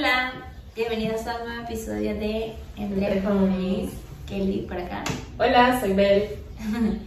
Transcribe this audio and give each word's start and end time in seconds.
Hola, 0.00 0.32
bienvenidos 0.74 1.26
a 1.26 1.36
un 1.36 1.46
nuevo 1.46 1.64
episodio 1.64 2.14
de 2.14 2.54
Entre 2.74 3.20
Jóvenes. 3.20 3.90
Kelly 4.26 4.62
por 4.66 4.78
acá. 4.78 5.04
Hola, 5.38 5.78
soy 5.78 5.92
Bel. 5.92 6.38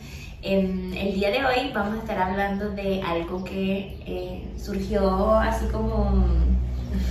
En 0.44 0.94
el 0.94 1.16
día 1.16 1.32
de 1.32 1.44
hoy 1.44 1.72
vamos 1.74 1.96
a 1.96 1.98
estar 2.02 2.20
hablando 2.20 2.70
de 2.70 3.02
algo 3.02 3.44
que 3.44 3.98
eh, 4.06 4.48
surgió 4.64 5.38
así 5.38 5.66
como, 5.70 6.24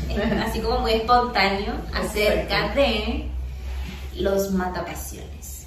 eh, 0.09 0.41
así 0.47 0.61
como 0.61 0.79
muy 0.79 0.93
espontáneo 0.93 1.75
acerca 1.93 2.73
de 2.77 3.29
los 4.15 4.53
matapasiones. 4.53 5.67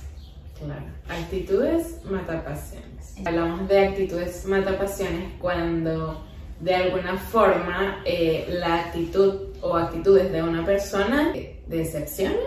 Claro, 0.58 0.86
actitudes 1.10 2.00
matapasiones. 2.06 3.18
Hablamos 3.26 3.68
de 3.68 3.88
actitudes 3.88 4.46
matapasiones 4.46 5.34
cuando 5.40 6.24
de 6.62 6.74
alguna 6.74 7.18
forma 7.18 8.02
eh, 8.06 8.46
la 8.48 8.76
actitud 8.76 9.45
o 9.66 9.76
actitudes 9.78 10.32
de 10.32 10.42
una 10.44 10.66
persona 10.66 11.34
decepcionan. 11.68 12.38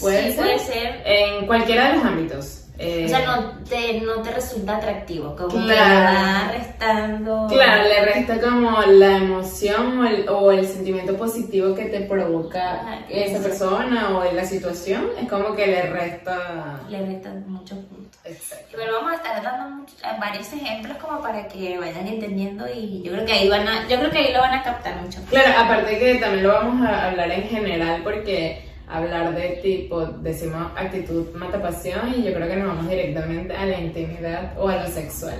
Puede, 0.00 0.26
Sí, 0.30 0.32
ser, 0.32 0.44
puede 0.44 0.58
ser. 0.58 1.02
en 1.04 1.46
cualquiera 1.46 1.88
de 1.90 1.96
los 1.96 2.04
ámbitos. 2.04 2.64
Eh, 2.80 3.06
O 3.06 3.08
sea, 3.08 3.26
no 3.26 3.64
te, 3.68 4.00
no 4.02 4.22
te 4.22 4.30
resulta 4.30 4.76
atractivo, 4.76 5.34
como 5.34 5.48
que 5.48 5.64
Claro. 5.74 6.16
va 6.46 6.52
restando. 6.52 7.46
Claro, 7.50 7.82
le 7.88 8.04
resta 8.04 8.40
como 8.40 8.80
la 8.82 9.16
emoción 9.16 9.98
o 9.98 10.06
el, 10.06 10.28
o 10.28 10.52
el 10.52 10.64
sentimiento 10.64 11.16
positivo 11.16 11.74
que 11.74 11.86
te 11.86 12.02
provoca 12.02 12.74
Ajá, 12.80 12.98
esa 13.10 13.42
persona 13.42 14.16
o 14.16 14.32
la 14.32 14.44
situación, 14.44 15.08
es 15.20 15.28
como 15.28 15.56
que 15.56 15.66
le 15.66 15.82
resta... 15.90 16.80
Le 16.88 17.04
restan 17.04 17.44
muchos 17.48 17.78
puntos. 17.78 17.97
Exacto. 18.28 18.76
Pero 18.76 18.92
vamos 18.94 19.12
a 19.12 19.16
estar 19.16 19.42
dando 19.42 19.76
muchos- 19.76 19.96
varios 20.20 20.52
ejemplos 20.52 20.96
como 20.98 21.20
para 21.22 21.48
que 21.48 21.78
vayan 21.78 22.06
entendiendo 22.06 22.66
y 22.68 23.02
yo 23.02 23.12
creo 23.12 23.24
que 23.24 23.32
ahí 23.32 23.48
van 23.48 23.66
a, 23.66 23.88
yo 23.88 23.98
creo 23.98 24.10
que 24.10 24.18
ahí 24.18 24.32
lo 24.32 24.40
van 24.40 24.54
a 24.54 24.62
captar 24.62 24.96
mucho. 25.02 25.20
Claro, 25.30 25.48
aparte 25.58 25.98
que 25.98 26.14
también 26.16 26.42
lo 26.44 26.52
vamos 26.52 26.86
a 26.88 27.08
hablar 27.10 27.30
en 27.30 27.42
general 27.48 28.02
porque 28.02 28.64
hablar 28.88 29.34
de 29.34 29.48
tipo, 29.62 30.06
decimos 30.06 30.70
actitud 30.76 31.26
mata 31.34 31.60
pasión 31.60 32.14
y 32.16 32.22
yo 32.22 32.32
creo 32.32 32.48
que 32.48 32.56
nos 32.56 32.68
vamos 32.68 32.88
directamente 32.88 33.54
a 33.54 33.66
la 33.66 33.78
intimidad 33.80 34.52
o 34.58 34.68
a 34.68 34.76
lo 34.76 34.86
sexual. 34.88 35.36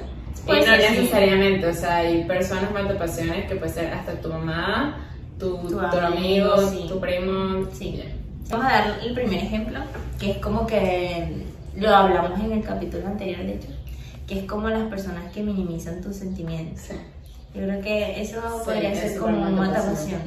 Puede 0.46 0.62
y 0.62 0.66
no 0.66 0.76
sí. 0.76 0.82
necesariamente, 0.82 1.66
o 1.66 1.74
sea, 1.74 1.96
hay 1.96 2.24
personas 2.24 2.70
mata 2.72 2.96
pasiones 2.98 3.46
que 3.48 3.56
puede 3.56 3.72
ser 3.72 3.92
hasta 3.92 4.12
tu 4.20 4.28
mamá, 4.28 5.06
tu, 5.38 5.56
Tu 5.58 5.68
tu 5.68 5.78
amigo, 5.80 6.54
amigo, 6.54 6.70
sí. 6.70 6.86
tu 6.88 7.00
primo. 7.00 7.66
Sí. 7.72 8.02
Vamos 8.50 8.66
a 8.66 8.70
dar 8.70 8.98
el 9.02 9.12
primer 9.14 9.42
ejemplo, 9.44 9.80
que 10.18 10.30
es 10.32 10.38
como 10.38 10.66
que 10.66 11.44
lo 11.78 11.94
hablamos 11.94 12.38
en 12.40 12.52
el 12.52 12.62
capítulo 12.62 13.06
anterior, 13.06 13.38
de 13.44 13.54
hecho, 13.54 13.68
que 14.26 14.40
es 14.40 14.44
como 14.44 14.68
las 14.68 14.88
personas 14.88 15.32
que 15.32 15.42
minimizan 15.42 16.00
tus 16.00 16.16
sentimientos. 16.16 16.80
Sí. 16.82 16.94
Yo 17.54 17.62
creo 17.62 17.80
que 17.80 18.20
eso 18.20 18.40
Sí, 18.40 18.64
podría 18.64 18.94
ser 18.94 19.18
como 19.18 19.40
una 19.48 19.72
pasión. 19.72 20.20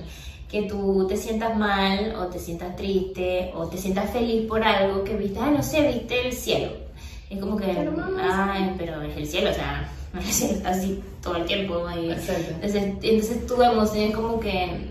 Que 0.49 0.63
tú 0.63 1.05
te 1.07 1.15
sientas 1.15 1.55
mal 1.55 2.13
o 2.15 2.25
te 2.27 2.37
sientas 2.39 2.75
triste 2.75 3.51
o 3.55 3.67
te 3.67 3.77
sientas 3.77 4.09
feliz 4.09 4.47
por 4.47 4.61
algo 4.63 5.03
que 5.03 5.15
viste, 5.15 5.39
ay, 5.39 5.51
no 5.55 5.63
sé, 5.63 5.87
viste 5.87 6.27
el 6.27 6.33
cielo. 6.33 6.71
Es 7.29 7.39
como 7.39 7.55
que, 7.55 7.67
Pero 7.67 7.91
mamá, 7.93 8.51
ay, 8.53 8.75
pero 8.77 9.01
es 9.01 9.15
el 9.15 9.25
cielo, 9.27 9.51
o 9.51 9.53
sea, 9.53 9.89
no 10.13 10.19
es 10.19 10.65
así 10.65 11.01
todo 11.23 11.37
el 11.37 11.45
tiempo. 11.45 11.85
y- 11.91 12.09
entonces, 12.11 12.95
entonces 13.01 13.45
tu 13.45 13.61
emoción 13.61 14.05
es 14.09 14.15
como 14.15 14.39
que. 14.39 14.89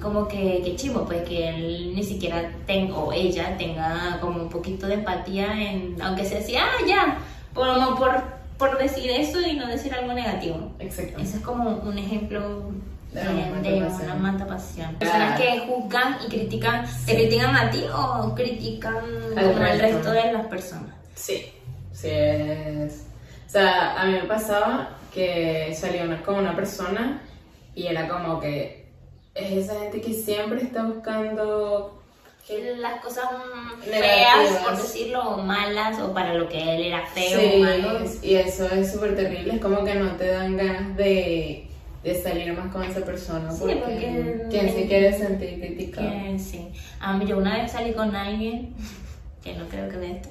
Como 0.00 0.26
que, 0.26 0.60
que 0.64 0.76
chivo, 0.76 1.04
pues 1.04 1.22
que 1.22 1.48
él 1.48 1.92
ni 1.94 2.02
siquiera 2.02 2.50
tenga, 2.66 2.96
o 2.96 3.12
ella 3.12 3.56
tenga 3.56 4.18
como 4.20 4.42
un 4.42 4.48
poquito 4.48 4.86
de 4.86 4.94
empatía 4.94 5.52
en, 5.52 6.00
aunque 6.02 6.24
sea 6.24 6.40
así, 6.40 6.56
ah, 6.56 6.68
ya, 6.86 7.18
por, 7.54 7.96
por, 7.96 8.22
por 8.58 8.78
decir 8.78 9.10
eso 9.10 9.40
y 9.40 9.54
no 9.54 9.66
decir 9.68 9.94
algo 9.94 10.12
negativo. 10.12 10.72
Exacto. 10.78 11.20
Ese 11.20 11.36
es 11.36 11.42
como 11.42 11.70
un 11.70 11.96
ejemplo 11.98 12.70
De 13.12 13.20
de, 13.20 13.88
una 14.02 14.14
mantapasión. 14.14 14.96
Claro. 14.98 15.12
Personas 15.12 15.40
que 15.40 15.58
juzgan 15.60 16.16
y 16.26 16.28
critican, 16.28 16.84
¿te 17.06 17.14
critican 17.14 17.54
a 17.54 17.70
ti 17.70 17.84
o 17.94 18.34
critican 18.34 19.04
Al 19.36 19.54
resto. 19.56 19.82
resto 19.82 20.10
de 20.12 20.32
las 20.32 20.46
personas? 20.46 20.94
Sí, 21.14 21.52
sí 21.92 22.08
es. 22.10 23.06
O 23.46 23.50
sea, 23.50 24.00
a 24.00 24.06
mí 24.06 24.12
me 24.12 24.24
pasaba 24.24 24.96
que 25.12 25.72
salía 25.78 26.04
una, 26.04 26.22
con 26.22 26.36
una 26.36 26.56
persona 26.56 27.20
y 27.74 27.86
era 27.86 28.08
como 28.08 28.40
que 28.40 28.81
es 29.34 29.52
esa 29.64 29.78
gente 29.80 30.00
que 30.00 30.12
siempre 30.12 30.62
está 30.62 30.84
buscando. 30.84 31.98
Las 32.78 33.00
cosas 33.00 33.24
Negativas. 33.88 34.50
feas, 34.50 34.62
por 34.64 34.76
decirlo, 34.76 35.22
o 35.22 35.36
malas, 35.42 35.98
o 36.00 36.12
para 36.12 36.34
lo 36.34 36.48
que 36.48 36.60
él 36.74 36.82
era 36.86 37.06
feo 37.06 37.40
Sí, 37.40 37.52
o 37.54 37.58
malo. 37.60 38.00
y 38.20 38.34
eso 38.34 38.66
es 38.68 38.92
súper 38.92 39.14
terrible. 39.14 39.54
Es 39.54 39.60
como 39.60 39.84
que 39.84 39.94
no 39.94 40.16
te 40.16 40.26
dan 40.26 40.56
ganas 40.56 40.96
de, 40.96 41.68
de 42.02 42.22
salir 42.22 42.52
más 42.52 42.70
con 42.72 42.82
esa 42.82 43.00
persona 43.04 43.50
Sí, 43.52 43.58
porque, 43.60 43.78
porque- 43.80 44.46
quien 44.50 44.74
se 44.74 44.86
quiere 44.86 45.16
sentir 45.16 45.60
criticado. 45.60 46.10
Que 46.10 46.38
sí. 46.38 46.68
Yo 47.26 47.38
una 47.38 47.62
vez 47.62 47.70
salí 47.72 47.92
con 47.94 48.14
alguien, 48.16 48.74
que 49.42 49.54
no 49.54 49.66
creo 49.68 49.88
que 49.88 49.96
ve 49.96 50.10
esto, 50.16 50.28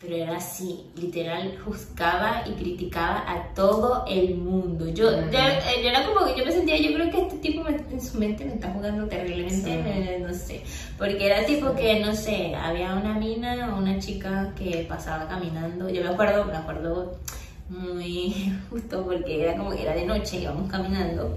pero 0.00 0.16
era 0.16 0.36
así, 0.38 0.86
literal, 0.96 1.58
juzgaba 1.62 2.42
y 2.46 2.52
criticaba 2.52 3.22
a 3.30 3.52
todo 3.54 4.04
el 4.08 4.34
mundo. 4.34 4.88
Yo, 4.88 5.10
yo, 5.10 5.38
yo 5.82 5.88
era 5.90 6.06
como 6.06 6.24
que 6.26 6.38
yo 6.38 6.46
me 6.46 6.52
sentía, 6.52 6.78
yo 6.78 6.94
creo 6.94 7.10
que 7.10 7.20
este 7.20 7.36
tipo 7.36 7.62
me- 7.62 7.76
en 7.76 8.00
su 8.00 8.16
mente 8.18 8.46
me 8.46 8.54
está 8.54 8.70
jugando 8.72 9.06
terriblemente, 9.08 10.16
Sí. 10.16 10.22
no 10.22 10.32
sé. 10.32 10.62
Porque 10.96 11.26
era 11.26 11.44
tipo 11.44 11.74
que, 11.74 12.00
no 12.00 12.14
sé, 12.14 12.54
había 12.54 12.94
una 12.94 13.12
mina, 13.18 13.74
una 13.76 13.98
chica 13.98 14.54
que 14.56 14.86
pasaba 14.88 15.28
caminando, 15.28 15.90
yo 15.90 16.02
me 16.02 16.08
acuerdo, 16.08 16.46
me 16.46 16.56
acuerdo 16.56 17.18
muy 17.68 18.52
justo 18.70 19.04
porque 19.04 19.42
era 19.42 19.56
como 19.56 19.70
que 19.70 19.82
era 19.82 19.94
de 19.94 20.06
noche, 20.06 20.38
íbamos 20.40 20.70
caminando 20.70 21.36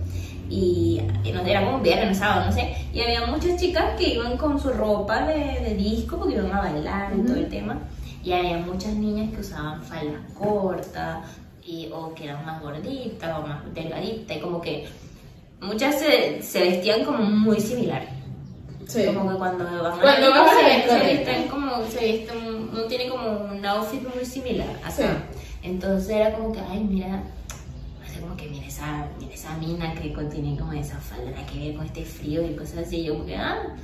y, 0.49 1.01
y 1.23 1.31
no, 1.31 1.41
era 1.41 1.63
como 1.65 1.77
un 1.77 1.83
viernes, 1.83 2.09
un 2.09 2.15
sábado, 2.15 2.45
no 2.45 2.51
sé, 2.53 2.75
y 2.93 3.01
había 3.01 3.25
muchas 3.25 3.59
chicas 3.59 3.95
que 3.97 4.13
iban 4.13 4.37
con 4.37 4.59
su 4.59 4.69
ropa 4.69 5.25
de, 5.27 5.59
de 5.61 5.75
disco 5.75 6.17
porque 6.17 6.35
iban 6.35 6.51
a 6.51 6.59
bailar 6.61 7.11
y 7.17 7.21
todo 7.27 7.35
el 7.37 7.49
tema, 7.49 7.77
y 8.23 8.31
había 8.31 8.57
muchas 8.57 8.93
niñas 8.93 9.33
que 9.33 9.41
usaban 9.41 9.81
faldas 9.83 10.21
cortas 10.37 11.25
y, 11.65 11.89
o 11.93 12.13
que 12.13 12.25
eran 12.25 12.45
más 12.45 12.61
gorditas 12.61 13.37
o 13.37 13.45
más 13.45 13.73
delgaditas 13.73 14.37
y 14.37 14.39
como 14.39 14.61
que 14.61 14.87
muchas 15.61 15.99
se, 15.99 16.41
se 16.41 16.59
vestían 16.59 17.03
como 17.03 17.19
muy 17.19 17.59
similar. 17.59 18.07
Sí. 18.87 19.05
Como 19.05 19.31
que 19.31 19.37
cuando 19.37 19.63
van 19.63 19.93
a 19.93 20.01
Cuando 20.01 20.33
a 20.33 20.49
se, 20.49 20.89
se 20.89 21.13
visten 21.13 21.47
como, 21.47 21.85
se 21.85 22.05
visten, 22.05 22.69
uno 22.71 22.83
tiene 22.83 23.09
como 23.09 23.29
un 23.29 23.65
outfit 23.65 24.01
muy 24.13 24.25
similar 24.25 24.69
acá. 24.69 24.91
Sí. 24.91 25.03
Entonces 25.63 26.09
era 26.09 26.33
como 26.33 26.51
que, 26.51 26.59
ay, 26.59 26.83
mira, 26.83 27.23
así 28.05 28.19
como 28.19 28.35
que 28.35 28.47
mira 28.49 28.67
esa, 28.67 29.07
mira 29.19 29.33
esa 29.33 29.57
mina 29.57 29.93
que 29.95 30.13
contiene 30.13 30.57
como 30.57 30.73
esa 30.73 30.97
falda, 30.97 31.45
que 31.45 31.59
ver 31.59 31.75
con 31.75 31.85
este 31.85 32.03
frío 32.03 32.45
y 32.45 32.55
cosas 32.55 32.79
así. 32.87 32.97
Y 32.97 33.03
yo 33.05 33.13
como 33.13 33.25
que, 33.25 33.37
ah, 33.37 33.75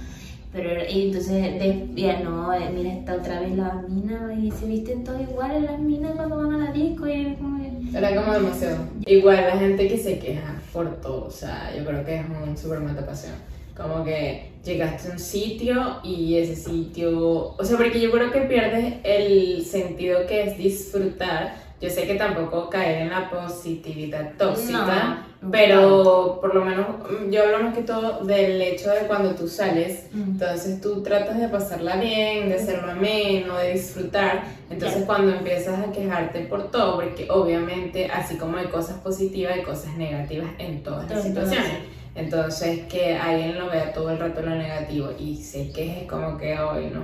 pero 0.51 0.69
y 0.89 1.07
entonces 1.07 1.59
decía, 1.59 2.21
no, 2.23 2.51
eh, 2.53 2.71
mira 2.73 2.93
esta 2.93 3.15
otra 3.15 3.39
vez 3.39 3.55
la 3.55 3.83
mina 3.87 4.33
y 4.33 4.49
se 4.49 4.65
visten 4.65 5.03
todas 5.03 5.21
iguales 5.21 5.63
las 5.63 5.79
minas 5.79 6.13
cuando 6.15 6.37
van 6.37 6.53
a 6.53 6.65
la 6.65 6.71
disco 6.71 7.07
y 7.07 7.35
como. 7.35 7.59
Era 7.95 8.15
como 8.15 8.33
demasiado. 8.33 8.77
Igual 9.05 9.37
la 9.37 9.57
gente 9.57 9.87
que 9.87 9.97
se 9.97 10.17
queja 10.19 10.61
por 10.73 11.01
todo, 11.01 11.25
o 11.25 11.31
sea, 11.31 11.71
yo 11.75 11.85
creo 11.85 12.03
que 12.03 12.15
es 12.15 12.25
un 12.25 12.57
super 12.57 12.79
pasión. 13.05 13.33
Como 13.75 14.03
que 14.03 14.51
llegaste 14.63 15.09
a 15.09 15.11
un 15.13 15.19
sitio 15.19 15.99
y 16.03 16.35
ese 16.35 16.55
sitio, 16.55 17.55
o 17.57 17.63
sea, 17.63 17.77
porque 17.77 18.01
yo 18.01 18.11
creo 18.11 18.31
que 18.31 18.41
pierdes 18.41 18.95
el 19.03 19.63
sentido 19.65 20.25
que 20.27 20.43
es 20.43 20.57
disfrutar. 20.57 21.68
Yo 21.81 21.89
sé 21.89 22.05
que 22.05 22.15
tampoco 22.15 22.69
caer 22.69 23.03
en 23.03 23.09
la 23.09 23.29
positividad 23.29 24.31
tóxica, 24.37 25.25
No, 25.41 25.49
pero 25.51 26.39
por 26.41 26.53
lo 26.53 26.65
menos 26.65 26.85
mm, 27.09 27.29
yo 27.31 27.43
hablo 27.43 27.59
más 27.63 27.73
que 27.73 27.83
todo 27.83 28.25
del 28.25 28.61
hecho 28.61 28.89
de 28.91 29.07
cuando 29.07 29.33
tú 29.35 29.47
sales, 29.47 30.07
Mm. 30.11 30.31
entonces 30.31 30.81
tú 30.81 31.01
tratas 31.01 31.39
de 31.39 31.47
pasarla 31.47 31.95
bien, 31.95 32.49
de 32.49 32.55
hacerlo 32.55 32.91
ameno, 32.91 33.55
de 33.57 33.71
disfrutar. 33.73 34.43
Entonces 34.69 35.03
Claro. 35.03 35.05
cuando 35.07 35.31
empiezas 35.37 35.79
a 35.87 35.91
quejarte 35.93 36.41
por 36.41 36.69
todo, 36.69 36.95
porque 36.95 37.27
obviamente 37.29 38.07
así 38.13 38.35
como 38.35 38.57
hay 38.57 38.67
cosas 38.67 38.97
positivas, 38.99 39.53
hay 39.53 39.63
cosas 39.63 39.95
negativas 39.95 40.49
en 40.57 40.83
todas 40.83 41.09
las 41.09 41.23
situaciones. 41.23 41.71
Entonces 42.15 42.81
que 42.89 43.15
alguien 43.15 43.57
lo 43.57 43.69
vea 43.69 43.93
todo 43.93 44.09
el 44.09 44.19
rato 44.19 44.41
lo 44.41 44.49
negativo 44.55 45.11
y 45.17 45.37
se 45.37 45.71
queje 45.71 46.05
como 46.07 46.37
que 46.37 46.59
hoy 46.59 46.87
no. 46.93 47.01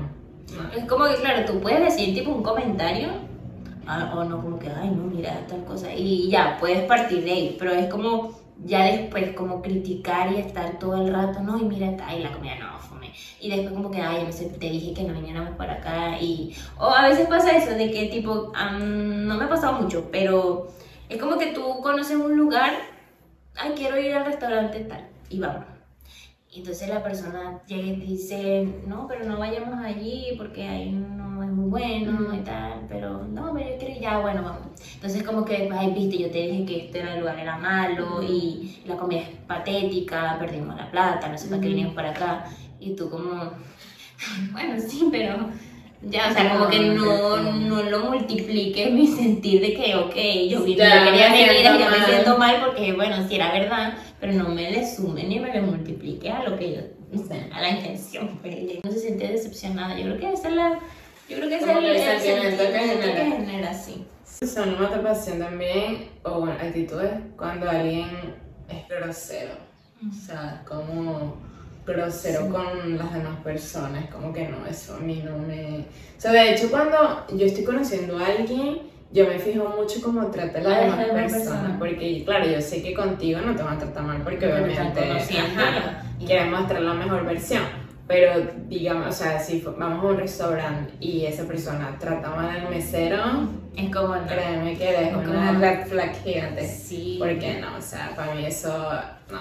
no. 0.61 0.73
Es 0.77 0.83
como 0.85 1.05
que, 1.05 1.15
claro, 1.15 1.45
tú 1.45 1.61
puedes 1.61 1.79
decir 1.79 2.13
tipo 2.13 2.31
un 2.31 2.43
comentario, 2.43 3.09
ah, 3.87 4.13
o 4.15 4.23
no, 4.23 4.41
como 4.41 4.59
que, 4.59 4.69
ay, 4.69 4.89
no, 4.89 5.03
mira, 5.03 5.45
tal 5.47 5.63
cosa, 5.65 5.93
y 5.93 6.29
ya, 6.29 6.57
puedes 6.59 6.83
partir 6.85 7.23
de 7.23 7.31
ahí, 7.31 7.55
pero 7.59 7.71
es 7.71 7.87
como 7.89 8.31
ya 8.63 8.85
después, 8.85 9.33
como 9.33 9.61
criticar 9.61 10.31
y 10.31 10.37
estar 10.37 10.79
todo 10.79 11.05
el 11.05 11.13
rato, 11.13 11.41
no, 11.41 11.57
y 11.59 11.65
mira, 11.65 11.95
ay, 12.05 12.23
la 12.23 12.31
comida 12.31 12.55
no, 12.59 12.79
fome, 12.79 13.11
y 13.39 13.49
después 13.49 13.73
como 13.73 13.91
que, 13.91 14.01
ay, 14.01 14.23
no 14.25 14.31
sé, 14.31 14.45
te 14.45 14.69
dije 14.69 14.93
que 14.93 15.03
no 15.03 15.13
viniéramos 15.13 15.55
para 15.55 15.73
acá, 15.73 16.19
y, 16.19 16.55
o 16.77 16.85
a 16.85 17.07
veces 17.07 17.27
pasa 17.27 17.55
eso, 17.55 17.71
de 17.71 17.91
que 17.91 18.07
tipo, 18.07 18.51
am, 18.55 19.27
no 19.27 19.35
me 19.37 19.45
ha 19.45 19.49
pasado 19.49 19.81
mucho, 19.81 20.09
pero 20.11 20.67
es 21.09 21.19
como 21.21 21.37
que 21.37 21.47
tú 21.47 21.81
conoces 21.81 22.17
un 22.17 22.37
lugar, 22.37 22.73
ay, 23.55 23.73
quiero 23.75 23.99
ir 23.99 24.13
al 24.13 24.25
restaurante 24.25 24.79
tal, 24.81 25.07
y 25.29 25.39
vamos. 25.39 25.65
Entonces 26.55 26.87
la 26.87 27.03
persona 27.03 27.61
llega 27.67 27.87
y 27.87 27.95
dice, 27.95 28.65
no, 28.87 29.07
pero 29.07 29.25
no 29.25 29.37
vayamos 29.37 29.83
allí 29.83 30.35
porque 30.37 30.63
ahí 30.65 30.89
no 30.89 31.34
muy 31.65 32.03
bueno 32.03 32.33
y 32.33 32.39
tal, 32.39 32.81
pero 32.87 33.23
no, 33.25 33.53
pero 33.53 33.69
yo 33.69 33.77
quiero 33.77 33.99
ya, 34.01 34.19
bueno, 34.19 34.43
vamos. 34.43 34.61
Entonces 34.95 35.23
como 35.23 35.45
que, 35.45 35.69
ay, 35.75 35.93
viste, 35.93 36.17
yo 36.17 36.29
te 36.31 36.47
dije 36.47 36.65
que 36.65 36.85
este 36.85 36.99
era 36.99 37.13
el 37.13 37.19
lugar 37.21 37.39
era 37.39 37.57
malo 37.57 38.21
y 38.23 38.81
la 38.85 38.95
comida 38.97 39.21
es 39.21 39.29
patética, 39.47 40.37
perdimos 40.39 40.75
la 40.75 40.89
plata, 40.91 41.27
no 41.27 41.37
sé 41.37 41.47
para 41.47 41.61
qué 41.61 41.67
vinimos 41.69 41.93
para 41.93 42.11
acá. 42.11 42.45
Y 42.79 42.95
tú 42.95 43.09
como, 43.09 43.29
bueno, 44.51 44.75
sí, 44.87 45.07
pero 45.11 45.49
ya, 46.01 46.29
o 46.29 46.33
sea, 46.33 46.53
como 46.53 46.69
que 46.69 46.79
no, 46.79 47.37
no 47.37 47.83
lo 47.83 47.99
multiplique 48.11 48.89
mi 48.91 49.07
sentir 49.07 49.61
de 49.61 49.73
que, 49.73 49.95
ok, 49.95 50.15
yo, 50.49 50.63
vi- 50.63 50.75
Ya, 50.75 50.99
yo 51.05 51.11
quería 51.11 51.29
me 51.29 51.37
mi 51.37 51.43
vida 51.43 51.53
y 51.53 51.55
siento 51.63 51.79
yo 51.79 51.89
me 51.99 52.05
siento 52.05 52.37
mal 52.37 52.61
porque, 52.63 52.93
bueno, 52.93 53.27
si 53.27 53.35
era 53.35 53.51
verdad, 53.51 53.93
pero 54.19 54.33
no 54.33 54.49
me 54.49 54.71
le 54.71 54.85
sume 54.87 55.23
ni 55.23 55.39
me 55.39 55.51
le 55.51 55.61
multiplique 55.61 56.29
a 56.29 56.43
lo 56.47 56.57
que 56.57 56.73
yo, 56.75 56.81
a 57.53 57.61
la 57.61 57.69
intención. 57.69 58.37
pues, 58.41 58.55
y 58.55 58.79
uno 58.83 58.91
se 58.93 58.99
siente 58.99 59.27
decepcionada. 59.27 59.97
Yo 59.97 60.03
creo 60.03 60.17
que 60.19 60.33
esa 60.33 60.49
es 60.49 60.55
la, 60.55 60.79
yo 61.29 61.37
creo 61.37 61.49
que 61.49 61.55
es 61.55 61.63
el, 61.63 61.67
que 61.79 61.79
el 61.79 61.95
el 61.95 62.01
sentimiento 62.21 62.63
que 62.63 62.79
sentimiento 62.79 63.03
que 63.03 63.23
genera. 63.23 63.35
genera, 63.37 63.73
sí. 63.73 64.05
Son 64.25 64.69
una 64.69 64.79
matapación 64.81 65.39
también, 65.39 66.09
o 66.23 66.39
bueno, 66.41 66.55
actitudes 66.61 67.11
cuando 67.37 67.69
alguien 67.69 68.09
es 68.69 68.87
grosero. 68.89 69.53
O 70.07 70.13
sea, 70.13 70.61
como 70.67 71.37
grosero 71.85 72.41
Sí. 72.45 72.49
con 72.49 72.97
las 72.97 73.13
demás 73.13 73.39
personas, 73.43 74.09
como 74.11 74.33
que 74.33 74.47
no, 74.49 74.65
eso 74.65 74.95
a 74.95 74.99
mí 74.99 75.21
no 75.23 75.37
me... 75.37 75.79
O 76.17 76.19
sea, 76.21 76.31
de 76.31 76.53
hecho, 76.53 76.69
cuando 76.69 77.25
yo 77.33 77.45
estoy 77.45 77.63
conociendo 77.63 78.17
a 78.17 78.25
alguien, 78.27 78.79
yo 79.11 79.27
me 79.27 79.39
fijo 79.39 79.69
mucho 79.69 80.01
cómo 80.01 80.27
trata 80.31 80.59
a 80.59 80.63
las 80.63 80.97
demás 80.97 81.31
personas, 81.31 81.77
porque 81.79 82.23
claro, 82.25 82.45
yo 82.47 82.59
sé 82.59 82.81
que 82.83 82.93
contigo 82.93 83.39
no 83.39 83.55
te 83.55 83.63
van 83.63 83.75
a 83.77 83.79
tratar 83.79 84.03
mal, 84.03 84.21
porque 84.23 84.45
obviamente 84.51 84.99
conociendo. 85.07 85.61
ajá, 85.61 86.03
quieren 86.25 86.51
mostrar 86.51 86.81
la 86.81 86.93
mejor 86.93 87.23
versión. 87.25 87.63
Pero 88.07 88.51
digamos, 88.67 89.07
o 89.07 89.11
sea, 89.11 89.39
si 89.39 89.61
vamos 89.61 90.03
a 90.03 90.07
un 90.07 90.17
restaurante 90.17 90.93
y 90.99 91.25
esa 91.25 91.43
persona 91.45 91.95
trata 91.99 92.29
mal 92.29 92.49
al 92.49 92.69
mesero, 92.69 93.17
Es 93.75 93.93
como, 93.93 94.15
no. 94.15 94.27
créeme 94.27 94.77
que 94.77 95.05
es 95.07 95.09
Como- 95.13 95.31
una 95.31 95.53
red 95.59 95.87
flag 95.87 96.13
gigante. 96.23 96.67
Sí. 96.67 97.15
Porque 97.19 97.59
no, 97.59 97.77
o 97.77 97.81
sea, 97.81 98.11
para 98.15 98.35
mí 98.35 98.45
eso, 98.45 98.69
no. 99.31 99.39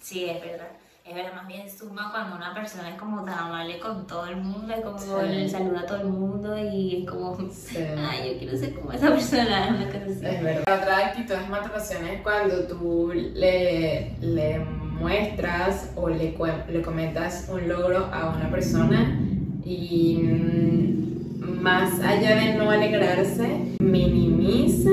Sí, 0.00 0.26
es 0.26 0.40
verdad. 0.40 0.68
Es 1.04 1.14
verdad, 1.14 1.34
más 1.34 1.46
bien 1.46 1.68
suma 1.68 2.10
cuando 2.10 2.36
una 2.36 2.54
persona 2.54 2.88
es 2.88 2.98
como 2.98 3.22
tan 3.24 3.38
amable 3.38 3.78
con 3.78 4.06
todo 4.06 4.26
el 4.26 4.36
mundo, 4.36 4.72
es 4.72 4.80
como 4.80 4.98
Sí. 4.98 5.06
le 5.28 5.48
saluda 5.50 5.80
a 5.80 5.86
todo 5.86 5.98
el 5.98 6.06
mundo 6.06 6.56
y 6.56 7.02
es 7.02 7.10
como, 7.10 7.36
Sí. 7.50 7.76
ay, 7.98 8.32
yo 8.32 8.38
quiero 8.38 8.56
ser 8.56 8.74
como 8.74 8.90
esa 8.92 9.08
persona, 9.10 9.64
así. 9.70 9.84
Es 10.24 10.42
verdad. 10.42 10.60
Otra 10.82 10.98
actitud 11.08 11.34
de 11.34 11.46
matapación 11.48 12.06
es 12.06 12.22
cuando 12.22 12.62
tú 12.66 13.12
le, 13.12 14.16
le 14.20 14.64
muestras 14.98 15.90
o 15.96 16.08
le, 16.08 16.34
le 16.70 16.82
comentas 16.82 17.48
un 17.52 17.68
logro 17.68 18.06
a 18.12 18.34
una 18.36 18.50
persona 18.50 19.20
y 19.64 20.18
mm, 20.22 21.60
más 21.62 22.00
allá 22.00 22.36
de 22.36 22.54
no 22.54 22.70
alegrarse, 22.70 23.76
minimiza, 23.78 24.90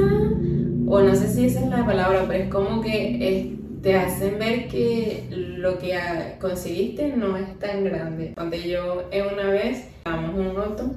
o 0.87 1.01
no 1.01 1.15
sé 1.15 1.27
si 1.27 1.45
esa 1.45 1.61
es 1.61 1.69
la 1.69 1.85
palabra, 1.85 2.25
pero 2.27 2.43
es 2.43 2.49
como 2.49 2.81
que 2.81 3.27
eh, 3.27 3.55
te 3.81 3.95
hacen 3.95 4.39
ver 4.39 4.67
que 4.67 5.27
lo 5.29 5.77
que 5.77 5.97
conseguiste 6.39 7.15
no 7.15 7.37
es 7.37 7.59
tan 7.59 7.83
grande. 7.83 8.33
Cuando 8.35 8.57
yo 8.57 9.07
en 9.11 9.33
una 9.33 9.49
vez, 9.49 9.87
en 10.05 10.39
un 10.39 10.57
auto 10.57 10.95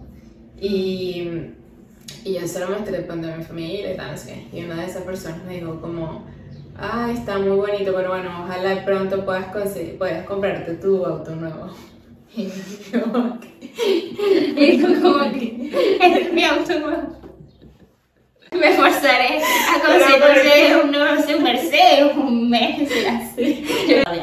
y 0.60 1.52
y 2.24 2.34
yo 2.34 2.48
se 2.48 2.60
lo 2.60 2.70
mostré 2.70 3.06
cuando 3.06 3.32
a 3.32 3.36
mi 3.36 3.44
familia 3.44 3.92
y 3.92 3.96
tal. 3.96 4.16
Y 4.52 4.64
una 4.64 4.76
de 4.76 4.86
esas 4.86 5.02
personas 5.02 5.44
me 5.44 5.56
dijo 5.56 5.80
como, 5.80 6.24
ah, 6.78 7.10
está 7.12 7.38
muy 7.38 7.56
bonito, 7.56 7.92
pero 7.94 8.10
bueno, 8.10 8.44
ojalá 8.44 8.84
pronto 8.84 9.24
puedas, 9.24 9.46
conseguir, 9.46 9.98
puedas 9.98 10.26
comprarte 10.26 10.74
tu 10.74 11.04
auto 11.04 11.34
nuevo. 11.34 11.70
Y 12.36 12.48
yo 12.92 13.02
como 13.12 13.38
que, 13.38 13.48
Y 14.56 14.82
tú 14.82 15.00
como 15.00 15.20
que, 15.30 15.98
es 16.00 16.32
mi 16.32 16.42
auto 16.44 16.80
nuevo. 16.80 17.23
Me 18.60 18.70
esforzaré 18.70 19.40
a 19.42 19.80
conseguir 19.80 20.14
Pero, 20.20 20.34
¿por 20.34 20.42
qué? 20.42 20.76
un, 20.84 20.90
no 20.92 21.22
sé, 21.22 21.34
un 21.36 21.42
Mercedes, 21.42 22.16
un 22.16 22.50
Mercedes, 22.50 23.06
así. 23.32 23.64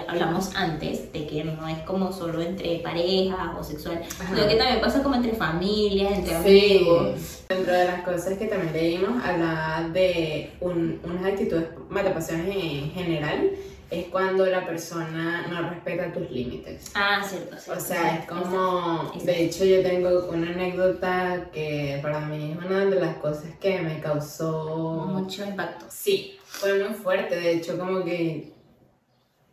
Hablamos 0.08 0.56
antes 0.56 1.12
de 1.14 1.28
que 1.28 1.44
no 1.44 1.68
es 1.68 1.80
como 1.80 2.12
solo 2.12 2.42
entre 2.42 2.78
parejas 2.80 3.40
o 3.60 3.64
sexual, 3.64 4.02
sino 4.30 4.48
que 4.48 4.56
también 4.56 4.82
pasa 4.82 5.02
como 5.04 5.16
entre 5.16 5.34
familias, 5.34 6.14
entre 6.18 6.44
Sí, 6.44 6.78
amigos. 6.80 7.44
dentro 7.50 7.74
de 7.74 7.86
las 7.86 8.02
cosas 8.02 8.38
que 8.38 8.46
también 8.46 8.74
leímos, 8.74 9.24
hablaba 9.24 9.88
de 9.94 10.52
un- 10.60 11.00
unas 11.04 11.26
actitudes 11.26 11.66
matapasiones 11.90 12.56
en 12.56 12.92
general, 12.92 13.52
es 13.92 14.06
cuando 14.08 14.46
la 14.46 14.66
persona 14.66 15.46
no 15.50 15.70
respeta 15.70 16.14
tus 16.14 16.32
límites. 16.32 16.92
Ah, 16.96 17.22
cierto, 17.22 17.56
O 17.56 17.60
cierto. 17.60 17.82
sea, 17.84 18.20
es 18.20 18.26
como, 18.26 19.02
exacto. 19.08 19.26
de 19.26 19.44
hecho 19.44 19.66
yo 19.66 19.82
tengo 19.84 20.30
una 20.30 20.50
anécdota 20.52 21.50
que 21.52 22.00
para 22.02 22.22
mí 22.22 22.56
es 22.58 22.66
una 22.66 22.86
de 22.86 23.00
las 23.02 23.18
cosas 23.18 23.52
que 23.60 23.82
me 23.82 24.00
causó... 24.00 25.08
Mucho 25.12 25.44
impacto. 25.44 25.86
Sí, 25.90 26.38
fue 26.46 26.82
muy 26.88 26.94
fuerte, 26.94 27.36
de 27.36 27.52
hecho 27.52 27.78
como 27.78 28.04
que... 28.06 28.54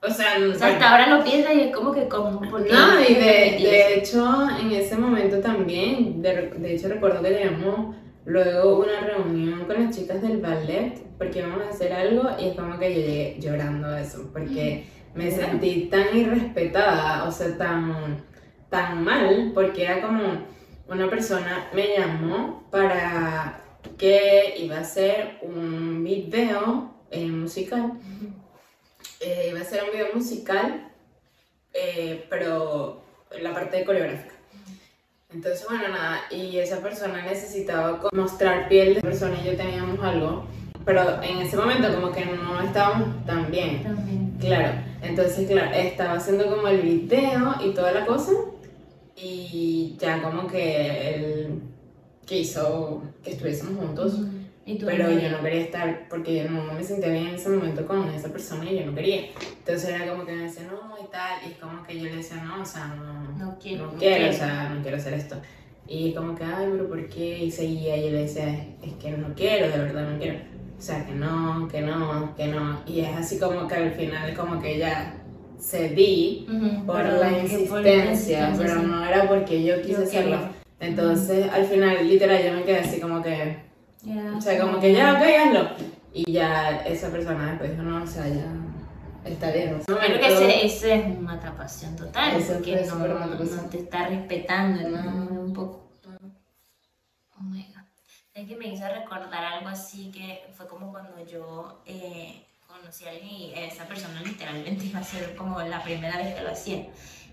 O 0.00 0.08
sea, 0.08 0.36
O 0.38 0.54
sea, 0.54 0.68
hasta 0.68 0.90
ahora 0.92 1.16
lo 1.18 1.24
piensas 1.24 1.54
y 1.56 1.60
es 1.62 1.74
como 1.74 1.92
que 1.92 2.06
como... 2.06 2.40
¿por 2.48 2.64
qué 2.64 2.72
no, 2.72 3.00
y 3.00 3.14
de, 3.14 3.20
de 3.60 3.94
hecho 3.94 4.48
en 4.60 4.70
ese 4.70 4.96
momento 4.96 5.40
también, 5.40 6.22
de, 6.22 6.50
de 6.50 6.74
hecho 6.76 6.86
recuerdo 6.88 7.20
que 7.20 7.30
teníamos 7.30 7.96
luego 8.28 8.80
una 8.80 9.00
reunión 9.00 9.64
con 9.64 9.82
las 9.82 9.96
chicas 9.96 10.20
del 10.20 10.38
ballet 10.38 11.02
porque 11.16 11.38
íbamos 11.38 11.62
a 11.62 11.70
hacer 11.70 11.92
algo 11.92 12.28
y 12.38 12.48
es 12.48 12.56
como 12.56 12.78
que 12.78 12.94
yo 12.94 13.00
llegué 13.00 13.36
llorando 13.40 13.88
a 13.88 14.02
eso, 14.02 14.30
porque 14.32 14.84
me 15.14 15.30
sentí 15.30 15.88
tan 15.90 16.16
irrespetada, 16.16 17.24
o 17.24 17.32
sea, 17.32 17.56
tan, 17.56 18.24
tan 18.68 19.02
mal, 19.02 19.52
porque 19.54 19.84
era 19.84 20.02
como 20.02 20.46
una 20.86 21.08
persona 21.08 21.70
me 21.74 21.96
llamó 21.96 22.68
para 22.70 23.64
que 23.96 24.54
iba 24.58 24.76
a 24.76 24.80
hacer 24.80 25.38
un 25.42 26.04
video 26.04 26.92
eh, 27.10 27.26
musical 27.26 27.94
eh, 29.20 29.48
iba 29.50 29.60
a 29.60 29.64
ser 29.64 29.84
un 29.84 29.90
video 29.90 30.14
musical, 30.14 30.92
eh, 31.72 32.26
pero 32.30 33.02
en 33.30 33.42
la 33.42 33.52
parte 33.52 33.84
coreográfica. 33.84 34.34
Entonces, 35.30 35.66
bueno, 35.68 35.88
nada, 35.88 36.22
y 36.30 36.56
esa 36.56 36.78
persona 36.80 37.22
necesitaba 37.22 38.00
mostrar 38.12 38.66
piel 38.66 38.94
de 38.94 39.02
persona 39.02 39.36
y 39.38 39.46
yo 39.46 39.56
teníamos 39.58 40.02
algo, 40.02 40.46
pero 40.86 41.22
en 41.22 41.38
ese 41.38 41.54
momento 41.54 41.94
como 41.94 42.10
que 42.10 42.24
no 42.24 42.62
estábamos 42.62 43.26
tan 43.26 43.50
bien. 43.50 43.82
También. 43.82 44.36
Claro, 44.40 44.78
entonces, 45.02 45.46
claro, 45.46 45.70
estaba 45.74 46.14
haciendo 46.14 46.48
como 46.48 46.66
el 46.68 46.80
video 46.80 47.56
y 47.62 47.74
toda 47.74 47.92
la 47.92 48.06
cosa, 48.06 48.32
y 49.16 49.96
ya 50.00 50.22
como 50.22 50.46
que 50.46 51.14
él 51.14 51.60
quiso 52.24 53.02
que 53.22 53.32
estuviésemos 53.32 53.76
juntos. 53.84 54.20
Y 54.64 54.78
tú 54.78 54.86
Pero 54.86 55.10
yo 55.10 55.30
no 55.30 55.42
quería 55.42 55.60
estar 55.62 56.08
porque 56.08 56.42
yo 56.42 56.50
no 56.50 56.72
me 56.72 56.84
sentía 56.84 57.08
bien 57.08 57.28
en 57.28 57.34
ese 57.34 57.48
momento 57.48 57.86
con 57.86 58.06
esa 58.10 58.28
persona 58.28 58.70
y 58.70 58.78
yo 58.78 58.86
no 58.86 58.94
quería. 58.94 59.28
Entonces 59.58 59.90
era 59.90 60.10
como 60.10 60.24
que 60.24 60.32
me 60.32 60.42
decía, 60.44 60.64
no, 60.70 60.87
tal. 61.10 61.38
Y 61.46 61.52
es 61.52 61.58
como 61.58 61.82
que 61.82 61.98
yo 61.98 62.04
le 62.04 62.16
decía, 62.16 62.42
no, 62.44 62.62
o 62.62 62.64
sea, 62.64 62.86
no, 62.88 63.32
No 63.46 63.58
quiero, 63.58 63.86
no 63.92 63.98
quiero, 63.98 64.30
o 64.30 64.32
sea, 64.32 64.70
no 64.74 64.82
quiero 64.82 64.96
hacer 64.96 65.14
esto. 65.14 65.36
Y 65.86 66.12
como 66.12 66.34
que, 66.34 66.44
ay, 66.44 66.68
pero 66.70 66.88
¿por 66.88 67.08
qué? 67.08 67.44
Y 67.44 67.50
seguía, 67.50 67.96
y 67.96 68.04
yo 68.04 68.10
le 68.10 68.22
decía, 68.22 68.48
es 68.82 68.92
que 69.00 69.10
no 69.12 69.34
quiero, 69.34 69.68
de 69.70 69.78
verdad 69.78 70.10
no 70.10 70.18
quiero. 70.18 70.38
O 70.78 70.80
sea, 70.82 71.04
que 71.04 71.12
no, 71.12 71.66
que 71.68 71.80
no, 71.80 72.34
que 72.36 72.46
no. 72.48 72.80
Y 72.86 73.00
es 73.00 73.16
así 73.16 73.38
como 73.38 73.66
que 73.66 73.74
al 73.74 73.90
final, 73.92 74.34
como 74.34 74.60
que 74.60 74.78
ya 74.78 75.14
cedí 75.60 76.46
Ujú, 76.48 76.86
por 76.86 77.02
pero 77.02 77.16
la 77.18 77.30
que 77.30 77.40
insistencia, 77.40 78.04
insistencia, 78.10 78.54
pero 78.58 78.80
sí. 78.80 78.86
no 78.86 79.04
era 79.04 79.28
porque 79.28 79.64
yo 79.64 79.80
quise 79.82 79.92
Yo 79.94 80.02
hacerlo. 80.04 80.38
Entonces, 80.78 81.50
al 81.50 81.64
final, 81.64 82.06
literal, 82.08 82.40
yo 82.44 82.52
me 82.52 82.62
quedé 82.62 82.78
así 82.78 83.00
como 83.00 83.20
que. 83.22 83.56
Ya. 84.02 84.34
O 84.36 84.40
sea, 84.40 84.60
como 84.60 84.78
que 84.78 84.92
ya, 84.92 85.14
ok, 85.14 85.22
hazlo. 85.48 85.70
Y 86.12 86.30
ya 86.32 86.76
esa 86.86 87.10
persona 87.10 87.48
después 87.50 87.70
dijo, 87.72 87.82
no, 87.82 88.02
o 88.04 88.06
sea, 88.06 88.28
ya 88.28 88.46
está 89.32 89.50
bien. 89.50 89.74
O 89.74 89.82
sea, 89.82 89.94
Yo 89.94 90.00
creo 90.00 90.20
que 90.20 90.26
ese, 90.26 90.66
ese 90.66 90.94
es 90.94 91.18
una 91.18 91.34
atrapación 91.34 91.96
total, 91.96 92.36
Ese 92.36 92.54
porque 92.54 92.84
no, 92.86 92.96
no 92.98 93.68
te 93.70 93.78
está 93.78 94.08
respetando, 94.08 94.88
¿no? 94.88 95.24
Ujú. 95.24 95.40
Un 95.40 95.52
poco. 95.52 95.88
Oh 97.38 97.42
my 97.42 97.62
god. 97.74 97.82
Es 98.34 98.48
que 98.48 98.56
me 98.56 98.68
hizo 98.68 98.84
recordar 98.88 99.44
algo 99.44 99.68
así 99.68 100.10
que 100.10 100.44
fue 100.56 100.66
como 100.66 100.90
cuando 100.92 101.24
yo 101.24 101.82
eh, 101.86 102.44
conocí 102.66 103.04
a 103.06 103.10
alguien 103.10 103.26
y 103.30 103.52
esa 103.54 103.86
persona 103.86 104.20
literalmente 104.22 104.86
iba 104.86 105.00
a 105.00 105.04
ser 105.04 105.34
como 105.34 105.60
la 105.62 105.82
primera 105.82 106.16
vez 106.18 106.34
que 106.34 106.42
lo 106.42 106.50
hacía. 106.50 106.86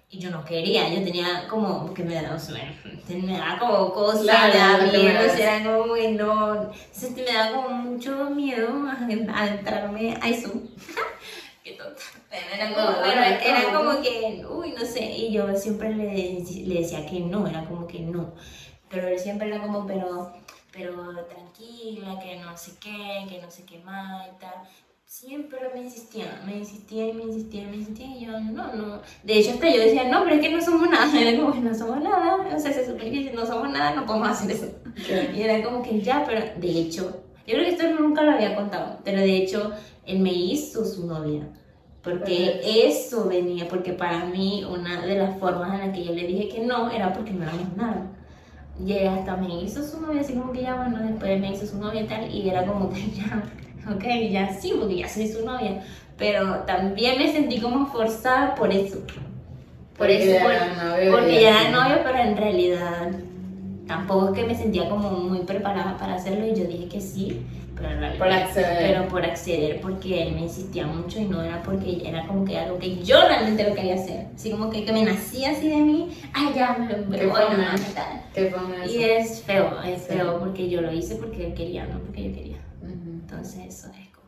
Y 0.10 0.20
yo 0.20 0.30
no 0.30 0.46
quería, 0.46 0.88
yo 0.90 1.04
tenía 1.04 1.48
como 1.48 1.94
que 1.94 2.04
me 2.04 2.14
daba, 2.14 2.36
o 2.36 2.40
sea, 2.40 2.74
me 3.10 3.38
daba 3.38 3.60
como 3.60 3.92
cosa, 3.94 4.22
Claro, 4.22 4.54
me 4.54 4.60
daba 4.60 4.92
miedo, 4.94 5.34
o 5.34 5.36
sea, 5.36 5.64
como 5.64 5.94
que 5.96 6.12
no, 6.12 6.56
entonces 6.72 7.12
me 7.12 7.24
daba 7.24 7.56
como 7.56 7.70
mucho 7.70 8.30
miedo 8.30 8.70
a 8.88 9.42
adentrarme 9.42 10.18
a 10.22 10.30
eso. 10.30 10.54
Qué 11.65 11.72
tonta. 11.74 12.00
Pero 12.29 12.45
Era 12.53 12.69
como, 12.75 12.91
No, 12.91 13.05
era 13.05 13.39
era 13.43 13.63
como- 13.74 13.89
como 13.91 14.01
que, 14.03 14.45
uy, 14.48 14.72
no 14.77 14.86
sé, 14.86 15.03
y 15.03 15.34
yo 15.34 15.53
siempre 15.57 15.95
le, 15.95 16.43
le 16.43 16.75
decía 16.79 17.03
que 17.07 17.19
no, 17.22 17.48
era 17.48 17.65
como 17.65 17.88
que 17.88 18.00
no. 18.01 18.34
Pero 18.88 19.07
él 19.07 19.17
siempre 19.17 19.48
era 19.48 19.60
como, 19.63 19.88
pero, 19.88 20.31
pero 20.72 21.25
tranquila, 21.25 22.19
que 22.19 22.36
no 22.38 22.55
sé 22.55 22.74
qué, 22.79 23.25
que 23.27 23.41
no 23.41 23.50
sé 23.50 23.63
qué 23.63 23.79
más 23.79 24.27
y 24.27 24.39
tal. 24.39 24.53
Siempre 25.07 25.60
me 25.74 25.81
insistía, 25.81 26.39
me 26.45 26.57
insistía 26.57 27.07
y 27.07 27.13
me 27.13 27.24
insistía 27.24 27.63
y 27.63 27.65
me 27.65 27.75
insistía 27.77 28.05
y 28.07 28.25
yo, 28.27 28.39
no, 28.39 28.72
no. 28.74 29.01
De 29.24 29.39
hecho, 29.39 29.51
hasta 29.51 29.67
yo 29.69 29.81
decía, 29.81 30.03
no, 30.03 30.24
pero 30.24 30.36
es 30.36 30.41
que 30.41 30.51
no 30.51 30.62
somos 30.63 30.88
nada. 30.88 31.10
Era 31.19 31.36
como, 31.39 31.55
no 31.55 31.74
somos 31.74 32.00
nada. 32.01 32.38
O 32.55 32.60
sea, 32.60 32.72
se 32.74 32.86
supone 32.86 33.10
que 33.12 33.29
si 33.29 33.36
no 33.36 33.43
somos 33.43 33.69
nada, 33.72 33.95
no 33.95 34.05
podemos 34.05 34.29
hacer 34.29 34.51
eso. 34.51 34.67
Y 35.36 35.41
era 35.41 35.63
como 35.63 35.81
que 35.81 36.00
ya, 36.01 36.24
pero 36.25 36.41
de 36.60 36.69
hecho, 36.79 37.24
yo 37.48 37.53
creo 37.53 37.63
que 37.65 37.69
esto 37.72 37.88
nunca 38.00 38.22
lo 38.24 38.31
había 38.31 38.55
contado, 38.55 39.00
pero 39.03 39.19
de 39.19 39.38
hecho, 39.38 39.72
él 40.06 40.20
me 40.20 40.34
hizo 40.34 40.86
su 40.86 41.06
novia. 41.08 41.44
Porque 42.04 42.62
eso 42.88 43.28
venía, 43.28 43.68
porque 43.68 43.94
para 43.94 44.26
mí 44.26 44.64
una 44.64 45.02
de 45.06 45.18
las 45.18 45.40
formas 45.40 45.74
en 45.74 45.88
las 45.88 45.98
que 45.98 46.04
yo 46.06 46.14
le 46.14 46.28
dije 46.28 46.48
que 46.50 46.60
no 46.66 46.92
era 46.92 47.12
porque 47.14 47.32
no 47.32 47.44
éramos 47.44 47.76
nada. 47.76 48.06
Y 48.80 48.94
hasta 49.00 49.38
me 49.38 49.64
hizo 49.64 49.82
su 49.84 50.02
novia, 50.02 50.22
así 50.22 50.34
como 50.34 50.52
que 50.52 50.62
ya, 50.62 50.76
bueno, 50.76 51.00
después 51.00 51.40
me 51.40 51.52
hizo 51.52 51.66
su 51.66 51.78
novia 51.80 52.02
y 52.02 52.08
tal, 52.08 52.30
y 52.34 52.48
era 52.50 52.66
como 52.66 52.90
que 52.92 53.10
ya, 53.12 53.44
ok, 53.96 54.04
ya 54.32 54.54
sí, 54.54 54.74
porque 54.80 54.98
ya 54.98 55.10
soy 55.10 55.28
su 55.28 55.46
novia. 55.46 55.84
Pero 56.18 56.60
también 56.68 57.18
me 57.18 57.32
sentí 57.32 57.60
como 57.60 57.88
forzada 57.88 58.54
por 58.56 58.72
eso. 58.72 59.00
Por 59.00 60.08
Porque 60.08 60.18
eso, 60.24 60.32
ya 60.34 60.44
por- 60.44 61.12
porque 61.12 61.42
ya 61.42 61.62
era 61.62 61.72
novio, 61.72 61.98
pero 62.04 62.18
en 62.20 62.38
realidad 62.38 63.12
tampoco 63.88 64.30
es 64.30 64.39
que 64.39 64.48
me 64.48 64.56
sentía 64.56 64.89
como 64.89 65.10
muy 65.12 65.39
preparada 65.39 65.98
para 65.98 66.15
hacerlo 66.15 66.46
y 66.46 66.56
yo 66.56 66.65
dije 66.65 66.88
que 66.88 67.01
sí, 67.01 67.42
pero 67.75 67.89
Por 68.18 68.27
acceder. 68.30 68.77
pero 68.80 69.08
por 69.10 69.25
acceder 69.25 69.82
porque 69.82 70.24
él 70.24 70.34
me 70.36 70.42
insistía 70.44 70.88
mucho 70.88 71.20
y 71.20 71.25
no 71.25 71.42
era 71.44 71.62
porque 71.62 72.01
era 72.08 72.25
como 72.25 72.46
que 72.46 72.58
algo 72.58 72.80
que 72.80 73.04
yo 73.04 73.27
realmente 73.27 73.68
lo 73.68 73.75
quería 73.75 73.96
hacer, 73.96 74.27
así 74.34 74.50
como 74.51 74.70
que, 74.70 74.86
que 74.86 74.94
me 74.94 75.04
nacía 75.04 75.51
así 75.51 75.70
de 75.70 75.77
mí, 75.77 76.10
ay 76.34 76.54
ya 76.56 76.74
me 76.77 76.88
lo. 76.88 77.10
¿Qué 77.10 78.50
fue 78.50 78.84
eso? 78.84 78.94
Y 78.94 79.04
es 79.04 79.42
feo, 79.44 79.82
es 79.84 80.01
Sí. 80.04 80.08
feo 80.13 80.39
porque 80.39 80.70
yo 80.70 80.82
lo 80.82 80.92
hice 80.92 81.15
porque 81.15 81.48
él 81.48 81.54
quería, 81.54 81.86
no 81.86 82.00
porque 82.00 82.30
yo 82.30 82.34
quería. 82.36 82.58
Ujú. 82.82 82.92
Entonces 83.22 83.65
eso 83.68 83.88
es 83.89 84.10
como 84.10 84.25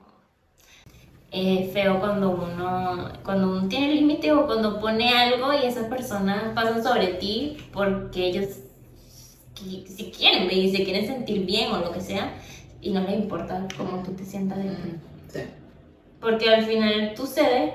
es 1.32 1.72
feo 1.74 2.00
cuando 2.00 2.32
uno 2.32 3.10
cuando 3.24 3.50
uno 3.50 3.68
tiene 3.68 3.94
límite 3.94 4.32
o 4.32 4.46
cuando 4.46 4.80
pone 4.80 5.10
algo 5.14 5.52
y 5.54 5.66
esas 5.66 5.86
personas 5.88 6.54
pasan 6.56 6.82
sobre 6.84 7.08
ti 7.16 7.58
porque 7.74 8.28
ellos 8.28 8.46
si 9.58 10.12
quieren 10.16 10.48
y 10.52 10.76
se 10.76 10.84
quieren 10.84 11.06
sentir 11.08 11.46
bien 11.46 11.72
o 11.72 11.80
lo 11.80 11.92
que 11.92 12.02
sea 12.02 12.34
y 12.82 12.92
no 12.92 13.02
les 13.02 13.14
importa 13.16 13.68
cómo 13.78 14.04
tú 14.04 14.12
te 14.14 14.24
sientas 14.24 14.58
después. 14.60 14.94
Sí. 15.34 15.40
Porque 16.22 16.50
al 16.50 16.66
final 16.66 17.14
tú 17.16 17.26
cedes, 17.26 17.74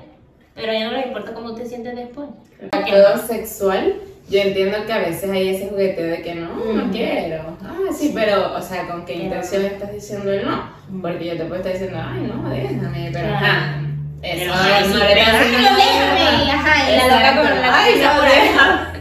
pero 0.55 0.71
a 0.71 0.75
ellos 0.75 0.91
no 0.91 0.97
les 0.97 1.07
importa 1.07 1.33
cómo 1.33 1.53
te 1.55 1.65
sientes 1.65 1.95
después. 1.95 2.27
Todo 2.71 3.17
sexual, 3.27 3.95
yo 4.29 4.39
entiendo 4.39 4.85
que 4.85 4.93
a 4.93 4.99
veces 4.99 5.29
hay 5.29 5.49
ese 5.49 5.69
juguete 5.69 6.03
de 6.03 6.21
que 6.21 6.35
no, 6.35 6.55
no 6.55 6.85
Mm. 6.85 6.91
quiero. 6.91 7.57
Ah, 7.63 7.77
sí, 7.97 8.11
pero, 8.13 8.55
o 8.55 8.61
sea, 8.61 8.87
¿con 8.87 9.05
qué 9.05 9.13
Pero- 9.13 9.25
intención 9.25 9.65
estás 9.65 9.91
diciendo 9.93 10.31
el 10.31 10.45
no? 10.45 10.69
Porque 11.01 11.25
yo 11.25 11.31
te 11.37 11.45
puedo 11.45 11.55
estar 11.55 11.73
diciendo, 11.73 11.99
ay, 12.01 12.21
no, 12.21 12.49
déjame, 12.49 13.09
pero 13.11 13.27
Claro. 13.27 13.45
ajá. 13.45 13.79
Eso 14.21 14.39
Pero, 14.39 14.55
no 14.55 14.63
le 14.63 14.79
diciendo 14.79 14.99
no, 14.99 15.75
déjame, 15.75 16.51
ajá, 16.51 16.91
y 16.91 16.95
la 16.95 17.03
loca 17.33 17.55
la 17.55 17.83
Ay, 17.83 17.93
no. 18.01 18.92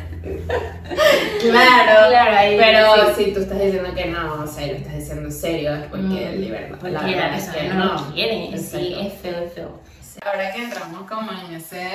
Claro, 1.41 2.09
Claro, 2.11 2.37
ahí 2.37 2.57
pero 2.59 3.15
sí. 3.17 3.25
si 3.25 3.33
tú 3.33 3.41
estás 3.41 3.61
diciendo 3.61 3.95
que 3.95 4.07
no, 4.07 4.43
o 4.43 4.47
sea, 4.47 4.67
lo 4.67 4.73
estás 4.75 4.95
diciendo 4.97 5.31
serio, 5.31 5.75
es 5.75 5.83
porque 5.85 6.03
Mm. 6.03 6.71
Porque 6.71 6.91
la 6.91 7.03
verdad 7.03 7.35
es 7.39 7.49
que 7.49 7.69
no 7.69 7.85
lo 7.95 8.13
quiere, 8.15 8.59
sí, 8.59 8.97
es 9.01 9.13
feo, 9.15 9.45
es 9.45 9.53
feo. 9.53 9.81
Ahora 10.25 10.53
que 10.53 10.63
entramos 10.65 11.09
como 11.11 11.31
en 11.33 11.55
ese, 11.57 11.89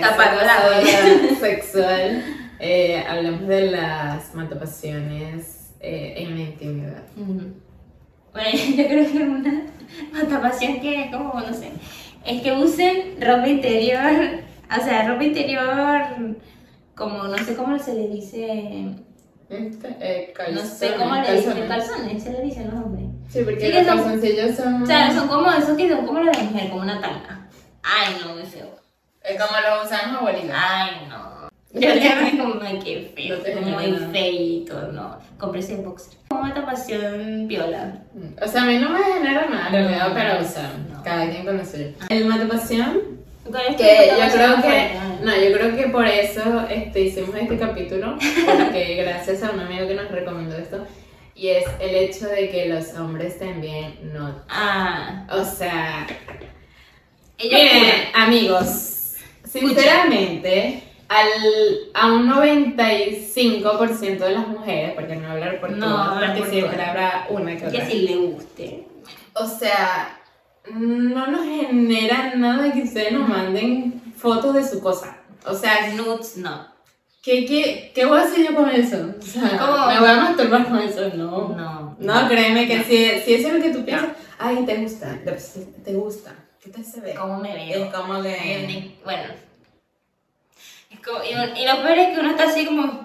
la 0.00 0.16
cosa 0.16 1.36
sexual, 1.40 2.24
eh, 2.58 3.04
hablemos 3.08 3.46
de 3.48 3.70
las 3.70 4.34
matapasiones 4.34 5.70
eh, 5.80 6.14
en 6.16 6.34
la 6.34 6.40
intimidad. 6.42 7.02
Bueno, 7.16 8.50
yo 8.76 8.86
creo 8.86 9.12
que 9.12 9.18
una 9.18 9.62
matapación 10.12 10.80
que 10.80 11.04
es 11.04 11.10
como, 11.10 11.40
no 11.40 11.52
sé, 11.54 11.70
es 12.26 12.42
que 12.42 12.52
usen 12.52 13.16
ropa 13.20 13.48
interior, 13.48 14.40
o 14.70 14.84
sea, 14.84 15.06
ropa 15.08 15.24
interior, 15.24 16.02
como, 17.02 17.24
no 17.24 17.38
sé 17.38 17.54
cómo 17.56 17.78
se 17.78 17.94
le 17.94 18.08
dice, 18.08 18.94
Este, 19.48 19.96
eh, 20.00 20.34
no 20.52 20.60
sé 20.62 20.88
calzones, 20.88 20.98
cómo 20.98 21.14
le 21.16 21.32
dicen, 21.36 21.68
calzones. 21.68 22.22
se 22.22 22.32
le 22.32 22.40
dicen 22.42 22.64
los 22.70 22.74
hombres. 22.84 23.06
Sí, 23.28 23.40
porque 23.44 23.60
Sí, 23.66 23.72
los 23.72 23.86
son- 23.86 23.98
calzoncillos 23.98 24.56
son... 24.56 24.82
O 24.82 24.86
sea, 24.86 25.12
son 25.12 25.28
como 25.28 25.50
esos 25.52 25.76
que 25.76 25.88
son 25.90 26.06
como 26.06 26.20
los 26.20 26.36
de 26.36 26.42
mujer, 26.44 26.70
como 26.70 26.82
una 26.82 27.00
tanga. 27.00 27.48
Ay, 27.82 28.16
no, 28.24 28.34
muy 28.34 28.44
feo. 28.44 28.66
Es 29.22 29.40
como 29.40 29.52
los 29.60 29.86
usan 29.86 30.12
los 30.12 30.20
abuelitos. 30.22 30.50
Ay, 30.54 30.90
no. 31.08 31.32
Yo 31.74 31.88
le 31.88 31.94
dije 31.94 32.38
como, 32.38 32.54
ay, 32.62 32.78
qué 32.84 33.12
feo, 33.14 33.36
No 33.38 33.42
te 33.42 33.54
muy 33.56 33.96
feito, 34.12 34.92
no. 34.92 35.16
Cómprese 35.38 35.76
boxer. 35.76 36.14
Como 36.28 36.42
matapación 36.42 37.48
viola. 37.48 38.02
O 38.42 38.46
sea, 38.46 38.62
a 38.62 38.66
mí 38.66 38.78
no 38.78 38.90
me 38.90 38.98
genera 39.02 39.46
nada, 39.48 40.08
No, 40.08 40.14
pero, 40.14 40.40
o 40.40 40.44
sea, 40.44 40.70
no. 40.92 41.02
cada 41.02 41.28
quien 41.30 41.44
con 41.46 41.56
lo 41.56 41.64
suyo. 41.64 41.88
El 42.10 42.26
matapasión 42.26 42.90
¿Cuál 42.90 43.00
es 43.00 43.00
tu 43.00 43.11
Que 43.76 44.10
yo 44.18 44.32
creo 44.32 44.62
que, 44.62 44.90
no, 45.22 45.34
yo 45.36 45.52
creo 45.56 45.76
que 45.76 45.88
por 45.90 46.06
eso 46.06 46.66
este, 46.70 47.00
hicimos 47.02 47.34
este 47.36 47.58
capítulo, 47.58 48.16
porque 48.46 48.96
gracias 49.04 49.42
a 49.42 49.50
un 49.50 49.60
amigo 49.60 49.86
que 49.88 49.94
nos 49.94 50.10
recomendó 50.10 50.56
esto, 50.56 50.86
y 51.34 51.48
es 51.48 51.64
el 51.80 51.94
hecho 51.94 52.26
de 52.28 52.50
que 52.50 52.66
los 52.66 52.94
hombres 52.94 53.38
también 53.38 54.12
no, 54.12 54.42
Ah, 54.48 55.26
o 55.30 55.44
sea, 55.44 56.06
miren, 57.42 58.08
amigos, 58.14 59.14
sinceramente, 59.44 60.82
al, 61.08 61.28
a 61.94 62.12
un 62.12 62.28
95% 62.30 64.18
de 64.18 64.30
las 64.30 64.48
mujeres, 64.48 64.92
porque 64.94 65.14
no 65.16 65.22
voy 65.22 65.28
a 65.28 65.32
hablar 65.32 65.60
por 65.60 65.70
No, 65.72 65.86
todas, 65.86 66.30
porque 66.36 66.50
siempre 66.50 66.82
habrá 66.82 67.26
una 67.30 67.52
que 67.56 67.60
que 67.62 67.66
otra. 67.68 67.86
si 67.86 67.98
le 68.00 68.16
guste. 68.16 68.84
O 69.34 69.46
sea, 69.46 70.18
no 70.70 71.26
nos 71.26 71.44
genera 71.44 72.34
nada 72.34 72.72
que 72.72 72.82
ustedes 72.82 73.12
nos 73.12 73.28
manden 73.28 74.02
fotos 74.16 74.54
de 74.54 74.66
su 74.66 74.80
cosa. 74.80 75.18
O 75.44 75.54
sea, 75.54 75.92
Nudes, 75.94 76.36
no. 76.36 76.66
¿qué, 77.22 77.46
qué, 77.46 77.92
qué 77.94 78.04
voy 78.04 78.18
a 78.18 78.22
hacer 78.22 78.46
yo 78.46 78.54
con 78.54 78.68
eso? 78.68 79.14
O 79.18 79.22
sea, 79.22 79.58
¿Cómo? 79.58 79.86
¿me 79.86 80.00
voy 80.00 80.08
a 80.08 80.16
masturbar 80.16 80.68
con 80.68 80.78
eso? 80.78 81.08
No. 81.14 81.48
No. 81.48 81.96
No, 81.98 82.28
créeme 82.28 82.66
que 82.66 82.82
si, 82.84 83.20
si 83.24 83.34
eso 83.34 83.48
es 83.48 83.54
lo 83.54 83.62
que 83.62 83.70
tú 83.70 83.84
piensas, 83.84 84.10
ay, 84.38 84.64
te 84.66 84.76
gusta, 84.76 85.18
te, 85.24 85.32
te 85.32 85.94
gusta, 85.94 86.34
¿qué 86.60 86.70
tal 86.70 86.84
se 86.84 87.00
ve? 87.00 87.14
¿Cómo 87.14 87.38
me 87.38 87.54
veo? 87.54 87.84
Es 87.84 87.94
como 87.94 88.22
que... 88.22 88.96
Bueno. 89.04 89.24
Es 90.90 91.00
como, 91.00 91.18
y, 91.24 91.60
y 91.60 91.66
lo 91.66 91.82
peor 91.82 91.98
es 91.98 92.14
que 92.14 92.20
uno 92.20 92.30
está 92.30 92.44
así 92.44 92.66
como. 92.66 93.01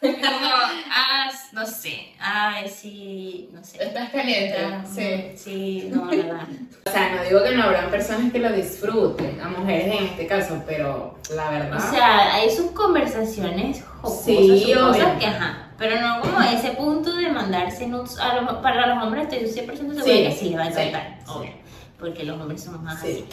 Como, 0.00 0.50
ah, 0.90 1.30
no 1.52 1.66
sé. 1.66 2.12
Ay, 2.20 2.68
sí, 2.68 3.48
no 3.52 3.62
sé. 3.64 3.82
Estás 3.82 4.10
caliente, 4.10 4.56
Ah, 4.58 4.84
sí. 4.86 5.32
Sí, 5.36 5.90
no, 5.92 6.04
nada. 6.06 6.46
O 6.86 6.90
sea, 6.90 7.14
no 7.16 7.22
digo 7.24 7.42
que 7.42 7.54
no 7.56 7.62
habrán 7.64 7.90
personas 7.90 8.30
que 8.32 8.38
lo 8.38 8.52
disfruten, 8.52 9.40
a 9.40 9.48
mujeres 9.48 9.86
en 9.98 10.04
este 10.06 10.26
caso, 10.26 10.62
pero 10.66 11.18
la 11.34 11.50
verdad... 11.50 11.78
O 11.78 11.90
sea, 11.90 12.34
hay 12.34 12.50
sus 12.50 12.70
conversaciones 12.72 13.82
jocosas, 14.00 14.24
Sí, 14.24 14.72
cosas 14.74 15.18
que 15.18 15.26
ajá. 15.26 15.62
Pero 15.78 16.00
no 16.00 16.20
como 16.22 16.38
a 16.38 16.52
ese 16.52 16.70
punto 16.70 17.14
de 17.16 17.28
mandarse 17.30 17.86
nudes. 17.86 18.18
A 18.18 18.62
para 18.62 18.86
los 18.94 19.04
hombres 19.04 19.28
estoy 19.30 19.46
100% 19.64 19.76
segura 19.76 20.02
Sí, 20.04 20.10
que 20.24 20.32
sí 20.32 20.48
le 20.50 20.56
va 20.56 20.62
a 20.64 20.68
encantar. 20.68 21.18
sí. 21.24 21.30
Obvio. 21.32 21.50
Porque 21.98 22.24
los 22.24 22.40
hombres 22.40 22.62
somos 22.64 22.80
más 22.82 22.98
Sí. 23.00 23.06
así. 23.12 23.26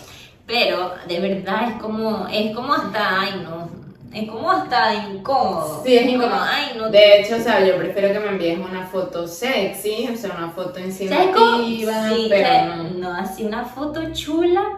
Pero 0.45 0.93
de 1.07 1.19
verdad 1.21 1.69
es 1.69 1.81
como, 1.81 2.27
es 2.27 2.53
como 2.53 2.73
hasta, 2.73 3.21
ay 3.21 3.41
no, 3.45 3.69
es 4.13 4.29
como 4.29 4.51
hasta 4.51 4.93
incómodo. 4.93 5.81
Sí, 5.85 5.95
es 5.95 6.01
Como, 6.03 6.15
incómodo. 6.15 6.41
ay 6.43 6.65
no. 6.77 6.89
De 6.89 7.21
hecho, 7.21 7.35
o 7.35 7.39
sea, 7.39 7.65
yo 7.65 7.77
prefiero 7.77 8.13
que 8.13 8.19
me 8.19 8.27
envíes 8.29 8.59
una 8.59 8.85
foto 8.85 9.27
sexy, 9.27 10.07
o 10.13 10.15
sea, 10.17 10.31
una 10.37 10.49
foto 10.51 10.79
insinuativa, 10.79 12.09
Sí, 12.09 12.27
pero 12.29 12.65
no. 12.75 12.83
no, 12.83 13.13
así 13.13 13.43
una 13.43 13.65
foto 13.65 14.01
chula, 14.13 14.77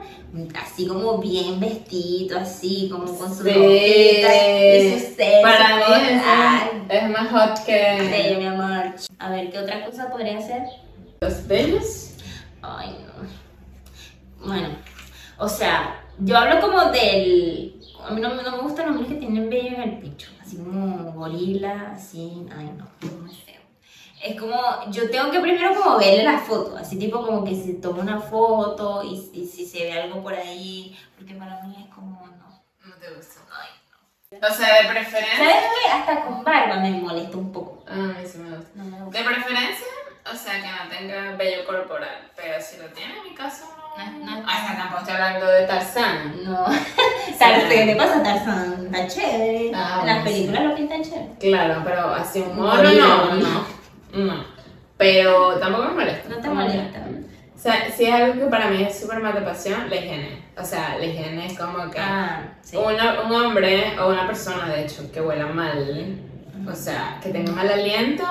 así 0.61 0.87
como 0.87 1.17
bien 1.17 1.59
vestido, 1.59 2.39
así 2.39 2.89
como 2.91 3.05
con 3.17 3.29
su 3.35 3.43
Sí. 3.43 3.49
ropita 3.49 4.57
y 4.77 4.91
sus 4.93 5.01
sesos. 5.15 5.41
Para 5.41 5.75
mí 5.77 5.83
es, 6.89 7.03
es 7.03 7.09
más 7.09 7.29
hot 7.31 7.57
Sí, 7.57 7.63
que 7.65 8.35
mi 8.39 8.45
amor. 8.45 8.85
A 9.19 9.29
ver, 9.29 9.49
¿qué 9.51 9.59
otra 9.59 9.85
cosa 9.85 10.09
podría 10.09 10.39
ser? 10.41 10.63
los 11.21 11.47
bellos. 11.47 12.11
Ay, 12.61 12.95
no. 13.05 14.47
Bueno, 14.47 14.69
o 15.39 15.47
sea, 15.49 16.01
yo 16.19 16.37
hablo 16.37 16.61
como 16.61 16.91
del. 16.91 17.74
A 18.07 18.11
mí 18.11 18.21
no, 18.21 18.33
no 18.33 18.51
me 18.51 18.57
gustan 18.59 18.87
los 18.87 18.95
hombres 18.95 19.13
que 19.13 19.19
tienen 19.19 19.49
vello 19.49 19.75
en 19.75 19.81
el 19.81 19.99
pecho. 19.99 20.29
Así 20.41 20.57
como 20.57 21.11
gorila, 21.13 21.91
así. 21.93 22.45
Ay, 22.55 22.71
no, 22.77 22.87
no 23.21 23.31
es 23.31 23.37
feo. 23.43 23.61
Es 24.23 24.39
como, 24.39 24.55
yo 24.91 25.09
tengo 25.09 25.29
que 25.31 25.39
primero 25.39 25.75
como 25.75 25.97
verle 25.97 26.23
la 26.23 26.39
foto, 26.39 26.77
así 26.77 26.97
tipo 26.97 27.23
como 27.23 27.43
que 27.43 27.55
se 27.55 27.73
toma 27.73 28.01
una 28.01 28.19
foto 28.19 29.03
y, 29.03 29.13
y 29.33 29.45
si 29.45 29.65
se 29.65 29.83
ve 29.83 29.93
algo 30.01 30.23
por 30.23 30.33
ahí, 30.33 30.97
porque 31.15 31.35
para 31.35 31.61
mí 31.63 31.75
es 31.79 31.93
como, 31.93 32.25
no. 32.25 32.63
No 32.85 32.95
te 32.95 33.13
gusta. 33.13 33.41
Ay, 33.51 34.39
O 34.41 34.53
sea, 34.53 34.81
de 34.81 34.89
preferencia. 34.89 35.37
¿Sabes 35.37 35.55
qué? 35.55 35.91
Hasta 35.91 36.25
con 36.25 36.43
barba 36.43 36.77
me 36.79 36.91
molesta 36.91 37.37
un 37.37 37.51
poco. 37.51 37.83
A 37.87 37.95
mí 37.95 38.13
sí 38.25 38.37
me 38.39 38.55
gusta. 38.55 38.71
No 38.75 38.83
me 38.85 39.03
gusta. 39.03 39.19
De 39.19 39.25
preferencia, 39.25 39.87
o 40.31 40.35
sea, 40.35 40.53
que 40.61 40.67
no 40.67 40.89
tenga 40.89 41.35
vello 41.37 41.65
corporal, 41.65 42.29
pero 42.35 42.55
si 42.61 42.77
lo 42.77 42.85
tiene, 42.89 43.17
en 43.17 43.23
mi 43.29 43.35
caso 43.35 43.65
no. 43.77 43.85
No, 43.97 44.25
no. 44.41 44.41
O 44.45 44.49
sea, 44.49 44.75
tampoco 44.77 44.99
estoy 45.01 45.13
hablando 45.15 45.45
de 45.47 45.65
Tarzán. 45.67 46.43
No. 46.43 46.65
Tarzán, 47.39 47.69
¿Qué 47.69 47.85
te 47.85 47.95
pasa, 47.95 48.21
Tarzán? 48.23 48.85
Está 48.93 49.07
chévere. 49.07 49.71
Ah, 49.73 49.99
en 50.01 50.07
las 50.07 50.23
películas 50.23 50.63
lo 50.63 50.75
pintan 50.75 51.01
chévere. 51.03 51.29
Claro, 51.39 51.81
pero 51.85 52.13
así 52.13 52.41
un 52.41 52.55
mono 52.57 52.83
no, 52.83 53.35
no, 53.35 53.65
no. 54.13 54.45
Pero 54.97 55.57
tampoco 55.59 55.85
me 55.89 55.93
molesta. 55.95 56.29
No 56.29 56.37
te 56.41 56.49
molesta. 56.49 56.99
O 57.55 57.57
sea, 57.57 57.89
si 57.89 58.03
es 58.05 58.13
algo 58.13 58.33
que 58.43 58.49
para 58.49 58.69
mí 58.69 58.83
es 58.83 58.99
súper 58.99 59.19
mata 59.21 59.43
pasión, 59.43 59.89
la 59.89 59.95
higiene. 59.95 60.43
O 60.57 60.63
sea, 60.63 60.97
la 60.97 61.05
higiene 61.05 61.45
es 61.47 61.57
como 61.57 61.89
que 61.89 61.99
Ah, 61.99 62.43
sí. 62.61 62.75
una- 62.77 63.21
un 63.21 63.31
hombre 63.33 63.97
o 63.99 64.09
una 64.09 64.27
persona, 64.27 64.67
de 64.67 64.83
hecho, 64.85 65.09
que 65.11 65.21
huela 65.21 65.47
mal, 65.47 66.17
o 66.69 66.75
sea, 66.75 67.17
que 67.23 67.29
tenga 67.29 67.51
mal 67.53 67.69
aliento, 67.71 68.23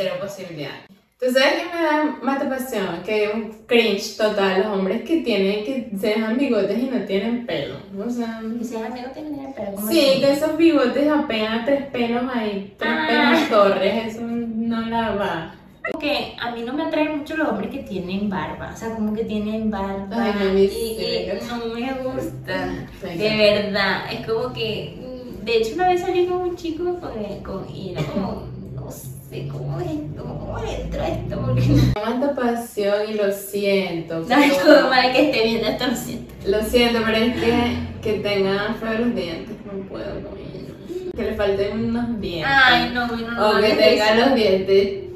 cero 0.00 0.14
posibilidad. 0.20 0.70
¿Tú 1.18 1.26
sabes 1.26 1.52
qué 1.54 1.76
me 1.76 1.82
da 1.82 2.18
más 2.22 2.42
pasión? 2.44 3.02
Que 3.04 3.24
es 3.24 3.34
un 3.34 3.52
cringe 3.66 4.16
total. 4.16 4.60
Los 4.62 4.66
hombres 4.68 5.02
que 5.02 5.18
tienen, 5.18 5.64
que 5.66 5.90
se 6.00 6.06
dejan 6.08 6.38
bigotes 6.38 6.78
y 6.78 6.84
no 6.86 6.98
tienen 7.04 7.44
pelo. 7.44 7.74
O 8.06 8.08
sea. 8.08 8.40
Que 8.58 8.64
sea 8.64 8.86
amigo 8.86 9.08
tiene 9.12 9.52
pero 9.54 9.72
como 9.72 9.86
Sí, 9.88 10.00
que 10.20 10.32
esos 10.32 10.56
bigotes 10.56 11.06
apenas 11.10 11.66
tres 11.66 11.84
pelos 11.92 12.22
ahí, 12.34 12.74
tres 12.78 12.90
Ah. 12.90 13.06
pelos 13.08 13.48
torres, 13.50 14.06
eso 14.14 14.22
no 14.22 14.80
la 14.88 15.10
va. 15.14 15.54
que 16.00 16.34
a 16.40 16.52
mí 16.52 16.62
no 16.62 16.72
me 16.72 16.84
atraen 16.84 17.18
mucho 17.18 17.36
los 17.36 17.48
hombres 17.48 17.70
que 17.70 17.78
tienen 17.82 18.30
barba, 18.30 18.70
o 18.72 18.76
sea, 18.76 18.94
como 18.94 19.12
que 19.12 19.24
tienen 19.24 19.70
barba 19.70 20.06
Ay, 20.12 20.30
a 20.48 20.52
mí 20.52 20.62
y, 20.62 20.66
y 21.02 21.26
me 21.26 21.34
no 21.46 21.74
me 21.74 22.02
gusta, 22.02 22.86
Me 23.02 23.16
de 23.16 23.36
verdad, 23.36 24.02
es 24.12 24.26
como 24.26 24.52
que, 24.54 24.94
mm, 24.96 25.44
de 25.44 25.56
hecho 25.56 25.74
una 25.74 25.88
vez 25.88 26.00
salí 26.02 26.26
con 26.26 26.38
un 26.42 26.56
chico 26.56 26.84
con, 27.00 27.42
con- 27.42 27.74
y 27.74 27.90
era 27.92 28.02
como, 28.04 28.44
no 28.59 28.59
sé, 29.30 29.48
¿cómo 29.48 29.80
es 29.80 29.86
esto? 29.86 30.24
¿Cómo 30.24 30.58
entra 30.58 31.08
esto? 31.08 31.40
Porque 31.40 31.66
no, 31.66 31.92
Tanta 31.94 32.34
pasión 32.34 32.94
y 33.08 33.14
lo 33.14 33.32
siento. 33.32 34.20
no 34.20 34.36
es 34.36 34.52
como 34.54 34.88
para 34.88 35.12
que 35.12 35.30
esté 35.30 35.44
viendo 35.44 35.68
esto, 35.68 35.86
lo 35.86 35.96
siento. 35.96 36.34
Lo 36.46 36.62
siento, 36.62 37.00
pero 37.04 37.16
es 37.16 37.36
que, 37.36 37.76
que 38.02 38.12
tengan 38.20 38.74
feos 38.76 39.00
los 39.00 39.14
dientes, 39.14 39.56
no 39.64 39.88
puedo 39.88 40.28
con 40.28 40.38
ellos. 40.38 41.12
Que 41.16 41.22
le 41.22 41.34
falten 41.34 41.84
unos 41.84 42.20
dientes. 42.20 42.52
Ay, 42.52 42.90
no, 42.92 43.06
no, 43.06 43.16
no. 43.16 43.48
o 43.48 43.54
no, 43.54 43.60
que 43.60 43.74
tengan 43.74 44.20
los 44.20 44.34
dientes 44.34 45.10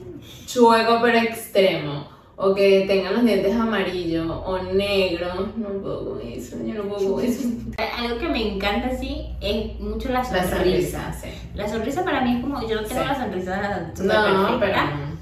chueco 0.46 1.00
pero 1.02 1.18
extremo. 1.18 2.03
O 2.36 2.52
que 2.52 2.84
tengan 2.88 3.14
los 3.14 3.24
dientes 3.24 3.54
amarillos 3.54 4.26
o 4.28 4.58
negros. 4.72 5.56
No 5.56 5.68
puedo 5.80 6.10
con 6.10 6.20
eso, 6.26 6.56
yo 6.64 6.74
no 6.74 6.82
puedo 6.84 7.14
con 7.14 7.24
eso. 7.24 7.48
Algo 7.98 8.18
que 8.18 8.28
me 8.28 8.54
encanta 8.54 8.88
así 8.88 9.26
es 9.40 9.78
mucho 9.78 10.08
la 10.08 10.18
La 10.18 10.24
sonrisa. 10.24 10.56
sonrisa, 10.56 11.12
sí. 11.12 11.28
La 11.54 11.68
sonrisa 11.68 12.04
para 12.04 12.22
mí 12.22 12.36
es 12.36 12.40
como, 12.42 12.60
yo 12.68 12.80
no 12.80 12.86
tengo 12.88 13.02
Sí. 13.02 13.06
la 13.08 13.14
sonrisa 13.14 13.92
No, 14.02 14.14
pero 14.24 14.58
perfecta, 14.58 14.84
no. 14.90 15.16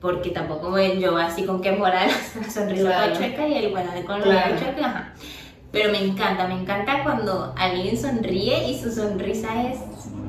porque 0.00 0.30
tampoco 0.30 0.78
yo 0.78 1.16
así 1.18 1.44
con 1.44 1.60
que 1.60 1.72
moral 1.72 2.08
la 2.40 2.50
sonrisa 2.50 2.82
Claro. 2.84 3.16
chueca 3.16 3.46
y 3.46 3.54
el 3.54 3.70
bueno 3.70 3.90
con 4.06 4.18
la 4.20 4.24
Claro. 4.24 4.56
chueca, 4.58 4.86
ajá. 4.86 5.12
Pero 5.72 5.92
me 5.92 6.02
encanta, 6.02 6.48
me 6.48 6.54
encanta 6.54 7.02
cuando 7.04 7.52
alguien 7.56 7.96
sonríe 7.98 8.66
y 8.70 8.80
su 8.80 8.90
sonrisa 8.90 9.70
es 9.70 9.78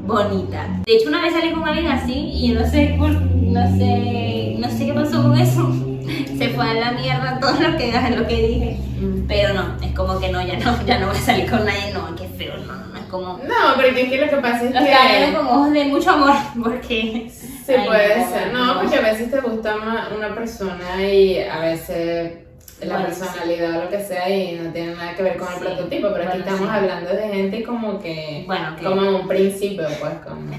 bonita. 0.05 0.67
De 0.85 0.93
hecho, 0.93 1.07
una 1.07 1.21
vez 1.21 1.33
salí 1.33 1.51
con 1.53 1.65
alguien 1.67 1.87
así 1.87 2.13
y 2.13 2.49
no 2.49 2.67
sé, 2.67 2.97
no 2.97 3.77
sé, 3.77 4.55
no 4.59 4.69
sé 4.69 4.85
qué 4.85 4.93
pasó 4.93 5.23
con 5.23 5.37
eso. 5.39 5.73
Se 6.47 6.49
fue 6.55 6.69
a 6.69 6.73
la 6.73 6.91
mierda 6.91 7.39
todo 7.41 7.51
lo 7.53 7.77
que, 7.77 7.91
lo 8.17 8.27
que 8.27 8.35
dije. 8.47 8.77
Mm. 8.99 9.27
Pero 9.27 9.53
no, 9.53 9.77
es 9.83 9.91
como 9.93 10.19
que 10.19 10.29
no, 10.31 10.41
ya 10.45 10.57
no, 10.59 10.85
ya 10.85 10.99
no 10.99 11.07
voy 11.07 11.15
a 11.17 11.19
salir 11.19 11.49
con 11.49 11.65
nadie, 11.65 11.93
no, 11.93 12.15
qué 12.15 12.27
feo, 12.29 12.57
no, 12.57 12.73
no, 12.75 12.85
no, 12.87 12.97
es 12.99 13.05
como... 13.05 13.37
No, 13.37 13.75
porque 13.75 14.01
es 14.03 14.09
que 14.09 14.17
lo 14.21 14.29
que 14.29 14.35
pasa 14.37 14.63
es 14.63 14.73
Los 14.75 14.83
que. 14.83 15.33
con 15.37 15.47
ojos 15.47 15.71
de 15.71 15.85
mucho 15.85 16.09
amor, 16.11 16.33
porque... 16.63 17.31
Sí, 17.31 17.73
Ay, 17.77 17.85
puede 17.87 18.17
no, 18.19 18.29
ser. 18.31 18.53
no. 18.53 18.79
Porque 18.81 18.95
a 18.97 19.01
veces 19.01 19.31
te 19.31 19.39
gusta 19.39 19.75
una, 19.75 20.09
una 20.15 20.33
persona 20.35 21.03
y 21.05 21.39
a 21.39 21.59
veces 21.59 22.33
la 22.81 22.97
Bueno, 22.97 23.13
sí. 23.13 23.19
personalidad 23.21 23.79
o 23.79 23.83
lo 23.83 23.89
que 23.91 24.03
sea 24.03 24.27
y 24.29 24.55
no 24.59 24.71
tiene 24.71 24.95
nada 24.95 25.15
que 25.15 25.21
ver 25.23 25.37
con 25.37 25.47
el 25.47 25.53
Sí, 25.53 25.59
prototipo, 25.65 26.07
pero 26.11 26.23
aquí 26.27 26.39
bueno, 26.39 26.43
estamos 26.43 26.69
sí. 26.69 26.75
hablando 26.75 27.09
de 27.13 27.27
gente 27.29 27.63
como 27.63 27.99
que. 27.99 28.43
Bueno, 28.47 28.75
que 28.75 28.83
Como 28.83 29.17
un 29.19 29.27
principio, 29.27 29.85
pues, 29.99 30.13
como. 30.27 30.51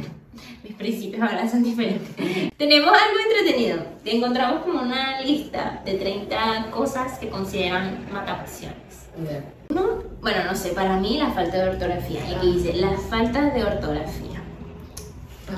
Mis 0.62 0.74
principios 0.74 1.22
ahora 1.22 1.48
son 1.48 1.62
diferentes. 1.62 2.08
Tenemos 2.56 2.88
algo 2.88 3.18
entretenido. 3.24 3.84
Encontramos 4.04 4.62
como 4.62 4.82
una 4.82 5.20
lista 5.20 5.82
de 5.84 5.94
30 5.94 6.70
cosas 6.70 7.18
que 7.18 7.28
consideran 7.28 8.06
matapasiones. 8.12 9.08
Ya. 9.24 9.44
Uno, 9.70 10.02
bueno, 10.20 10.44
no 10.44 10.54
sé, 10.54 10.70
para 10.70 10.96
mí 10.96 11.18
la 11.18 11.30
falta 11.30 11.58
de 11.58 11.70
ortografía. 11.70 12.20
Y 12.28 12.34
aquí 12.34 12.52
dice, 12.52 12.74
las 12.74 13.00
faltas 13.02 13.52
de 13.54 13.64
ortografía. 13.64 14.42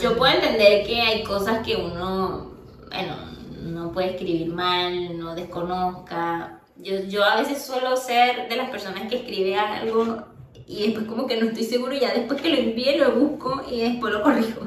Yo 0.00 0.16
puedo 0.16 0.32
entender 0.34 0.86
que 0.86 1.00
hay 1.00 1.22
cosas 1.22 1.64
que 1.64 1.76
uno, 1.76 2.52
bueno, 2.88 3.16
no 3.62 3.92
puede 3.92 4.10
escribir 4.10 4.48
mal, 4.52 5.16
no 5.18 5.34
desconozca. 5.34 6.60
Yo, 6.76 7.04
yo 7.04 7.22
a 7.22 7.36
veces 7.36 7.64
suelo 7.64 7.96
ser 7.96 8.48
de 8.48 8.56
las 8.56 8.70
personas 8.70 9.08
que 9.08 9.16
escribe 9.16 9.56
algo 9.56 10.33
y 10.66 10.86
después 10.86 11.06
como 11.06 11.26
que 11.26 11.36
no 11.36 11.46
estoy 11.46 11.64
seguro 11.64 11.94
ya 11.94 12.12
después 12.12 12.40
que 12.40 12.50
lo 12.50 12.56
envíe 12.56 12.96
lo 12.96 13.12
busco 13.12 13.64
y 13.70 13.80
después 13.80 14.12
lo 14.12 14.22
corrijo. 14.22 14.60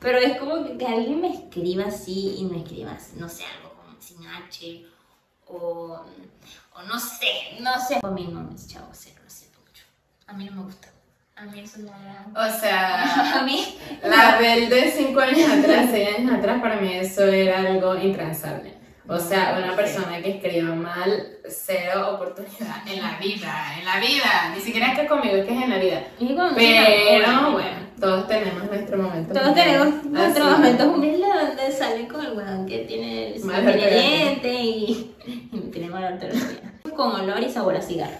Pero 0.00 0.18
es 0.18 0.38
como 0.38 0.64
que, 0.64 0.78
que 0.78 0.86
alguien 0.86 1.20
me 1.20 1.32
escriba 1.32 1.84
así 1.84 2.36
y 2.38 2.44
me 2.44 2.58
escriba, 2.58 2.96
no 3.16 3.28
sé, 3.28 3.44
algo 3.44 3.74
como 3.74 4.00
sin 4.00 4.26
H 4.26 4.86
o, 5.46 6.00
o 6.74 6.82
no 6.82 6.98
sé, 6.98 7.58
no 7.60 7.72
sé. 7.86 8.00
A 8.02 8.10
mí 8.10 8.28
no 8.32 8.40
me 8.40 8.56
chavo, 8.56 8.88
cero, 8.92 9.20
lo 9.22 9.30
siento 9.30 9.58
mucho. 9.60 9.84
A 10.26 10.32
mí 10.32 10.46
no 10.46 10.52
me 10.52 10.62
gusta. 10.62 10.88
A 11.36 11.44
mí 11.44 11.60
eso 11.60 11.78
no 11.80 11.92
me 11.92 12.38
O 12.38 12.60
sea, 12.60 13.38
A 13.40 13.42
mí 13.44 13.78
la 14.02 14.38
Bel 14.38 14.68
de 14.68 14.90
5 14.90 15.20
años 15.20 15.50
atrás, 15.50 15.88
6 15.90 16.18
años 16.18 16.32
atrás, 16.34 16.60
para 16.60 16.80
mí 16.80 16.92
eso 16.92 17.24
era 17.24 17.60
algo 17.60 17.96
intransable. 17.96 18.79
O 19.10 19.18
sea, 19.18 19.60
una 19.60 19.74
persona 19.74 20.22
que 20.22 20.36
escriba 20.36 20.72
mal, 20.72 21.38
cero 21.48 22.12
oportunidad 22.14 22.86
en 22.86 23.02
la 23.02 23.18
vida, 23.18 23.74
en 23.76 23.84
la 23.84 23.98
vida. 23.98 24.52
Ni 24.54 24.60
siquiera 24.60 24.92
es 24.92 25.00
que 25.00 25.06
conmigo, 25.08 25.34
es 25.34 25.46
que 25.46 25.52
es 25.52 25.62
en 25.64 25.70
la 25.70 25.78
vida. 25.78 26.04
Pero 26.54 27.50
bueno, 27.50 27.76
todos 27.98 28.28
tenemos 28.28 28.64
nuestro 28.64 28.98
momento. 28.98 29.34
Todos 29.34 29.52
tenemos 29.54 30.04
nuestros 30.04 30.46
Así. 30.46 30.56
momentos 30.56 30.86
humildes 30.86 31.28
donde 31.34 31.72
sale 31.72 32.06
con 32.06 32.24
el 32.24 32.32
weón 32.34 32.66
que 32.66 32.78
tiene 32.84 33.34
el 33.34 33.44
Mala 33.44 33.72
tiene 33.72 33.72
ortografía. 33.72 34.16
diente 34.16 34.54
y, 34.54 35.16
y 35.52 35.58
tiene 35.72 35.88
mala 35.88 36.08
ortografía. 36.14 36.80
Con 36.94 37.20
olor 37.20 37.40
y 37.40 37.50
sabor 37.50 37.74
a 37.74 37.82
cigarro. 37.82 38.18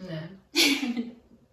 No. 0.00 0.42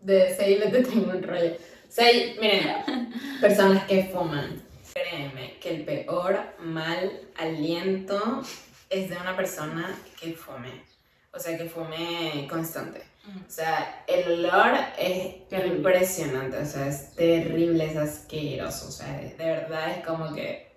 De 0.02 0.32
ese 0.32 0.56
te 0.56 0.84
tengo 0.84 1.12
un 1.12 1.22
rollo. 1.22 1.52
O 1.52 1.92
sea, 1.92 2.08
miren, 2.42 3.14
personas 3.40 3.84
que 3.84 4.06
fuman. 4.12 4.69
Créeme 5.02 5.58
que 5.62 5.70
el 5.76 5.86
peor 5.86 6.38
mal 6.60 7.22
aliento 7.38 8.42
es 8.90 9.10
de 9.10 9.18
una 9.18 9.36
persona 9.36 9.96
que 10.20 10.34
fume. 10.34 10.84
O 11.32 11.40
sea, 11.40 11.58
que 11.58 11.66
fume 11.66 12.48
constante. 12.50 13.02
O 13.28 13.50
sea, 13.50 14.04
el 14.08 14.46
olor 14.46 14.72
es 14.98 15.48
Terrible. 15.48 15.76
impresionante. 15.78 16.58
O 16.58 16.66
sea, 16.66 16.88
es 16.88 17.14
terrible, 17.16 17.86
es 17.86 17.96
asqueroso. 17.98 18.88
O 18.88 18.92
sea, 18.92 19.08
de 19.18 19.36
verdad 19.38 19.92
es 19.92 20.06
como 20.06 20.34
que. 20.34 20.68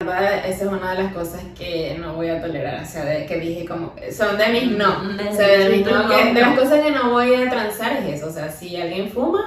Esa 0.00 0.46
es 0.48 0.62
una 0.62 0.94
de 0.96 1.02
las 1.04 1.12
cosas 1.14 1.42
que 1.56 1.96
no 1.98 2.14
voy 2.14 2.28
a 2.28 2.40
tolerar. 2.42 2.82
O 2.82 2.86
sea, 2.86 3.04
de, 3.04 3.24
que 3.24 3.38
dije 3.38 3.64
como. 3.64 3.94
Son 4.14 4.36
de 4.36 4.48
mis 4.48 4.70
no. 4.72 5.00
O 5.30 5.34
sea, 5.34 5.46
de, 5.48 5.68
mis 5.70 5.86
no, 5.86 6.08
que- 6.08 6.34
de 6.34 6.40
las 6.40 6.58
cosas 6.58 6.82
que 6.84 6.90
no 6.90 7.10
voy 7.10 7.34
a 7.34 7.48
transar 7.48 7.92
es 8.02 8.16
eso. 8.16 8.26
O 8.26 8.32
sea, 8.32 8.50
si 8.50 8.76
alguien 8.76 9.08
fuma, 9.10 9.42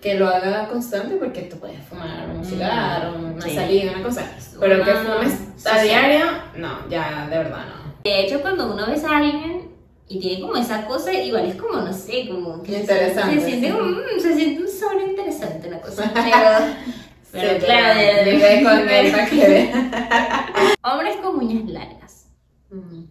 que 0.00 0.14
lo 0.14 0.28
haga 0.28 0.68
constante 0.68 1.16
porque 1.16 1.42
tú 1.42 1.58
puedes 1.58 1.82
fumar 1.84 2.28
un 2.30 2.40
Mm, 2.40 2.44
cigarro, 2.44 3.14
una 3.16 3.40
sí. 3.42 3.54
salida, 3.54 3.92
una 3.92 4.02
cosa. 4.02 4.24
Pero 4.58 4.84
que 4.84 4.94
fumes 4.94 5.66
a 5.66 5.82
diario, 5.82 6.24
no, 6.56 6.88
ya, 6.88 7.26
de 7.30 7.36
verdad 7.38 7.66
no. 7.66 7.90
De 8.02 8.20
hecho, 8.20 8.40
cuando 8.40 8.72
uno 8.72 8.86
ves 8.86 9.04
a 9.04 9.18
alguien 9.18 9.68
y 10.08 10.18
tiene 10.18 10.40
como 10.40 10.56
esa 10.56 10.86
cosa, 10.86 11.12
igual 11.12 11.44
es 11.46 11.54
como, 11.56 11.80
no 11.82 11.92
sé, 11.92 12.26
como 12.28 12.62
que 12.62 12.78
Interesante, 12.80 13.40
Se, 13.40 13.46
siente 13.46 13.70
como, 13.70 13.84
mm, 13.90 14.20
se 14.20 14.34
siente 14.34 14.62
un 14.62 14.68
sabor 14.68 15.02
interesante 15.02 15.70
la 15.70 15.80
cosa. 15.80 16.10
Pero, 17.32 17.42
pero 17.42 17.60
Sí, 17.60 17.64
claro, 17.64 17.98
de- 18.00 18.24
de- 18.24 18.30
vive 18.32 18.62
con 18.64 18.88
él 18.88 19.10
para 19.12 19.26
que 19.26 19.36
vea. 19.36 20.74
hombres 20.82 21.16
con 21.22 21.36
uñas 21.36 21.68
largas. 21.70 22.26
Mm. 22.70 23.04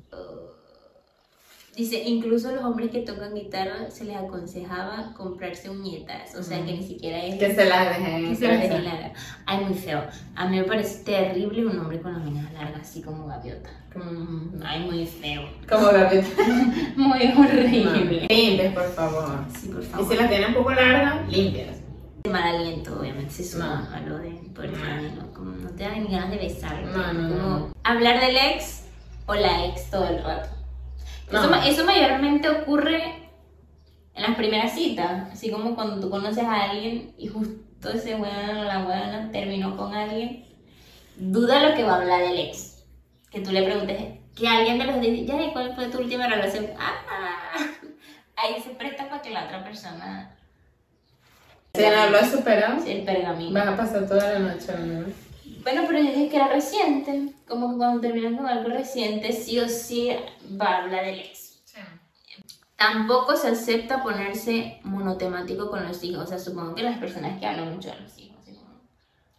Dice, 1.80 2.04
incluso 2.06 2.52
los 2.54 2.62
hombres 2.65 2.92
que 2.92 3.00
tocan 3.04 3.34
guitarra 3.34 3.89
se 3.89 4.04
les 4.04 4.18
aconsejaba 4.18 5.13
comprarse 5.15 5.70
uñetas, 5.70 6.36
o 6.36 6.44
sea 6.44 6.58
que 6.65 6.74
ni 6.74 6.84
siquiera 6.84 7.24
es 7.24 7.36
Que 7.39 7.56
se 7.56 7.63
las 7.63 7.88
dejen 7.98 8.28
que 8.28 8.36
se 8.36 8.48
las 8.50 8.62
dejen 8.63 8.84
largas. 8.84 9.12
Ay, 9.46 9.63
muy 9.63 9.74
feo. 9.74 10.04
A 10.36 10.46
mí 10.50 10.58
me 10.58 10.65
parece 10.65 11.06
terrible 11.06 11.65
un 11.68 11.80
hombre 11.80 12.02
con 12.02 12.12
las 12.12 12.28
uñas 12.28 12.52
largas, 12.52 12.82
así 12.82 13.02
como 13.02 13.28
gaviota. 13.28 13.70
Mm. 13.96 14.62
Ay, 14.62 14.80
muy 14.92 15.06
feo. 15.08 15.44
Como 15.70 15.86
gaviota. 15.86 16.28
Muy 16.98 17.32
horrible. 17.32 18.28
Limpias, 18.30 18.74
por 18.74 18.92
favor. 18.94 19.46
Sí, 19.58 19.70
por 19.70 19.82
Y 19.82 19.86
si 19.86 19.89
favor. 19.92 20.15
las 20.18 20.30
tienen 20.30 20.48
un 20.50 20.54
poco 20.56 20.72
largas, 20.72 21.30
limpias. 21.32 21.78
De 22.24 22.30
mal 22.30 22.44
aliento, 22.44 23.00
obviamente, 23.00 23.32
se 23.34 23.44
suma 23.46 23.88
No. 23.89 23.96
a 23.96 24.00
lo 24.02 24.18
de 24.18 24.32
poder 24.54 24.72
No. 24.72 24.78
femenino. 24.80 25.34
Como 25.34 25.52
no 25.52 25.70
te 25.70 25.84
dan 25.84 26.04
ni 26.04 26.12
ganas 26.12 26.32
de 26.32 26.38
besar. 26.39 26.84
No, 26.84 27.13
no, 27.13 27.22
no, 27.22 27.30
como 27.30 27.50
no. 27.60 27.74
hablar 27.86 28.20
del 28.20 28.36
ex 28.36 28.84
o 29.28 29.34
la 29.34 29.65
ex 29.68 29.89
todo 29.89 30.10
el 30.10 30.22
rato. 30.22 30.50
No. 31.32 31.39
Eso, 31.39 31.50
ma- 31.50 31.68
eso 31.68 31.86
mayormente 31.86 32.50
ocurre 32.50 33.30
en 34.15 34.22
las 34.24 34.36
primeras 34.36 34.74
citas, 34.74 35.30
así 35.32 35.50
como 35.52 35.76
cuando 35.76 36.00
tú 36.00 36.10
conoces 36.10 36.44
a 36.44 36.70
alguien 36.72 37.13
y 37.18 37.28
justo 37.28 37.89
ese 37.94 38.15
weón 38.15 38.58
o 38.58 38.63
la 38.63 38.86
weona 38.86 39.30
terminó 39.32 39.78
con 39.78 39.94
alguien, 39.94 40.46
duda 41.18 41.70
lo 41.70 41.76
que 41.76 41.84
va 41.84 41.94
a 41.94 42.02
hablar 42.02 42.22
del 42.22 42.39
ex. 42.39 42.84
Que 43.32 43.42
tú 43.42 43.52
le 43.52 43.63
preguntes, 43.63 43.98
que 44.36 44.48
alguien 44.48 44.80
de 44.80 44.86
los 44.86 45.00
dice, 45.00 45.26
ya, 45.26 45.42
¿y 45.42 45.52
cuál 45.52 45.76
fue 45.76 45.88
tu 45.88 46.00
última 46.00 46.28
relación? 46.28 46.68
Ah, 46.80 47.56
ahí 48.36 48.60
se 48.62 48.72
presta 48.72 49.08
para 49.08 49.22
que 49.22 49.30
la 49.30 49.46
otra 49.46 49.63
persona... 49.63 50.36
Si 51.76 51.84
no 51.84 52.10
lo 52.10 52.18
has 52.18 52.32
superado, 52.32 52.80
Sí, 52.84 52.92
el 52.92 53.04
pergamino. 53.04 53.54
vas 53.54 53.68
a 53.68 53.78
pasar 53.78 54.08
toda 54.08 54.34
la 54.34 54.39
noche. 54.39 54.74
¿no? 54.80 55.06
Bueno, 55.63 55.84
pero 55.88 56.00
yo 56.00 56.12
dije 56.12 56.30
que 56.30 56.36
era 56.36 56.48
reciente, 56.48 57.34
como 57.48 57.72
que 57.72 57.78
cuando 57.78 58.02
terminan 58.02 58.38
con 58.38 58.48
algo 58.48 58.69
reciente, 58.69 59.32
sí 59.34 59.60
o 59.60 59.67
sí 59.67 60.15
va 60.60 60.65
a 60.65 60.84
hablar 60.84 61.06
del 61.06 61.19
ex. 61.19 61.50
Tampoco 62.78 63.36
se 63.36 63.50
acepta 63.50 64.02
ponerse 64.02 64.80
monotemático 64.84 65.69
con 65.69 65.86
los 65.86 66.02
hijos. 66.02 66.24
O 66.24 66.28
sea, 66.28 66.39
supongo 66.39 66.76
que 66.76 66.84
las 66.84 66.98
personas 66.98 67.38
que 67.38 67.45
hablan 67.45 67.74
mucho 67.74 67.89
de 67.89 68.00
los 68.00 68.17
hijos. 68.17 68.30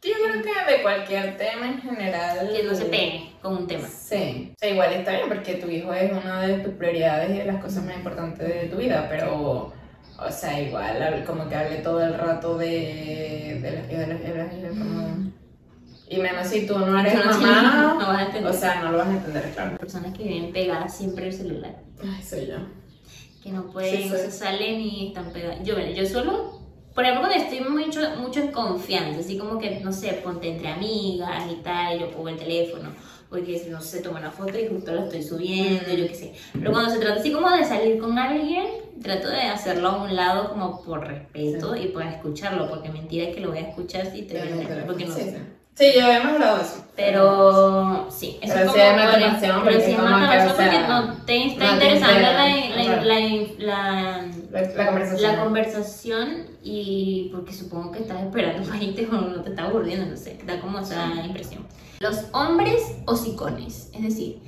Yo 0.02 0.12
creo 0.12 0.42
que 0.42 0.72
de 0.72 0.83
cualquier 0.83 1.38
tema 1.38 1.66
en 1.66 1.80
general. 1.80 2.50
Que 2.54 2.62
no 2.64 2.74
se 2.74 2.85
pegue 2.85 3.33
con 3.40 3.56
un 3.56 3.66
tema. 3.66 3.88
Sí. 3.88 4.52
O 4.54 4.59
sea, 4.59 4.68
igual 4.68 4.92
está 4.92 5.12
bien 5.12 5.28
porque 5.28 5.54
tu 5.54 5.70
hijo 5.70 5.92
es 5.94 6.12
una 6.12 6.42
de 6.42 6.59
tus 6.59 6.74
prioridades 6.74 7.30
y 7.30 7.38
de 7.38 7.44
las 7.46 7.62
cosas 7.62 7.83
más 7.85 7.96
importantes 7.96 8.46
de 8.46 8.68
tu 8.68 8.76
vida, 8.76 9.06
pero. 9.09 9.72
O 10.18 10.30
sea, 10.30 10.61
igual, 10.61 11.24
como 11.26 11.48
que 11.48 11.54
hable 11.54 11.76
todo 11.78 12.02
el 12.04 12.12
rato 12.12 12.59
de, 12.59 13.59
de 13.62 13.72
las 13.72 13.88
de 13.88 14.06
las 14.06 14.20
hebras 14.20 14.52
y 14.52 14.61
de 14.61 14.68
como... 14.68 15.33
Y 16.11 16.18
menos 16.18 16.49
si 16.49 16.66
tú 16.66 16.77
no 16.77 16.99
eres 16.99 17.14
no 17.14 17.25
mamá, 17.25 17.96
no 18.01 18.09
vas 18.09 18.18
a 18.18 18.23
entender. 18.27 18.51
o 18.51 18.53
sea, 18.53 18.83
no 18.83 18.90
lo 18.90 18.99
vas 18.99 19.07
a 19.07 19.12
entender, 19.12 19.53
claro. 19.55 19.79
Personas 19.79 20.12
que 20.16 20.25
viven 20.25 20.53
pegadas 20.53 20.96
siempre 20.96 21.27
al 21.27 21.33
celular. 21.33 21.77
Ay, 22.03 22.20
soy 22.20 22.46
yo. 22.49 22.57
que 23.40 23.51
no 23.53 23.70
pueden, 23.70 24.03
Sí, 24.03 24.09
no 24.09 24.16
se 24.16 24.31
salen 24.33 24.81
y 24.81 25.09
están 25.09 25.31
pegadas. 25.33 25.62
Yo, 25.62 25.75
bueno, 25.77 25.92
yo 25.92 26.05
solo, 26.05 26.61
por 26.96 27.05
ejemplo, 27.05 27.29
cuando 27.29 27.44
estoy 27.44 27.61
mucho, 27.61 28.01
mucho 28.18 28.40
en 28.40 28.51
confianza, 28.51 29.20
así 29.20 29.38
como 29.38 29.59
que, 29.61 29.79
no 29.81 29.92
sé, 29.92 30.14
ponte 30.25 30.49
entre 30.51 30.68
amigas 30.73 31.44
y 31.49 31.62
tal, 31.62 31.96
y 31.96 32.01
yo 32.01 32.11
pongo 32.11 32.29
el 32.29 32.37
teléfono, 32.37 32.90
porque 33.29 33.57
si 33.57 33.70
no 33.70 33.81
se 33.81 34.01
toma 34.01 34.18
una 34.18 34.33
foto 34.33 34.59
y 34.59 34.66
justo 34.66 34.90
la 34.90 35.05
estoy 35.05 35.23
subiendo, 35.23 35.92
yo 35.92 36.09
qué 36.09 36.14
sé. 36.16 36.33
Pero 36.55 36.73
cuando 36.73 36.90
se 36.90 36.99
trata 36.99 37.20
así 37.20 37.31
como 37.31 37.49
de 37.51 37.64
salir 37.64 38.01
con 38.01 38.18
alguien, 38.18 38.66
trato 39.01 39.29
de 39.29 39.42
hacerlo 39.42 39.88
a 39.90 40.03
un 40.03 40.16
lado 40.16 40.51
como 40.51 40.83
por 40.83 41.07
respeto 41.07 41.77
y 41.77 41.87
para 41.87 42.11
escucharlo, 42.11 42.68
porque 42.68 42.88
mentira 42.88 43.29
es 43.29 43.35
que 43.37 43.42
lo 43.42 43.51
voy 43.51 43.59
a 43.59 43.68
escuchar 43.68 44.11
si 44.11 44.23
te 44.23 44.40
porque 44.87 45.07
no. 45.07 45.14
Sí, 45.14 45.23
sí. 45.81 45.93
Yo 45.99 46.07
hemos 46.12 46.33
hablado 46.35 46.57
de 46.59 46.62
eso. 46.62 46.85
Pero 46.97 48.07
sí, 48.11 48.38
eso 48.43 48.53
Pero 48.55 48.66
es 48.66 48.71
como 48.73 48.97
más 48.97 49.14
por- 49.14 49.23
atención, 49.25 49.61
pero 49.64 49.81
sí 49.81 49.87
que, 49.95 50.01
o 50.01 50.07
atención 50.07 50.55
porque 50.57 50.81
no 50.88 51.14
te 51.25 51.47
está 51.47 51.64
no 51.73 51.79
te 51.79 51.85
interesando 51.87 52.21
la, 52.21 52.33
la, 52.33 53.03
la, 53.03 53.03
la, 53.59 54.27
La, 54.51 54.61
la 54.77 54.87
conversación. 54.87 55.23
la 55.37 55.43
conversación 55.43 56.29
y 56.62 57.31
porque 57.33 57.55
supongo 57.55 57.93
que 57.93 58.01
estás 58.01 58.21
esperando 58.23 58.75
irte 58.75 59.07
o 59.11 59.12
no 59.12 59.40
te 59.43 59.49
está 59.51 59.64
aburriendo, 59.64 60.05
no 60.07 60.16
sé, 60.16 60.38
da 60.47 60.61
como 60.61 60.79
esa 60.81 61.07
impresión. 61.25 61.66
Los 62.01 62.25
hombres 62.33 62.83
hocicones, 63.07 63.88
es 63.95 64.03
decir, 64.03 64.43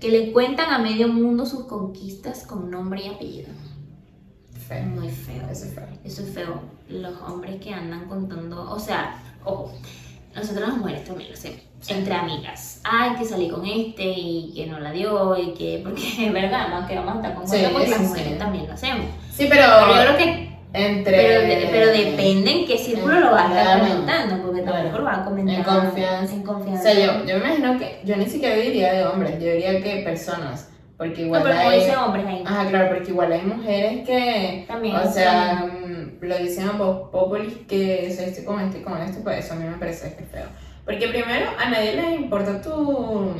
que 0.00 0.08
le 0.10 0.30
cuentan 0.32 0.72
a 0.72 0.78
medio 0.78 1.08
mundo 1.08 1.44
sus 1.44 1.64
conquistas 1.64 2.46
con 2.46 2.70
nombre 2.70 3.02
y 3.04 3.08
apellido. 3.08 3.48
Feo. 4.68 4.84
Muy 4.86 5.08
feo. 5.08 5.42
Eso 5.50 5.64
es 5.66 5.74
feo. 5.74 5.86
Eso 6.04 6.22
es 6.22 6.30
feo. 6.30 6.60
Los 6.88 7.14
hombres 7.22 7.60
que 7.60 7.72
andan 7.72 8.06
contando, 8.08 8.70
o 8.70 8.78
sea, 8.78 9.20
ojo, 9.44 9.72
nosotros 10.36 10.68
las 10.68 10.76
mujeres 10.76 11.04
también 11.04 11.30
lo 11.30 11.34
hacemos. 11.34 11.58
Sí. 11.80 11.92
Entre 11.94 12.14
amigas. 12.14 12.80
Ay, 12.84 13.10
que 13.18 13.24
salí 13.24 13.48
con 13.48 13.64
este 13.66 14.02
y 14.04 14.52
que 14.54 14.66
no 14.66 14.78
la 14.80 14.90
dio 14.92 15.36
y 15.36 15.52
que, 15.54 15.80
porque 15.82 16.02
es 16.26 16.32
verdad, 16.32 16.68
no 16.68 16.86
que 16.86 16.94
vamos 16.96 17.14
a 17.14 17.16
estar 17.16 17.34
con 17.34 17.48
Sí, 17.48 17.64
porque 17.72 17.88
las 17.88 18.00
mujeres 18.00 18.32
sí. 18.32 18.38
también 18.38 18.66
lo 18.66 18.72
hacemos. 18.74 19.06
Sí, 19.32 19.46
pero, 19.48 19.62
Pero 19.80 19.94
yo 19.94 20.00
creo 20.02 20.16
que, 20.16 20.56
entre... 20.72 21.16
pero, 21.16 21.40
de- 21.42 21.68
pero 21.70 21.86
depende 21.92 22.50
en 22.50 22.66
qué 22.66 22.76
círculo 22.78 23.20
lo 23.20 23.30
vas 23.30 23.50
a 23.50 23.60
estar 23.60 23.80
comentando, 23.80 24.42
porque 24.46 24.62
tampoco 24.62 24.98
lo 24.98 25.04
vas 25.04 25.18
a 25.18 25.24
comentar 25.24 25.54
En 25.56 25.62
confianza. 25.64 26.34
En 26.34 26.40
O 26.40 26.44
confianza. 26.44 26.82
sea, 26.82 26.94
yo, 26.94 27.24
yo 27.24 27.38
me 27.38 27.44
imagino 27.46 27.78
que 27.78 28.00
yo 28.04 28.16
ni 28.16 28.26
siquiera 28.26 28.54
diría 28.56 28.92
de 28.92 29.06
hombres, 29.06 29.32
yo 29.40 29.50
diría 29.52 29.80
que 29.82 30.02
personas, 30.02 30.70
porque 30.98 31.20
No, 31.20 31.26
igual 31.26 31.42
pero 31.44 31.54
como 31.56 31.68
hay... 31.70 31.90
hombres 31.90 32.26
ahí. 32.26 32.42
Ajá, 32.46 32.66
claro, 32.68 32.88
porque 32.94 33.10
igual 33.10 33.32
hay 33.32 33.42
mujeres 33.42 34.06
que, 34.06 34.64
También. 34.66 34.96
o 34.96 35.12
sea, 35.12 35.66
lo 36.20 36.38
dicen 36.38 36.68
a 36.68 36.72
voz 36.72 37.10
populis 37.10 37.54
que 37.68 38.12
soy 38.14 38.26
este 38.26 38.44
con 38.44 38.60
este 38.60 38.78
y 38.78 38.82
con 38.82 38.96
esto, 39.00 39.22
pues 39.22 39.44
eso 39.44 39.54
a 39.54 39.56
mí 39.56 39.64
me 39.68 39.76
parece 39.76 40.14
que 40.14 40.24
es 40.24 40.30
feo. 40.30 40.46
Porque 40.84 41.08
primero, 41.08 41.50
a 41.58 41.68
nadie 41.70 41.94
le 41.96 42.14
importa 42.14 42.62
tu, 42.62 43.32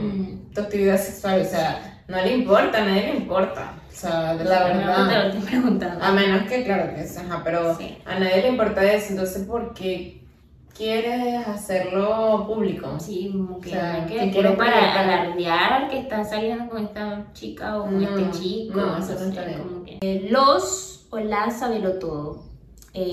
tu 0.55 0.61
actividad 0.61 0.99
sexual, 0.99 1.43
o 1.43 1.45
sea, 1.45 2.03
no 2.09 2.17
le 2.21 2.33
importa, 2.37 2.83
a 2.83 2.87
nadie 2.87 3.03
le 3.13 3.17
importa, 3.19 3.75
o 3.89 3.95
sea, 3.95 4.35
de 4.35 4.45
la 4.45 4.61
No, 4.61 4.67
Te 4.67 4.79
verdad. 4.79 5.35
lo. 5.99 6.05
A 6.05 6.13
menos 6.13 6.49
que, 6.49 6.65
claro, 6.65 6.95
que 6.95 7.03
es, 7.03 7.17
ajá, 7.17 7.43
pero 7.45 7.77
Sí. 7.77 7.99
a 8.05 8.19
nadie 8.19 8.43
le 8.43 8.49
importa 8.49 8.83
eso, 8.85 9.13
entonces, 9.13 9.45
¿por 9.47 9.75
qué 9.75 10.23
quieres 10.77 11.47
hacerlo 11.47 12.45
público? 12.47 12.99
Sí, 13.01 13.31
como 13.33 13.61
que, 13.61 13.69
O 13.71 13.73
sea, 13.73 14.07
que 14.07 14.15
¿qué 14.15 14.21
puro 14.35 14.57
quieres 14.57 14.57
para 14.59 15.01
alardear 15.01 15.89
que 15.89 15.99
está 16.01 16.25
saliendo 16.25 16.69
con 16.69 16.85
esta 16.85 17.27
chica 17.33 17.79
o 17.79 17.85
con 17.85 18.03
No, 18.03 18.19
este 18.19 18.39
chico. 18.39 18.81
no, 18.81 18.99
eso 18.99 19.15
no 19.19 19.27
está 19.31 19.45
bien. 19.45 19.85
que- 19.85 19.99
Eh, 20.03 20.27
Los 20.31 21.07
o 21.11 21.19
las 21.19 21.61
todo 22.01 22.45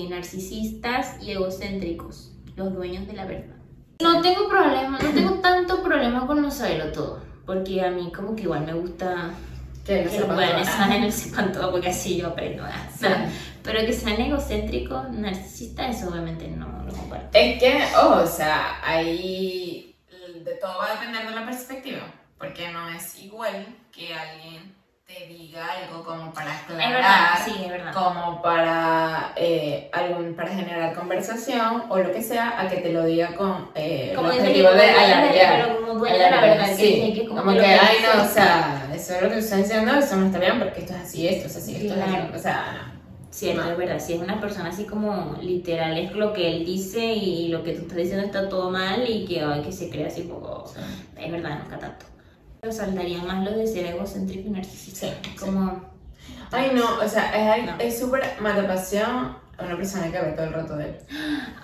narcisistas 0.08 1.22
y 1.22 1.32
egocéntricos, 1.32 2.32
los 2.56 2.74
dueños 2.74 3.06
de 3.06 3.12
la 3.12 3.24
verdad. 3.24 3.56
No 4.00 4.20
tengo 4.20 4.48
problema, 4.48 4.98
no 4.98 5.10
tengo 5.10 5.34
tanto 5.40 5.82
problema 5.82 6.26
con 6.26 6.42
los 6.42 6.62
todo 6.92 7.34
porque 7.46 7.82
a 7.82 7.90
mí 7.90 8.10
como 8.12 8.34
que 8.34 8.42
igual 8.42 8.64
me 8.64 8.72
gusta 8.72 9.30
Que 9.84 10.04
no 10.04 10.10
que 10.10 10.20
los 10.20 10.28
no 11.00 11.10
sepan 11.10 11.52
todo, 11.52 11.70
porque 11.72 11.88
así 11.88 12.16
yo 12.16 12.28
aprendo. 12.28 12.64
sea, 12.96 13.30
Pero 13.62 13.80
que 13.80 13.92
sean 13.92 14.20
egocéntricos, 14.20 15.10
narcisistas, 15.10 15.96
eso 15.96 16.10
obviamente 16.10 16.48
no 16.48 16.84
lo 16.84 16.92
comparto. 16.92 17.36
Es 17.36 17.58
que, 17.58 17.84
oh, 18.02 18.22
o 18.22 18.26
sea, 18.26 18.80
ahí 18.82 19.94
de 20.42 20.54
todo 20.54 20.78
va 20.78 20.90
a 20.90 21.00
depender 21.00 21.28
de 21.28 21.34
la 21.34 21.44
perspectiva, 21.44 22.12
porque 22.38 22.70
no 22.70 22.88
es 22.88 23.22
igual 23.22 23.66
que 23.92 24.14
alguien 24.14 24.73
te 25.06 25.26
diga 25.26 25.66
algo 25.66 26.02
como 26.02 26.32
para 26.32 26.54
Es 26.54 26.66
verdad, 26.68 26.86
aclarar, 26.86 27.44
sí, 27.44 27.52
es 27.64 27.70
verdad. 27.70 27.92
como 27.92 28.40
para 28.40 29.32
eh, 29.36 29.90
algún 29.92 30.34
para 30.34 30.48
generar 30.50 30.94
conversación 30.94 31.82
o 31.90 31.98
lo 31.98 32.10
que 32.10 32.22
sea, 32.22 32.58
a 32.58 32.68
que 32.68 32.78
te 32.78 32.90
lo 32.90 33.04
diga 33.04 33.34
con 33.36 33.68
eh, 33.74 34.08
el 34.10 34.16
Como 34.16 34.30
dice 34.30 34.40
objetivo 34.42 34.70
de 34.70 34.90
alardear. 34.90 35.62
pero 35.66 35.86
como 35.86 36.04
la 36.06 36.40
verdad, 36.40 36.68
que 36.70 36.74
sí, 36.74 37.12
que 37.14 37.26
como 37.28 37.40
como 37.42 37.52
que 37.52 37.58
que, 37.60 37.62
lo 37.62 37.68
que 37.68 37.86
ay, 37.86 37.96
no, 38.16 38.22
o 38.22 38.26
sea, 38.28 38.88
eso 38.94 39.14
es 39.14 39.22
lo 39.22 39.28
que 39.28 39.38
estás 39.38 39.58
diciendo, 39.58 39.94
eso 39.94 40.16
no 40.16 40.26
está 40.26 40.38
bien 40.38 40.58
porque 40.58 40.80
esto 40.80 40.94
es 40.94 41.00
así, 41.00 41.28
esto 41.28 41.46
es 41.48 41.56
así, 41.56 41.76
esto 41.76 41.94
es 41.94 42.00
así, 42.02 42.16
o 42.34 42.38
sea, 42.38 42.72
no. 42.88 42.94
Cierto, 43.30 43.62
No. 43.64 43.70
es 43.72 43.76
verdad. 43.76 43.98
Si 43.98 44.12
es 44.14 44.20
una 44.20 44.40
persona 44.40 44.68
así 44.70 44.84
como 44.84 45.36
literal, 45.42 45.98
es 45.98 46.12
lo 46.12 46.32
que 46.32 46.48
él 46.56 46.64
dice 46.64 47.04
y 47.04 47.48
lo 47.48 47.64
que 47.64 47.72
tú 47.72 47.82
estás 47.82 47.96
diciendo 47.96 48.24
está 48.24 48.48
todo 48.48 48.70
mal 48.70 49.04
y 49.10 49.24
que, 49.26 49.42
ay, 49.42 49.60
que 49.60 49.72
se 49.72 49.90
cree 49.90 50.06
así 50.06 50.20
un 50.22 50.28
poco. 50.28 50.72
Es 51.18 51.32
verdad, 51.32 51.58
nunca 51.58 51.76
tanto. 51.78 52.06
Resaltaría 52.64 53.22
más 53.22 53.44
lo 53.44 53.56
de 53.56 53.66
ser 53.66 53.86
egocéntrico 53.86 54.48
y 54.48 54.50
narcisista. 54.52 55.06
Sí, 55.08 55.12
sí. 55.22 55.36
Como. 55.44 55.82
Ay, 56.50 56.70
no, 56.74 56.98
o 56.98 57.08
sea, 57.08 57.56
es 57.58 57.66
No. 57.66 57.74
es 57.78 57.98
súper 57.98 58.22
matapasión 58.40 59.36
a 59.56 59.64
una 59.64 59.76
persona 59.76 60.10
que 60.10 60.20
ve 60.20 60.32
todo 60.32 60.46
el 60.46 60.52
rato 60.52 60.76
de 60.76 60.84
él. 60.86 60.96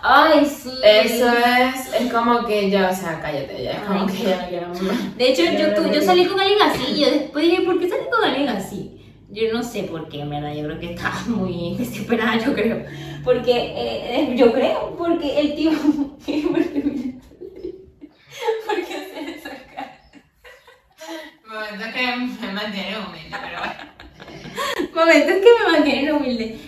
Ay, 0.03 0.45
sí. 0.47 0.71
Eso 0.85 1.27
es, 1.33 1.95
es 2.01 2.13
como 2.13 2.45
que 2.45 2.69
ya, 2.71 2.91
o 2.91 2.95
sea, 2.95 3.21
cállate 3.21 3.63
ya, 3.65 3.73
es 3.73 3.81
como 3.81 4.01
Ay. 4.01 4.07
que 4.15 4.23
ya 4.25 4.43
no 4.43 4.49
quiero 4.49 4.69
más. 4.69 5.17
De 5.17 5.29
hecho, 5.31 5.43
Yo 5.45 5.69
lo 5.69 5.93
yo 5.93 6.03
salí 6.03 6.27
con 6.27 6.39
alguien 6.41 6.61
así 6.63 6.83
y 6.93 7.01
yo 7.01 7.11
después 7.11 7.45
dije, 7.45 7.63
¿por 7.63 7.79
qué 7.81 7.89
salí 7.89 8.05
con 8.11 8.23
alguien 8.25 8.49
así? 8.49 8.97
Yo 9.31 9.53
no 9.53 9.63
sé 9.63 9.85
por 9.85 10.09
qué, 10.09 10.21
en 10.23 10.31
verdad, 10.31 10.53
yo 10.55 10.65
creo 10.65 10.79
que 10.81 10.93
estaba 10.95 11.21
muy 11.29 11.77
desesperada, 11.79 12.37
yo 12.37 12.53
creo. 12.53 12.85
Porque, 13.25 13.53
eh, 13.55 14.35
yo 14.37 14.53
creo, 14.53 14.97
porque 14.99 15.41
el 15.41 15.55
tío... 15.55 15.71
¿Por 18.67 18.77
qué 18.87 18.95
hacer 18.95 19.29
esa 19.29 19.51
cara? 19.75 20.01
Momento 21.47 21.85
que 21.95 22.47
me 22.47 22.53
mantiene 22.53 22.99
humilde, 22.99 23.37
pero 23.43 23.59
bueno. 23.59 23.91
Momentos 24.95 25.35
que 25.35 25.51
me 25.65 25.73
mantienen 25.73 26.15
humilde. 26.15 26.59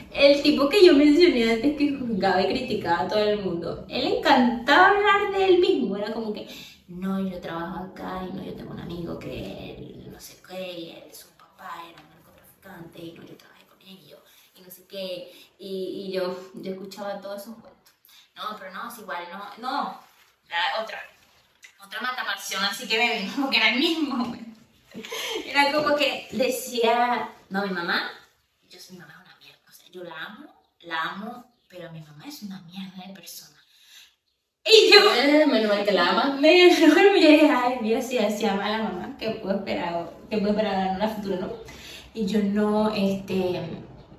El 0.43 0.51
tipo 0.51 0.69
que 0.69 0.85
yo 0.85 0.93
mencioné 0.95 1.53
antes 1.53 1.77
que 1.79 1.97
juzgaba 1.97 2.43
y 2.43 2.49
criticaba 2.49 3.03
a 3.03 3.07
todo 3.07 3.21
el 3.21 3.45
mundo, 3.45 3.87
él 3.89 4.17
encantaba 4.17 4.89
hablar 4.89 5.31
de 5.31 5.45
él 5.45 5.61
mismo. 5.61 5.97
Era 5.97 6.13
como 6.13 6.33
que, 6.33 6.49
no, 6.89 7.21
yo 7.21 7.41
trabajo 7.41 7.85
acá 7.85 8.27
y 8.29 8.33
no, 8.33 8.43
yo 8.43 8.53
tengo 8.53 8.73
un 8.73 8.81
amigo 8.81 9.21
que 9.21 9.71
él, 9.71 10.11
no 10.11 10.19
sé 10.19 10.43
qué, 10.43 10.73
y 10.73 10.91
él, 10.91 11.15
su 11.15 11.29
papá 11.37 11.85
era 11.89 12.03
un 12.03 12.11
narcotraficante 12.11 13.01
y 13.01 13.13
no, 13.13 13.23
yo 13.23 13.37
trabajé 13.37 13.67
con 13.67 13.81
ellos 13.83 14.19
y 14.57 14.63
no 14.63 14.69
sé 14.69 14.85
qué. 14.89 15.33
Y, 15.61 16.11
yo, 16.13 16.37
yo 16.55 16.73
escuchaba 16.73 17.21
todos 17.21 17.43
esos 17.43 17.55
cuentos. 17.59 17.95
No, 18.35 18.57
pero 18.59 18.73
no, 18.73 18.89
es 18.89 18.99
igual, 18.99 19.25
no, 19.31 19.45
no. 19.59 20.01
Otra, 20.83 20.99
otra 21.87 22.01
matapasión, 22.01 22.65
así 22.65 22.89
que 22.89 22.99
me 22.99 23.21
vino 23.21 23.49
que 23.49 23.59
era 23.59 23.69
el 23.69 23.79
mismo. 23.79 24.37
Era 25.47 25.71
como 25.71 25.95
que 25.95 26.27
decía, 26.33 27.31
no, 27.49 27.65
mi 27.65 27.71
mamá, 27.71 28.11
yo 28.69 28.81
soy 28.81 28.97
mamá 28.97 29.13
es 29.13 29.27
una 29.27 29.37
mierda. 29.37 29.61
O 29.69 29.73
sea, 29.73 29.82
yo 29.93 30.03
la 30.05 30.15
amo, 30.27 30.47
la 30.81 31.03
amo, 31.13 31.45
pero 31.69 31.93
mi 31.93 32.01
mamá 32.01 32.25
es 32.27 32.43
una 32.43 32.61
mierda 32.63 33.07
de 33.07 33.13
persona. 33.15 33.59
Y 34.65 34.93
yo, 34.93 35.15
Eh, 35.15 35.47
menos 35.47 35.69
mal 35.75 35.85
que 35.85 35.93
la 35.93 36.11
ama. 36.11 36.25
me 36.41 36.67
mejor 36.67 37.13
me 37.13 37.19
dije, 37.21 37.51
ay, 37.51 37.79
mira 37.81 38.01
si 38.01 38.19
así 38.19 38.45
ama 38.47 38.69
la 38.69 38.79
mamá, 38.85 39.17
que 39.19 39.31
puedo 39.33 39.57
esperar, 39.57 40.11
que 40.31 40.39
puedo 40.39 40.51
esperar 40.53 40.89
en 40.89 40.97
una 40.97 41.09
futura, 41.09 41.37
¿no? 41.39 41.53
Y 42.15 42.27
yo 42.27 42.43
no, 42.43 42.93
este, 42.95 43.61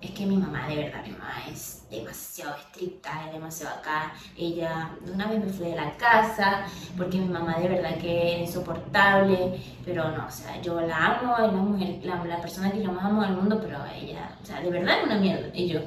es 0.01 0.11
que 0.11 0.25
mi 0.25 0.37
mamá, 0.37 0.67
de 0.67 0.75
verdad, 0.77 1.03
mi 1.05 1.11
mamá 1.11 1.43
es 1.51 1.72
demasiado 1.93 2.55
estricta, 2.55 3.09
es 3.27 3.33
demasiado 3.33 3.75
acá. 3.75 4.13
Ella, 4.37 4.89
una 5.13 5.27
vez 5.27 5.43
me 5.43 5.51
fui 5.51 5.67
de 5.67 5.75
la 5.75 5.95
casa, 5.97 6.65
porque 6.97 7.17
mi 7.17 7.27
mamá 7.27 7.57
de 7.59 7.69
verdad 7.69 7.97
que 7.97 8.33
es 8.33 8.49
insoportable, 8.49 9.61
pero 9.85 10.11
no, 10.11 10.25
o 10.27 10.31
sea, 10.31 10.61
yo 10.61 10.81
la 10.81 10.97
amo, 10.97 11.35
es 11.35 11.53
la 11.53 11.59
mujer, 11.59 11.99
la, 12.03 12.23
la 12.25 12.41
persona 12.41 12.71
que 12.71 12.83
yo 12.83 12.91
más 12.91 13.05
amo 13.05 13.21
del 13.21 13.33
mundo, 13.33 13.59
pero 13.61 13.79
ella, 13.95 14.31
o 14.41 14.45
sea, 14.45 14.61
de 14.61 14.69
verdad 14.69 14.99
es 14.99 15.05
una 15.05 15.17
mierda. 15.17 15.47
Y 15.53 15.67
yo, 15.67 15.79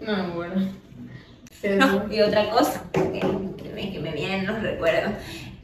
No, 0.00 0.34
bueno. 0.34 0.68
¿Qué 1.60 1.76
no, 1.76 2.12
y 2.12 2.20
otra 2.20 2.50
cosa, 2.50 2.82
que, 2.92 3.20
que 3.56 3.70
me, 3.74 3.90
que 3.90 3.98
me 3.98 4.12
vienen 4.12 4.46
los 4.46 4.60
recuerdos. 4.60 5.14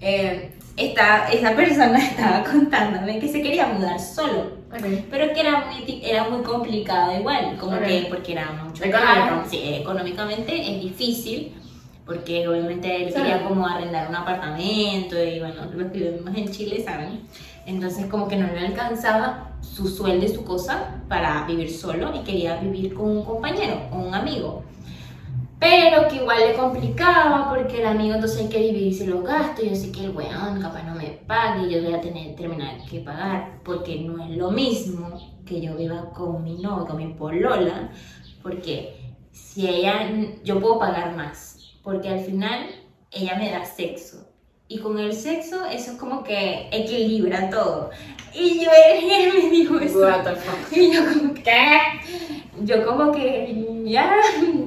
Eh, 0.00 0.52
esta, 0.76 1.30
esa 1.30 1.54
persona 1.54 1.98
estaba 2.10 2.42
contándome 2.44 3.18
que 3.18 3.28
se 3.28 3.42
quería 3.42 3.66
mudar 3.66 4.00
solo, 4.00 4.59
Ok. 4.72 4.85
pero 5.11 5.33
que 5.35 5.40
era 5.40 5.64
muy, 5.66 6.00
era 6.04 6.28
muy 6.28 6.42
complicado 6.42 7.18
igual, 7.18 7.56
como 7.59 7.78
que 7.80 8.06
porque 8.09 8.33
era 8.33 8.52
mucho 8.52 8.85
caro, 8.90 9.42
sí, 9.48 9.61
económicamente 9.74 10.76
es 10.76 10.83
difícil, 10.83 11.54
porque 12.06 12.46
obviamente 12.46 13.04
él 13.04 13.12
quería 13.12 13.42
como 13.46 13.66
arrendar 13.66 14.09
un 14.09 14.16
apartamento 14.16 15.20
y 15.22 15.40
bueno, 15.40 15.66
los 15.74 15.90
que 15.90 15.98
vivimos 15.98 16.37
en 16.37 16.50
Chile 16.50 16.83
saben. 16.85 17.20
Entonces 17.66 18.06
como 18.06 18.26
que 18.26 18.37
no 18.37 18.46
le 18.52 18.66
alcanzaba 18.66 19.52
su 19.61 19.88
sueldo 19.88 20.24
y 20.24 20.28
su 20.28 20.44
cosa 20.44 20.94
para 21.09 21.44
vivir 21.46 21.70
solo 21.70 22.14
y 22.14 22.20
quería 22.20 22.56
vivir 22.56 22.94
con 22.94 23.09
un 23.09 23.24
compañero 23.24 23.76
o 23.92 23.98
un 23.98 24.14
amigo. 24.14 24.64
Pero 25.60 26.08
que 26.08 26.16
igual 26.16 26.38
le 26.40 26.54
complicaba 26.54 27.50
porque 27.50 27.80
el 27.80 27.86
amigo 27.86 28.14
entonces 28.14 28.40
hay 28.40 28.48
que 28.48 28.58
dividirse 28.60 29.06
los 29.06 29.22
gastos. 29.22 29.62
Yo 29.62 29.76
sé 29.76 29.92
que 29.92 30.06
el 30.06 30.16
weón 30.16 30.60
capaz 30.60 30.82
no 30.84 30.94
me 30.94 31.20
pague 31.26 31.66
y 31.66 31.74
yo 31.74 31.82
voy 31.82 31.92
a 31.92 32.00
tener 32.00 32.34
terminar 32.34 32.82
que 32.88 33.00
pagar 33.00 33.60
porque 33.62 34.00
no 34.00 34.24
es 34.24 34.30
lo 34.30 34.50
mismo 34.50 35.20
que 35.44 35.60
yo 35.60 35.76
viva 35.76 36.10
con 36.12 36.42
mi 36.42 36.54
novio, 36.62 36.86
con 36.86 36.96
mi 36.96 37.12
polola. 37.12 37.90
Porque 38.42 38.96
si 39.32 39.68
ella, 39.68 40.10
yo 40.42 40.60
puedo 40.60 40.78
pagar 40.78 41.14
más. 41.14 41.76
Porque 41.82 42.08
al 42.08 42.20
final 42.20 42.66
ella 43.10 43.36
me 43.36 43.50
da 43.50 43.62
sexo. 43.66 44.26
Y 44.66 44.78
con 44.78 44.98
el 44.98 45.12
sexo 45.12 45.66
eso 45.66 45.92
es 45.92 45.98
como 45.98 46.24
que 46.24 46.70
equilibra 46.72 47.50
todo. 47.50 47.90
Y 48.32 48.64
yo, 48.64 48.70
él 48.94 49.32
me 49.42 49.50
dijo 49.50 49.78
eso. 49.78 50.08
Y 50.72 50.94
yo 50.94 51.00
como, 51.12 51.34
¿qué? 51.34 51.80
Yo 52.60 52.86
como 52.86 53.12
que 53.12 53.82
ya, 53.84 54.16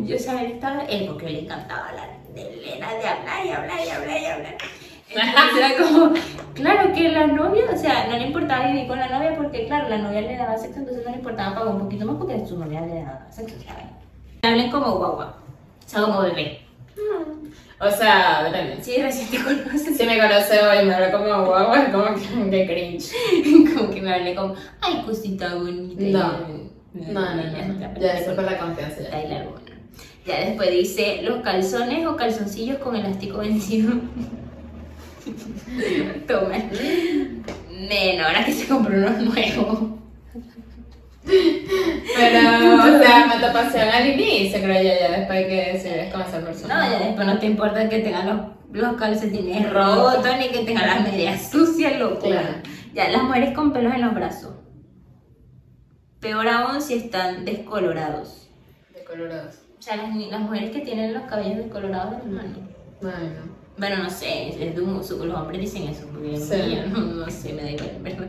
yo 0.03 0.17
sabía 0.17 0.47
que 0.47 0.53
estaba 0.53 0.84
él 0.86 1.08
porque 1.08 1.29
le 1.29 1.39
encantaba 1.41 1.89
hablar 1.89 2.10
de 2.34 2.41
Elena, 2.41 2.93
de 2.93 3.08
hablar 3.08 3.45
y 3.45 3.49
hablar 3.49 3.79
y 3.86 3.89
hablar 3.89 4.21
y 4.21 4.25
hablar. 4.25 4.58
Entonces 5.10 5.58
era 5.58 5.77
como, 5.77 6.13
claro 6.56 6.93
que 6.93 7.10
la 7.10 7.27
novia, 7.27 7.65
o 7.71 7.77
sea, 7.77 8.08
no 8.08 8.17
le 8.17 8.27
importaba 8.27 8.67
vivir 8.67 8.88
con 8.88 8.97
la 8.97 9.10
novia 9.10 9.36
porque, 9.38 9.67
claro, 9.67 9.89
la 9.89 9.99
novia 9.99 10.21
le 10.21 10.38
daba 10.38 10.58
sexo, 10.58 10.79
entonces 10.79 11.06
no 11.06 11.12
le 11.12 11.17
importaba 11.17 11.53
pagar 11.53 11.75
un 11.75 11.82
poquito 11.82 12.06
más 12.06 12.15
porque 12.17 12.45
su 12.47 12.58
novia 12.58 12.82
le 12.82 13.03
daba 13.03 13.27
sexo, 13.32 13.56
¿saben? 13.63 13.91
Hablen 14.41 14.71
como 14.71 14.97
guagua, 14.97 15.38
o 15.86 15.89
sea, 15.89 16.01
como 16.01 16.21
bebé. 16.21 16.62
O 17.79 17.91
sea, 17.91 18.43
depende. 18.45 18.82
Sí, 18.84 19.01
recién 19.01 19.29
te 19.29 19.43
conoces, 19.43 19.97
Si 19.97 20.06
me 20.06 20.17
conoce 20.17 20.60
hoy 20.62 20.86
me 20.86 20.93
habla 20.95 21.12
como 21.12 21.45
guagua, 21.45 21.86
como 21.91 22.06
que, 22.15 22.49
que 22.49 22.65
cringe. 22.67 23.73
como 23.75 23.91
que 23.91 24.01
me 24.01 24.13
hablé 24.13 24.34
como, 24.34 24.56
ay, 24.82 25.03
cosita 25.06 25.53
bonita. 25.56 26.03
No. 26.17 26.73
No, 26.93 27.36
no, 27.36 27.43
no. 27.43 27.99
Ya 27.99 28.13
eso 28.19 28.36
por 28.36 28.43
la 28.43 28.58
confianza 28.58 29.01
ya. 29.01 29.15
Ahí 29.17 29.27
la 29.27 29.43
luna. 29.43 29.60
Ya 30.25 30.39
después 30.39 30.71
dice 30.71 31.21
los 31.23 31.41
calzones 31.41 32.06
o 32.06 32.15
calzoncillos 32.15 32.77
con 32.77 32.95
elástico 32.95 33.39
vencido. 33.39 33.93
Toma. 36.27 36.58
Neno, 37.71 38.25
ahora 38.27 38.45
que 38.45 38.53
se 38.53 38.67
compró 38.67 38.95
unos 38.97 39.17
nuevos. 39.19 39.79
Pero, 41.25 42.39
o 42.95 42.99
sea, 43.01 43.27
me 43.27 43.47
pasión 43.53 43.88
al 43.89 44.08
inicio, 44.10 44.60
creo 44.62 44.75
yo, 44.84 44.89
ya 44.99 45.17
después 45.19 45.39
de 45.39 45.47
que 45.47 45.71
decides 45.73 46.12
con 46.13 46.21
esa 46.21 46.39
No, 46.39 46.45
persona. 46.45 46.89
ya 46.91 46.99
después 47.08 47.27
no 47.27 47.38
te 47.39 47.45
importa 47.45 47.88
que 47.89 47.99
tengan 47.99 48.27
los, 48.27 48.38
los 48.71 48.93
calcetines 48.97 49.71
Rotos. 49.71 50.15
rotos 50.17 50.38
ni 50.39 50.49
que 50.49 50.60
tengan 50.65 50.88
las 50.88 51.01
medias 51.03 51.49
sucias, 51.49 51.97
loco. 51.99 52.27
Claro. 52.27 52.49
Ya, 52.93 53.10
las 53.10 53.23
mujeres 53.23 53.53
con 53.56 53.71
pelos 53.73 53.93
en 53.93 54.01
los 54.01 54.13
brazos. 54.13 54.51
Peor 56.24 56.48
aún 56.48 56.82
si 56.82 56.94
están 56.94 57.44
descolorados. 57.44 58.48
De 58.94 59.04
colorados. 59.04 59.56
O 59.78 59.82
sea, 59.82 59.98
las, 59.98 60.16
las 60.16 60.40
mujeres 60.40 60.72
que 60.72 60.80
tienen 60.80 61.14
los 61.14 61.24
cabellos 61.24 61.58
descolorados, 61.58 62.14
hermano. 62.20 62.56
Bueno. 63.02 63.54
Bueno, 63.78 64.04
no 64.04 64.10
sé, 64.10 64.50
es 64.50 64.76
de 64.76 64.82
un 64.82 64.96
los 64.96 65.10
hombres 65.12 65.60
dicen 65.60 65.90
eso, 65.90 66.08
porque 66.08 66.38
Sí. 66.38 66.76
yo 66.76 66.88
no, 66.88 67.26
no 67.26 67.30
sé, 67.30 67.52
me 67.52 67.64
da 67.64 67.72
igual, 67.72 67.98
verdad. 68.02 68.28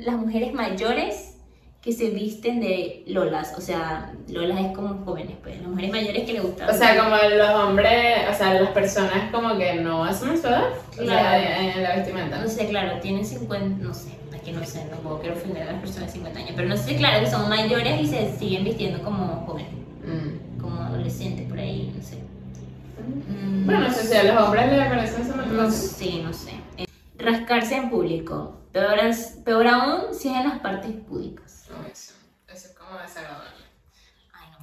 Las 0.00 0.16
mujeres 0.16 0.52
mayores 0.52 1.36
que 1.80 1.92
se 1.92 2.10
visten 2.10 2.58
de 2.60 3.04
lolas, 3.06 3.54
o 3.56 3.60
sea, 3.60 4.12
lolas 4.28 4.58
es 4.58 4.72
como 4.76 5.04
jóvenes, 5.04 5.36
pues, 5.40 5.60
las 5.60 5.68
mujeres 5.68 5.92
mayores 5.92 6.24
que 6.24 6.32
le 6.32 6.40
gustan. 6.40 6.70
O 6.70 6.72
sea, 6.72 6.98
como 7.04 7.16
los 7.16 7.50
hombres, 7.50 8.28
o 8.28 8.34
sea, 8.36 8.60
las 8.60 8.70
personas 8.70 9.30
como 9.30 9.56
que 9.56 9.74
no 9.74 10.04
asumen 10.04 10.40
su 10.40 10.48
edad. 10.48 10.64
O 11.00 11.04
sea, 11.04 11.60
en, 11.76 11.82
la 11.84 11.96
vestimenta. 11.96 12.40
no 12.40 12.48
sé, 12.48 12.66
claro, 12.66 12.98
tienen 13.00 13.24
50, 13.24 13.84
no 13.86 13.94
sé, 13.94 14.10
que 14.52 14.58
no 14.58 14.64
sé, 14.64 14.84
no 14.90 14.96
puedo 14.98 15.20
quiero 15.20 15.36
ofender 15.36 15.62
a 15.68 15.72
las 15.72 15.80
personas 15.80 16.08
de 16.08 16.12
50 16.14 16.38
años, 16.40 16.52
pero 16.56 16.68
no 16.68 16.76
sé, 16.76 16.96
claro, 16.96 17.24
que 17.24 17.30
son 17.30 17.48
mayores 17.48 18.00
y 18.00 18.06
se 18.06 18.36
siguen 18.38 18.64
vistiendo 18.64 19.02
como 19.02 19.44
jóvenes, 19.46 19.72
Mm. 20.04 20.60
como 20.60 20.80
adolescentes, 20.82 21.48
por 21.48 21.58
ahí, 21.58 21.92
no 21.96 22.02
sé. 22.02 22.16
Mm, 22.18 23.66
Bueno, 23.66 23.80
no 23.88 23.94
sé 23.94 24.06
si 24.06 24.14
a 24.16 24.24
los 24.34 24.42
hombres 24.42 24.72
les 24.72 24.88
parece 24.88 25.22
eso 25.22 25.36
No 25.36 25.44
no 25.46 25.70
sé, 25.70 26.22
no 26.22 26.32
sé. 26.32 26.50
Eh, 26.78 26.86
Rascarse 27.18 27.76
en 27.76 27.90
público. 27.90 28.54
Peor, 28.72 28.98
es- 29.00 29.38
peor 29.44 29.66
aún 29.66 30.14
si 30.14 30.28
es 30.28 30.36
en 30.36 30.48
las 30.48 30.58
partes 30.60 30.90
públicas. 30.92 31.66
No, 31.70 31.86
eso. 31.86 32.14
Eso 32.48 32.68
es 32.68 32.74
como 32.74 32.98
desagradable. 32.98 33.57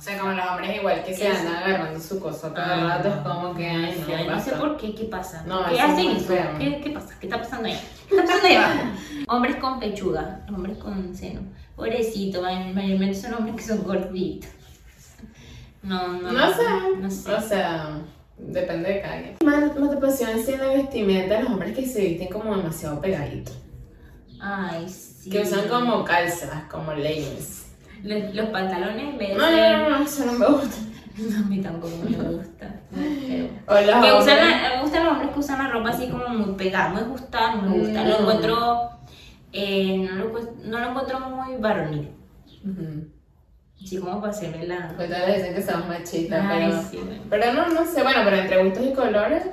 Sea, 0.06 0.20
como 0.20 0.34
los 0.34 0.46
hombres 0.48 0.76
igual 0.78 1.04
que 1.04 1.13
se 1.15 1.22
¿Qué 1.22 1.28
andan 1.30 1.56
agarrando 1.56 2.00
su 2.00 2.20
cosa 2.20 2.54
todo 2.54 2.63
el 2.63 2.70
Ah, 2.72 2.98
rato, 2.98 3.08
es 3.10 3.15
como 3.15 3.56
que, 3.56 3.65
ay, 3.68 4.06
no, 4.08 4.15
Ay, 4.15 4.28
no 4.28 4.39
sé 4.39 4.52
por 4.52 4.78
qué, 4.78 4.94
¿qué 4.94 5.06
pasa? 5.06 5.44
No, 5.48 5.65
¿Qué 5.65 5.76
es 5.76 5.82
hacen 5.82 6.12
eso? 6.12 6.34
¿Qué, 6.60 6.80
¿Qué 6.84 6.89
pasa? 6.91 7.15
¿Qué 7.20 7.26
está 7.26 7.39
pasando 7.39 7.68
ahí? 7.70 7.80
¿Qué 8.08 8.15
está 8.15 8.26
pasando 8.28 8.48
ahí 8.48 8.56
abajo? 8.56 8.82
Hombres 9.30 9.56
con 9.56 9.80
pechuga, 9.80 10.46
hombres 10.50 10.78
con 10.78 11.15
seno. 11.15 11.41
Pobrecito, 11.76 12.41
may- 12.44 12.72
mayormente 12.72 13.15
son 13.20 13.34
hombres 13.34 13.56
que 13.56 13.63
son 13.63 13.84
gorditos. 13.84 14.50
No, 15.82 16.08
no. 16.13 16.32
No 16.32 16.54
sé. 16.54 16.63
No 17.00 17.10
sé. 17.10 17.34
O 17.34 17.41
sea, 17.41 17.89
depende 18.38 18.94
de 18.94 19.02
cada 19.02 19.22
quien. 19.22 19.38
Más 19.44 19.76
motivación 19.78 20.39
así 20.39 20.54
en 20.54 20.60
la 20.62 20.68
vestimenta, 20.68 21.41
los 21.41 21.50
hombres 21.52 21.76
que 21.76 21.86
se 21.86 22.02
visten 22.02 22.28
como 22.30 22.56
demasiado 22.56 23.02
pegaditos. 23.02 23.58
Ay, 24.39 24.88
sí. 24.88 25.30
Que 25.32 25.41
usan 25.41 25.68
como 25.68 26.04
calzas, 26.04 26.63
como 26.70 26.94
leggings. 26.94 27.64
Los, 28.06 28.36
los 28.36 28.46
pantalones 28.50 29.18
vez 29.18 29.30
de 29.30 29.36
No, 29.36 29.50
no, 29.52 29.89
no, 29.89 29.98
no, 30.00 30.06
eso 30.06 30.26
no 30.26 30.34
me 30.34 30.46
gusta. 30.48 30.78
No, 31.18 31.38
a 31.38 31.41
mí 31.48 31.62
tampoco 31.62 31.94
me 32.04 32.18
gusta. 32.18 32.82
Pero- 32.91 33.48
O 33.68 33.74
los 33.74 33.84
Que 34.06 34.12
usan 34.13 34.38
hombres- 34.38 34.62
la- 34.62 34.70
me 34.76 34.82
gustan 34.82 35.04
los 35.06 35.13
hombres 35.13 35.32
que 35.34 35.39
usan 35.39 35.58
la 35.60 35.68
ropa 35.72 35.89
así 35.91 36.08
como 36.10 36.28
muy 36.28 36.56
pegada, 36.56 36.89
muy 36.89 37.02
ajustada, 37.04 37.56
no 37.56 37.62
me 37.70 37.78
gusta. 37.80 38.04
Lo 38.04 38.10
No. 38.10 38.20
encuentro, 38.20 38.89
eh, 39.54 39.98
no, 39.98 40.15
lo, 40.15 40.39
no 40.65 40.80
lo 40.80 40.89
encuentro 40.89 41.20
muy 41.22 41.56
varonil. 41.58 42.10
Ujú. 42.65 43.08
Así 43.82 43.98
como 43.98 44.20
para 44.20 44.34
hacerme 44.34 44.68
la... 44.68 44.91
Pues 44.98 45.10
todas 45.10 45.28
dicen 45.36 45.56
que 45.56 45.62
somos 45.62 45.88
machistas, 45.88 46.46
Ay, 46.46 46.65
pero... 46.70 46.82
sí, 46.84 46.98
bueno. 46.98 47.24
Pero 47.30 47.54
no, 47.54 47.68
no 47.70 47.86
sé, 47.86 48.04
bueno, 48.04 48.20
pero 48.26 48.36
entre 48.36 48.63
gustos 48.65 48.86
y 48.86 48.94
colores... 48.94 49.44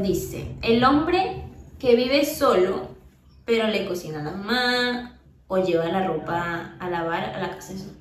Dice, 0.00 0.54
el 0.62 0.84
hombre 0.84 1.42
que 1.80 1.96
vive 1.96 2.24
solo, 2.24 2.90
pero 3.44 3.66
le 3.66 3.86
cocina 3.88 4.20
a 4.20 4.24
la 4.24 4.30
mamá 4.30 5.18
o 5.48 5.58
lleva 5.58 5.86
la 5.86 6.06
ropa 6.06 6.74
a 6.78 6.90
lavar 6.90 7.24
a 7.34 7.40
la 7.40 7.50
casa 7.56 7.72
de 7.72 7.78
padres. 7.80 7.97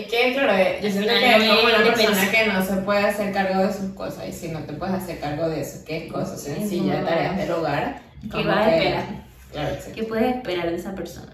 Es 0.00 0.06
que, 0.10 0.32
claro, 0.34 0.52
eh, 0.54 0.78
yo 0.82 0.90
siento 0.90 1.08
que 1.10 1.36
es 1.36 1.48
como 1.48 1.60
una 1.62 1.84
persona 1.94 2.30
que 2.30 2.46
no 2.46 2.62
se 2.64 2.76
puede 2.82 3.00
hacer 3.06 3.32
cargo 3.32 3.62
de 3.66 3.72
sus 3.72 3.90
cosas 3.92 4.28
y 4.28 4.32
si 4.32 4.48
no 4.48 4.60
te 4.60 4.72
puedes 4.74 4.94
hacer 4.94 5.18
cargo 5.20 5.48
de 5.48 5.60
eso, 5.60 5.84
que 5.84 6.06
es 6.08 6.40
sencillas, 6.40 7.00
no. 7.02 7.06
tareas 7.08 7.36
del 7.36 7.50
hogar, 7.52 8.00
¿Qué 8.22 8.42
vas 8.44 8.66
a 8.66 8.70
que- 8.70 8.76
esperar? 8.76 9.04
Claro, 9.52 9.76
sí. 9.84 9.92
¿Qué 9.94 10.02
puedes 10.04 10.36
esperar 10.36 10.70
de 10.70 10.76
esa 10.76 10.94
persona? 10.94 11.32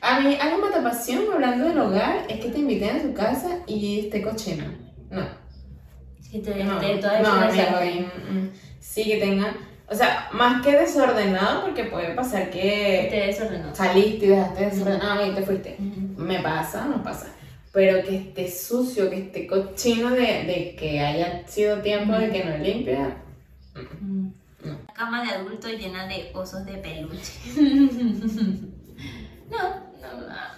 A 0.00 0.20
mí, 0.20 0.36
algo 0.40 0.58
me 0.64 0.70
da 0.70 0.82
pasión 0.82 1.24
hablando 1.32 1.66
del 1.68 1.78
hogar 1.78 2.24
es 2.28 2.40
que 2.40 2.48
te 2.50 2.58
inviten 2.58 2.96
a 2.96 3.02
tu 3.02 3.14
casa 3.14 3.58
y 3.66 4.00
esté 4.00 4.22
cochino. 4.22 4.64
No. 5.10 5.26
Que 6.30 6.38
te 6.40 6.62
No, 6.64 6.80
esté 6.80 6.96
toda 6.98 7.20
no, 7.20 7.28
amigo, 7.32 7.84
y, 7.84 8.00
mm, 8.00 8.50
sí 8.80 9.04
que 9.04 9.16
tengan, 9.16 9.56
o 9.90 9.94
sea, 9.94 10.28
más 10.32 10.62
que 10.62 10.72
desordenado, 10.76 11.62
porque 11.62 11.84
puede 11.84 12.14
pasar 12.14 12.50
Que 12.50 12.60
que 12.60 13.00
esté 13.04 13.26
desordenado. 13.28 13.74
saliste 13.74 14.26
y 14.26 14.28
dejaste 14.28 14.64
desordenado 14.66 15.26
y 15.26 15.34
te 15.34 15.42
fuiste. 15.42 15.76
Me 16.18 16.40
pasa, 16.40 16.84
no 16.84 17.02
pasa. 17.02 17.28
Pero 17.72 18.02
que 18.02 18.16
esté 18.16 18.50
sucio, 18.50 19.10
que 19.10 19.18
esté 19.18 19.46
cochino 19.46 20.10
de, 20.10 20.20
de 20.20 20.76
que 20.78 21.00
haya 21.00 21.46
sido 21.46 21.80
tiempo 21.80 22.12
de 22.12 22.30
que 22.30 22.44
no 22.44 22.58
limpia. 22.58 23.16
No. 24.00 24.32
Una 24.64 24.86
cama 24.92 25.22
de 25.24 25.30
adulto 25.30 25.68
llena 25.68 26.08
de 26.08 26.30
osos 26.34 26.64
de 26.66 26.72
peluche. 26.78 27.32
no, 29.50 29.58
no, 30.00 30.08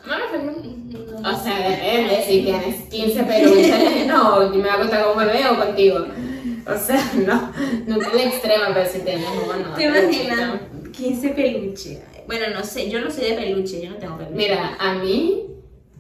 No, 0.07 0.19
no, 0.19 0.39
no. 0.39 0.53
no. 0.53 1.21
no. 1.21 1.31
O 1.31 1.43
sea, 1.43 1.69
depende, 1.69 2.23
si 2.27 2.43
tienes 2.43 2.77
15 2.89 3.23
peluches, 3.25 4.07
no, 4.07 4.43
yo 4.53 4.55
me 4.55 4.61
voy 4.61 4.69
a 4.71 4.75
acostar 4.75 5.05
con 5.05 5.13
un 5.19 5.27
bebé 5.27 5.47
o 5.49 5.59
contigo. 5.59 6.07
O 6.67 6.79
sea, 6.79 7.13
no, 7.27 7.53
no 7.87 8.01
es 8.03 8.27
extrema, 8.27 8.73
pero 8.73 8.89
si 8.89 9.01
tienes 9.01 9.27
uno. 9.45 9.75
¿Te 9.75 9.85
imaginas? 9.85 10.61
15 10.93 11.29
peluches. 11.31 11.99
Bueno, 12.27 12.47
no 12.55 12.65
sé, 12.65 12.89
yo 12.89 13.01
no 13.01 13.11
soy 13.11 13.31
de 13.31 13.37
peluche, 13.37 13.83
yo 13.83 13.91
no 13.91 13.97
tengo 13.97 14.17
peluche. 14.17 14.35
Mira, 14.37 14.77
a 14.79 14.95
mí, 14.95 15.47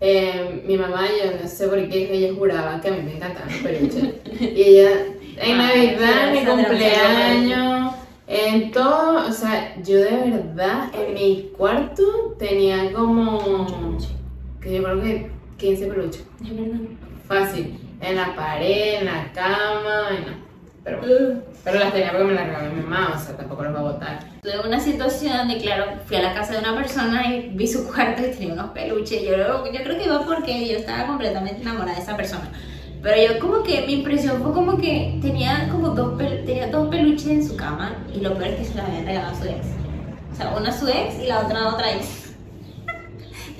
eh, 0.01 0.63
mi 0.67 0.77
mamá, 0.77 1.07
yo 1.09 1.31
no 1.41 1.49
sé 1.49 1.69
por 1.69 1.89
qué, 1.89 2.13
ella 2.13 2.35
juraba 2.35 2.81
que 2.81 2.89
a 2.89 2.93
mí 2.93 3.03
me 3.03 3.17
encantaban 3.17 3.51
los 3.51 3.59
peluches. 3.61 4.15
Y 4.41 4.63
ella, 4.63 4.91
en 5.37 5.61
Ah, 5.61 5.69
Navidad, 5.69 6.29
en 6.29 6.33
mi 6.33 6.45
cumpleaños, 6.51 7.95
en 8.27 8.71
todo, 8.71 9.27
o 9.29 9.33
sea, 9.33 9.75
yo 9.83 9.99
de 9.99 10.31
verdad, 10.31 10.91
en 10.95 11.15
mi 11.15 11.51
cuarto 11.57 12.37
tenía 12.39 12.93
como, 12.93 13.99
que 14.61 14.75
yo 14.77 14.83
creo 14.83 15.03
que 15.03 15.31
15 15.59 15.87
peluches. 15.87 16.25
Fácil. 17.27 17.79
En 18.01 18.17
la 18.17 18.35
pared, 18.35 19.01
en 19.01 19.05
la 19.07 19.31
cama, 19.33 20.11
no. 20.27 20.50
Pero, 20.83 20.99
bueno, 21.01 21.41
pero 21.63 21.79
las 21.79 21.93
tenía 21.93 22.11
porque 22.11 22.25
me 22.25 22.35
las 22.35 22.47
regaló 22.47 22.73
mi 22.73 22.81
mamá, 22.83 23.13
o 23.15 23.19
sea, 23.23 23.37
tampoco 23.37 23.65
las 23.65 23.75
va 23.75 23.79
a 23.81 23.83
botar. 23.83 24.19
Tuve 24.43 24.67
una 24.67 24.81
situación 24.81 25.37
donde, 25.37 25.59
claro, 25.59 25.85
fui 26.07 26.17
a 26.17 26.23
la 26.23 26.33
casa 26.35 26.55
de 26.55 26.61
una 26.61 26.75
persona 26.75 27.27
y 27.35 27.51
vi 27.55 27.67
su 27.67 27.87
cuarto 27.87 28.23
y 28.27 28.31
tenía 28.31 28.55
unos 28.55 28.71
peluches. 28.71 29.23
Yo, 29.23 29.31
yo 29.71 29.83
creo 29.85 29.99
que 29.99 30.05
iba 30.05 30.25
porque 30.25 30.67
yo 30.69 30.79
estaba 30.79 31.07
completamente 31.07 31.61
enamorada 31.61 31.97
de 31.97 32.03
esa 32.03 32.17
persona. 32.17 32.51
Pero 33.03 33.33
yo 33.35 33.39
como 33.41 33.63
que 33.63 33.83
mi 33.87 33.95
impresión 33.95 34.43
fue 34.43 34.53
como 34.53 34.79
que 34.79 35.19
tenía 35.23 35.69
como 35.71 35.91
dos, 35.91 36.19
pel- 36.21 36.45
tenía 36.47 36.69
dos 36.69 36.89
peluches 36.89 37.27
en 37.29 37.47
su 37.47 37.57
cama 37.57 37.97
y 38.15 38.21
lo 38.21 38.35
peor 38.35 38.49
es 38.49 38.57
que 38.61 38.65
se 38.65 38.75
las 38.75 38.87
habían 38.89 39.05
regalado 39.07 39.33
a 39.33 39.39
su 39.39 39.45
ex. 39.49 39.67
O 40.33 40.37
sea, 40.37 40.51
una 40.57 40.69
a 40.71 40.73
su 40.73 40.89
ex 40.89 41.19
y 41.23 41.27
la 41.27 41.41
otra 41.41 41.61
a 41.63 41.75
otra 41.75 41.93
ex. 41.93 42.30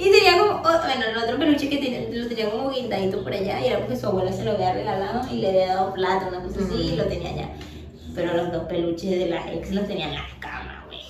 Y 0.01 0.11
tenía 0.11 0.39
como, 0.39 0.53
oh, 0.63 0.63
bueno, 0.63 1.05
el 1.11 1.17
otro 1.19 1.39
peluche 1.39 1.69
que 1.69 1.77
tenía, 1.77 2.01
lo 2.11 2.27
tenía 2.27 2.51
como 2.51 2.71
guindadito 2.71 3.23
por 3.23 3.33
allá 3.35 3.61
y 3.61 3.67
era 3.67 3.81
porque 3.81 3.97
su 3.97 4.07
abuela 4.07 4.33
se 4.33 4.45
lo 4.45 4.53
había 4.53 4.73
regalado 4.73 5.29
y 5.31 5.37
le 5.41 5.49
había 5.51 5.75
dado 5.75 5.93
plata, 5.93 6.29
una 6.29 6.43
cosa 6.43 6.61
así, 6.61 6.75
y 6.93 6.97
lo 6.97 7.05
tenía 7.05 7.31
allá. 7.31 7.49
Pero 8.15 8.35
los 8.35 8.51
dos 8.51 8.65
peluches 8.65 9.11
de 9.11 9.27
las 9.27 9.47
ex 9.49 9.71
los 9.73 9.87
tenía 9.87 10.09
en 10.09 10.15
las 10.15 10.33
camas, 10.41 10.87
güey. 10.87 11.01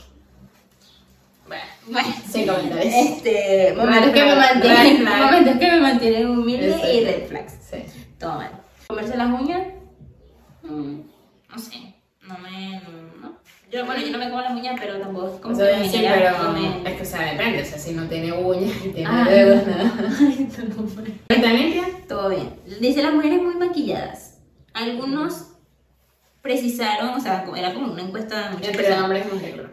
Bueno, 1.47 1.65
Bueno, 1.87 2.09
comentarios. 2.55 2.95
este, 2.95 3.75
momentos 3.77 4.11
que 4.13 4.25
me 4.25 4.35
mantienen, 4.35 5.05
momentos 5.05 5.57
que 5.59 5.71
me 5.71 5.81
mantienen 5.81 6.29
humilde 6.29 6.93
y 6.93 7.05
red 7.05 7.27
flags. 7.29 7.59
Sí. 7.71 7.85
Todo 8.19 8.35
mal. 8.35 8.51
¿Comerse 8.89 9.17
las 9.17 9.41
uñas? 9.41 9.63
Mm, 10.63 11.01
no 11.49 11.59
sé. 11.59 11.95
No 12.23 12.37
me. 12.39 12.81
No. 12.81 13.10
Yo, 13.71 13.87
bueno, 13.87 14.01
yo 14.05 14.11
no 14.11 14.19
me 14.19 14.29
como 14.31 14.41
las 14.43 14.53
uñas, 14.53 14.77
pero 14.81 14.99
tampoco 14.99 15.29
es 15.35 15.41
como 15.41 15.55
O 15.55 15.57
sea, 15.57 15.79
que 15.81 15.89
sí, 15.89 15.99
pero 16.03 16.29
es 16.85 16.95
que, 16.97 17.03
o 17.03 17.05
sea, 17.07 17.33
depende. 17.33 17.63
O 17.63 17.65
sea, 17.65 17.79
si 17.79 17.93
no 17.93 18.09
tiene 18.09 18.33
uñas 18.33 18.73
y 18.85 18.89
tiene 18.89 19.09
Ah, 19.09 19.27
dedos, 19.29 19.65
no. 19.67 19.77
nada. 19.77 19.93
¿Está 21.29 21.53
limpia? 21.53 21.85
Todo 22.09 22.31
bien. 22.31 22.55
Dice 22.81 23.03
las 23.03 23.13
mujeres 23.15 23.41
muy 23.41 23.55
maquilladas. 23.55 24.39
Algunos 24.75 25.53
precisaron, 26.43 27.11
o 27.11 27.21
sea, 27.21 27.45
era 27.57 27.73
como 27.75 27.93
una 27.93 28.03
encuesta 28.03 28.45
de 28.49 28.51
muchas 28.57 28.69
Entre 28.71 28.93
hombres 28.95 29.27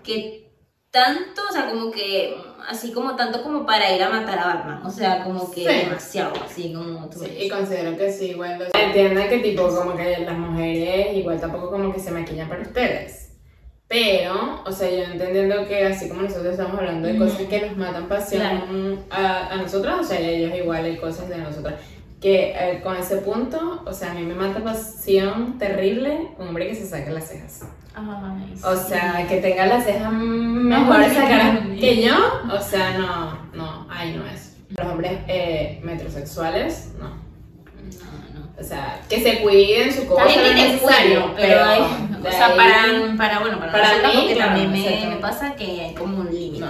que 0.03 0.51
tanto, 0.91 1.41
o 1.49 1.53
sea, 1.53 1.69
como 1.69 1.91
que, 1.91 2.35
así 2.67 2.91
como 2.91 3.15
tanto 3.15 3.41
como 3.43 3.65
para 3.65 3.91
ir 3.95 4.01
a 4.03 4.09
matar 4.09 4.39
a 4.39 4.45
Batman, 4.47 4.85
o 4.85 4.89
sea, 4.89 5.23
como 5.23 5.49
que 5.51 5.61
Sí. 5.61 5.85
demasiado, 5.85 6.33
así 6.43 6.73
como 6.73 7.09
tú 7.09 7.19
Sí, 7.19 7.25
ves. 7.29 7.43
y 7.45 7.49
considero 7.49 7.97
que 7.97 8.11
sí, 8.11 8.25
igual. 8.31 8.61
o 8.61 8.69
sea, 8.69 8.83
Entiendo 8.85 9.21
que 9.29 9.39
tipo 9.39 9.67
como 9.69 9.95
que 9.95 10.17
las 10.19 10.37
mujeres 10.37 11.15
igual 11.15 11.39
tampoco 11.39 11.71
como 11.71 11.93
que 11.93 11.99
se 11.99 12.11
maquillan 12.11 12.49
para 12.49 12.61
ustedes. 12.63 13.26
Pero, 13.89 14.63
o 14.65 14.71
sea, 14.71 14.89
yo 14.89 15.11
entendiendo 15.11 15.65
que 15.65 15.85
así 15.85 16.09
como 16.09 16.23
nosotros 16.23 16.47
estamos 16.47 16.77
hablando 16.77 17.07
de 17.07 17.13
Ujú. 17.17 17.23
cosas 17.29 17.47
que 17.47 17.61
nos 17.67 17.77
matan 17.77 18.07
pasión 18.07 18.99
a, 19.09 19.47
a 19.53 19.55
nosotras, 19.55 19.99
o 20.01 20.03
sea, 20.03 20.19
ellos 20.19 20.51
igual 20.57 20.83
hay 20.83 20.97
cosas 20.97 21.29
de 21.29 21.37
nosotras. 21.37 21.75
Que 22.19 22.51
eh, 22.57 22.81
con 22.83 22.97
ese 22.97 23.17
punto, 23.17 23.83
o 23.85 23.93
sea, 23.93 24.11
a 24.11 24.13
mí 24.15 24.23
me 24.23 24.33
mata 24.33 24.61
pasión 24.63 25.57
terrible 25.59 26.29
un 26.39 26.47
hombre 26.49 26.67
que 26.67 26.75
se 26.75 26.85
saque 26.87 27.11
las 27.11 27.27
cejas. 27.29 27.61
Ay, 27.95 28.53
O 28.63 28.75
sí. 28.75 28.89
sea, 28.89 29.25
que 29.29 29.37
tenga 29.39 29.67
las 29.67 29.85
cejas 29.85 30.11
mejor 30.11 31.05
sacadas 31.05 31.59
que 31.69 31.79
que 31.79 32.01
yo, 32.03 32.15
o 32.53 32.59
sea, 32.59 32.97
no, 32.97 33.39
no, 33.53 33.87
ahí 33.89 34.15
no 34.17 34.25
es. 34.25 34.57
Los 34.77 34.85
hombres 34.91 35.19
eh, 35.27 35.79
metrosexuales, 35.83 36.91
no. 36.99 37.26
No, 37.83 38.39
no. 38.39 38.47
O 38.59 38.63
sea, 38.63 38.99
que 39.09 39.21
se 39.21 39.39
cuiden 39.41 39.93
su 39.93 40.05
cosa 40.07 40.25
bien 40.25 40.41
no 40.41 40.47
es 40.47 40.55
necesario, 40.73 41.31
pero 41.35 41.63
hay, 41.63 41.79
o 41.81 42.31
sea, 42.31 42.55
para, 42.55 43.15
para, 43.17 43.39
bueno, 43.39 43.59
para, 43.59 43.71
para 43.71 43.97
mí, 44.07 44.13
porque 44.15 44.33
claro, 44.35 44.51
también 44.59 44.71
me, 44.71 45.15
me 45.15 45.21
pasa 45.21 45.55
que 45.55 45.63
hay 45.81 45.93
como 45.93 46.17
un 46.21 46.33
límite. 46.33 46.65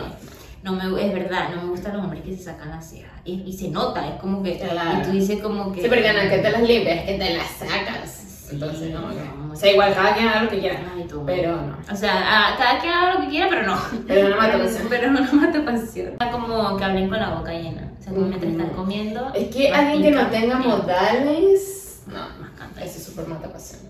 No. 0.63 0.73
Me, 0.73 0.83
es 1.05 1.13
verdad, 1.13 1.49
no 1.55 1.61
me 1.61 1.69
gustan 1.69 1.93
los 1.95 2.03
hombres 2.03 2.23
que 2.23 2.35
se 2.35 2.43
sacan 2.43 2.69
las 2.71 2.89
cejas. 2.89 3.11
Y, 3.23 3.41
y 3.45 3.53
se 3.53 3.69
nota, 3.69 4.05
es 4.05 4.19
como 4.19 4.43
que. 4.43 4.57
Claro. 4.59 4.99
Y 4.99 5.03
tú 5.03 5.11
dices 5.11 5.41
como 5.41 5.71
que. 5.71 5.81
Sí, 5.81 5.87
porque 5.87 6.11
no 6.11 6.19
es 6.19 6.29
que 6.29 6.37
te 6.39 6.51
las 6.51 6.61
limpias, 6.61 6.97
es 6.99 7.03
que 7.05 7.13
te 7.13 7.37
las 7.37 7.47
sacas. 7.51 8.49
Entonces, 8.51 8.93
no, 8.93 8.99
no, 9.01 9.53
o 9.53 9.55
sea, 9.55 9.71
igual 9.71 9.93
cada 9.93 10.13
quien 10.13 10.27
haga 10.27 10.43
lo 10.43 10.49
que 10.49 10.59
quiera, 10.59 10.79
Ay, 10.95 11.05
tú. 11.07 11.23
pero 11.25 11.55
no. 11.55 11.77
O 11.91 11.95
sea, 11.95 12.49
a- 12.53 12.57
cada 12.57 12.79
quien 12.79 12.93
haga 12.93 13.13
lo 13.15 13.21
que 13.21 13.27
quiera, 13.29 13.47
pero 13.49 13.63
no. 13.63 13.77
Pero 14.07 14.29
no 14.29 14.35
mata 14.37 14.57
pasión. 14.57 14.87
Pero 14.89 15.11
no 15.11 15.21
mata 15.33 15.63
pasión. 15.65 16.07
Está 16.13 16.31
como 16.31 16.75
que 16.77 16.83
hablen 16.83 17.09
con 17.09 17.19
la 17.19 17.29
boca 17.29 17.51
llena. 17.53 17.86
Sea, 18.09 18.17
mientras 18.17 18.51
están 18.51 18.69
comiendo. 18.69 19.33
Es 19.33 19.53
que 19.53 19.71
alguien 19.71 20.01
que 20.03 20.11
no 20.11 20.27
tenga 20.29 20.57
modales, 20.57 22.01
no, 22.07 22.13
Más 22.39 22.51
canta. 22.57 22.83
Eso 22.83 22.97
es 22.99 23.03
súper 23.03 23.27
mata 23.27 23.51
pasión. 23.51 23.81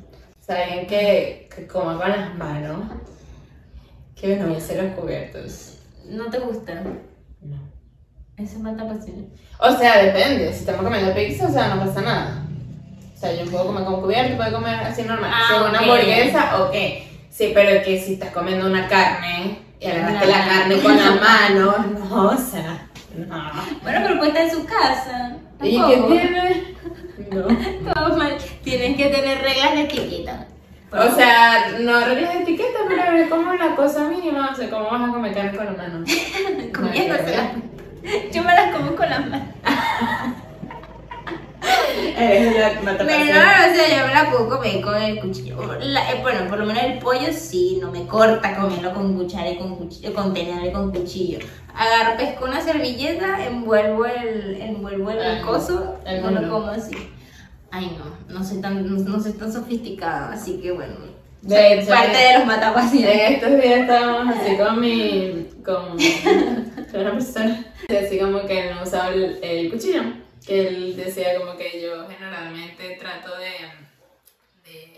O 0.42 0.46
sea, 0.46 0.64
alguien 0.64 0.88
que, 0.88 1.50
que 1.54 1.68
coma 1.68 1.98
con 1.98 2.10
las 2.10 2.36
manos, 2.36 2.92
que 4.16 4.36
no 4.38 4.56
hacer 4.56 4.84
los 4.84 4.94
cubiertos. 4.94 5.80
¿No 6.06 6.26
te 6.30 6.40
gusta? 6.40 6.82
No. 7.42 7.58
Eso 8.38 8.60
mata 8.60 8.88
pasión. 8.88 9.28
O 9.60 9.72
sea, 9.78 10.04
depende. 10.04 10.52
Si 10.54 10.60
estamos 10.60 10.84
comiendo 10.84 11.14
pizza, 11.14 11.48
o 11.48 11.52
sea, 11.52 11.76
no 11.76 11.86
pasa 11.86 12.02
nada. 12.02 12.44
O 13.16 13.20
sea, 13.20 13.34
yo 13.34 13.50
puedo 13.50 13.68
comer 13.68 13.84
con 13.84 14.02
cubierto, 14.02 14.38
puedo 14.38 14.54
comer 14.54 14.76
así 14.76 15.02
normal. 15.04 15.32
Ah, 15.34 15.46
si 15.48 15.56
es 15.56 15.62
una 15.70 15.80
hamburguesa, 15.80 16.64
ok. 16.64 16.76
Sí, 17.30 17.52
pero 17.54 17.84
que 17.84 18.00
si 18.00 18.14
estás 18.14 18.32
comiendo 18.32 18.68
una 18.68 18.88
carne 18.88 19.60
y 19.80 19.86
agarraste 19.88 20.28
la 20.28 20.38
Nah. 20.38 20.48
carne 20.48 20.82
con 20.82 20.98
la 20.98 21.12
mano, 21.16 21.76
no, 22.00 22.26
o 22.30 22.38
sea, 22.38 22.87
no. 23.18 23.52
Bueno, 23.82 24.00
pero 24.04 24.24
está 24.24 24.44
en 24.44 24.52
su 24.52 24.66
casa. 24.66 25.36
¿Y 25.62 25.82
qué 25.82 26.04
tiene? 26.08 26.76
No. 27.32 27.94
Todo 27.94 28.18
mal. 28.18 28.38
Tienes 28.64 28.98
que 28.98 29.10
tener 29.10 29.42
reglas 29.42 29.74
de 29.74 29.82
etiqueta. 29.82 30.46
O 30.92 31.16
sea, 31.16 31.78
no 31.80 32.00
reglas 32.00 32.34
de 32.34 32.44
etiqueta, 32.44 32.80
pero 32.88 33.12
es 33.18 33.30
como 33.30 33.54
la 33.54 33.76
cosa 33.76 34.08
mínima. 34.08 34.52
O 34.52 34.56
sea, 34.56 34.70
¿cómo 34.70 34.90
vas 34.90 35.10
a 35.10 35.14
comer 35.14 35.34
carne 35.34 35.58
con 35.58 35.66
la 35.66 35.72
mano? 35.72 36.06
comiéndosela. 36.76 37.52
Yo 38.32 38.44
me 38.44 38.54
las 38.54 38.76
como 38.76 38.96
con 38.96 39.10
las 39.10 39.28
manos. 39.28 39.48
Eres 42.18 42.58
la 42.76 42.82
mata 42.82 43.06
Pero 43.06 43.20
no, 43.26 43.30
o 43.30 43.76
sea, 43.76 44.00
yo 44.02 44.08
me 44.08 44.14
la 44.14 44.30
puedo 44.32 44.50
comer 44.50 44.82
con 44.82 44.96
el 45.02 45.20
cuchillo. 45.20 45.78
La- 45.80 46.12
eh, 46.12 46.20
bueno, 46.22 46.48
por 46.50 46.60
lo 46.60 46.66
menos 46.66 46.84
el 46.84 47.00
pollo 47.00 47.28
sí, 47.32 47.78
no 47.82 47.92
me 47.92 48.06
corta 48.08 48.56
comerlo 48.58 48.94
con 48.94 49.16
cuchara 49.16 49.50
y 49.50 49.58
con 49.58 49.76
cuchillo, 49.76 50.14
con 50.14 50.34
tenedor 50.34 50.66
y 50.66 50.72
con 50.72 50.92
cuchillo. 50.92 51.40
Agarro, 51.76 52.18
pesco 52.18 52.46
una 52.46 52.60
servilleta, 52.62 53.46
envuelvo 53.46 54.06
el, 54.06 54.60
envuelvo 54.62 55.12
el 55.12 55.22
Ay, 55.22 55.42
coso, 55.42 55.96
no 56.22 56.32
lo 56.32 56.50
como 56.50 56.68
así. 56.68 56.96
Ay, 57.70 57.96
no, 58.00 58.34
no 58.34 58.44
soy 58.44 58.62
tan, 58.62 58.88
no, 58.88 58.98
no 59.04 59.22
soy 59.22 59.34
tan 59.34 59.52
sofisticada, 59.54 60.32
así 60.34 60.60
que 60.60 60.72
bueno. 60.72 60.96
De 61.44 61.56
soy 61.56 61.80
hecho, 61.80 61.90
parte 61.90 62.18
de 62.18 62.34
los 62.40 62.48
matapasiones. 62.48 63.16
En 63.16 63.34
estos 63.34 63.50
días 63.62 63.80
estábamos 63.82 64.36
así 64.36 64.58
con 64.58 64.80
mi. 64.82 65.48
con, 65.64 65.98
con 66.92 67.02
una 67.02 67.12
persona. 67.12 67.66
y 67.90 67.96
Así 67.96 68.18
como 68.18 68.42
que 68.48 68.74
no 68.74 68.82
usaba 68.82 69.10
el, 69.10 69.38
el 69.44 69.70
cuchillo. 69.72 70.02
Que 70.48 70.68
él 70.68 70.96
decía 70.96 71.38
como 71.38 71.58
que 71.58 71.82
yo 71.82 72.08
generalmente 72.08 72.98
trato 73.00 73.38
de. 73.38 73.52
de. 74.64 74.94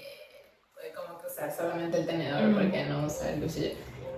de 0.83 0.93
como 0.93 1.19
que 1.19 1.27
usar 1.27 1.51
solamente 1.51 1.97
el 1.97 2.05
tenedor 2.05 2.53
porque 2.53 2.85
no 2.85 3.05
usa 3.05 3.31
el 3.31 3.41
cuchillo. 3.41 3.71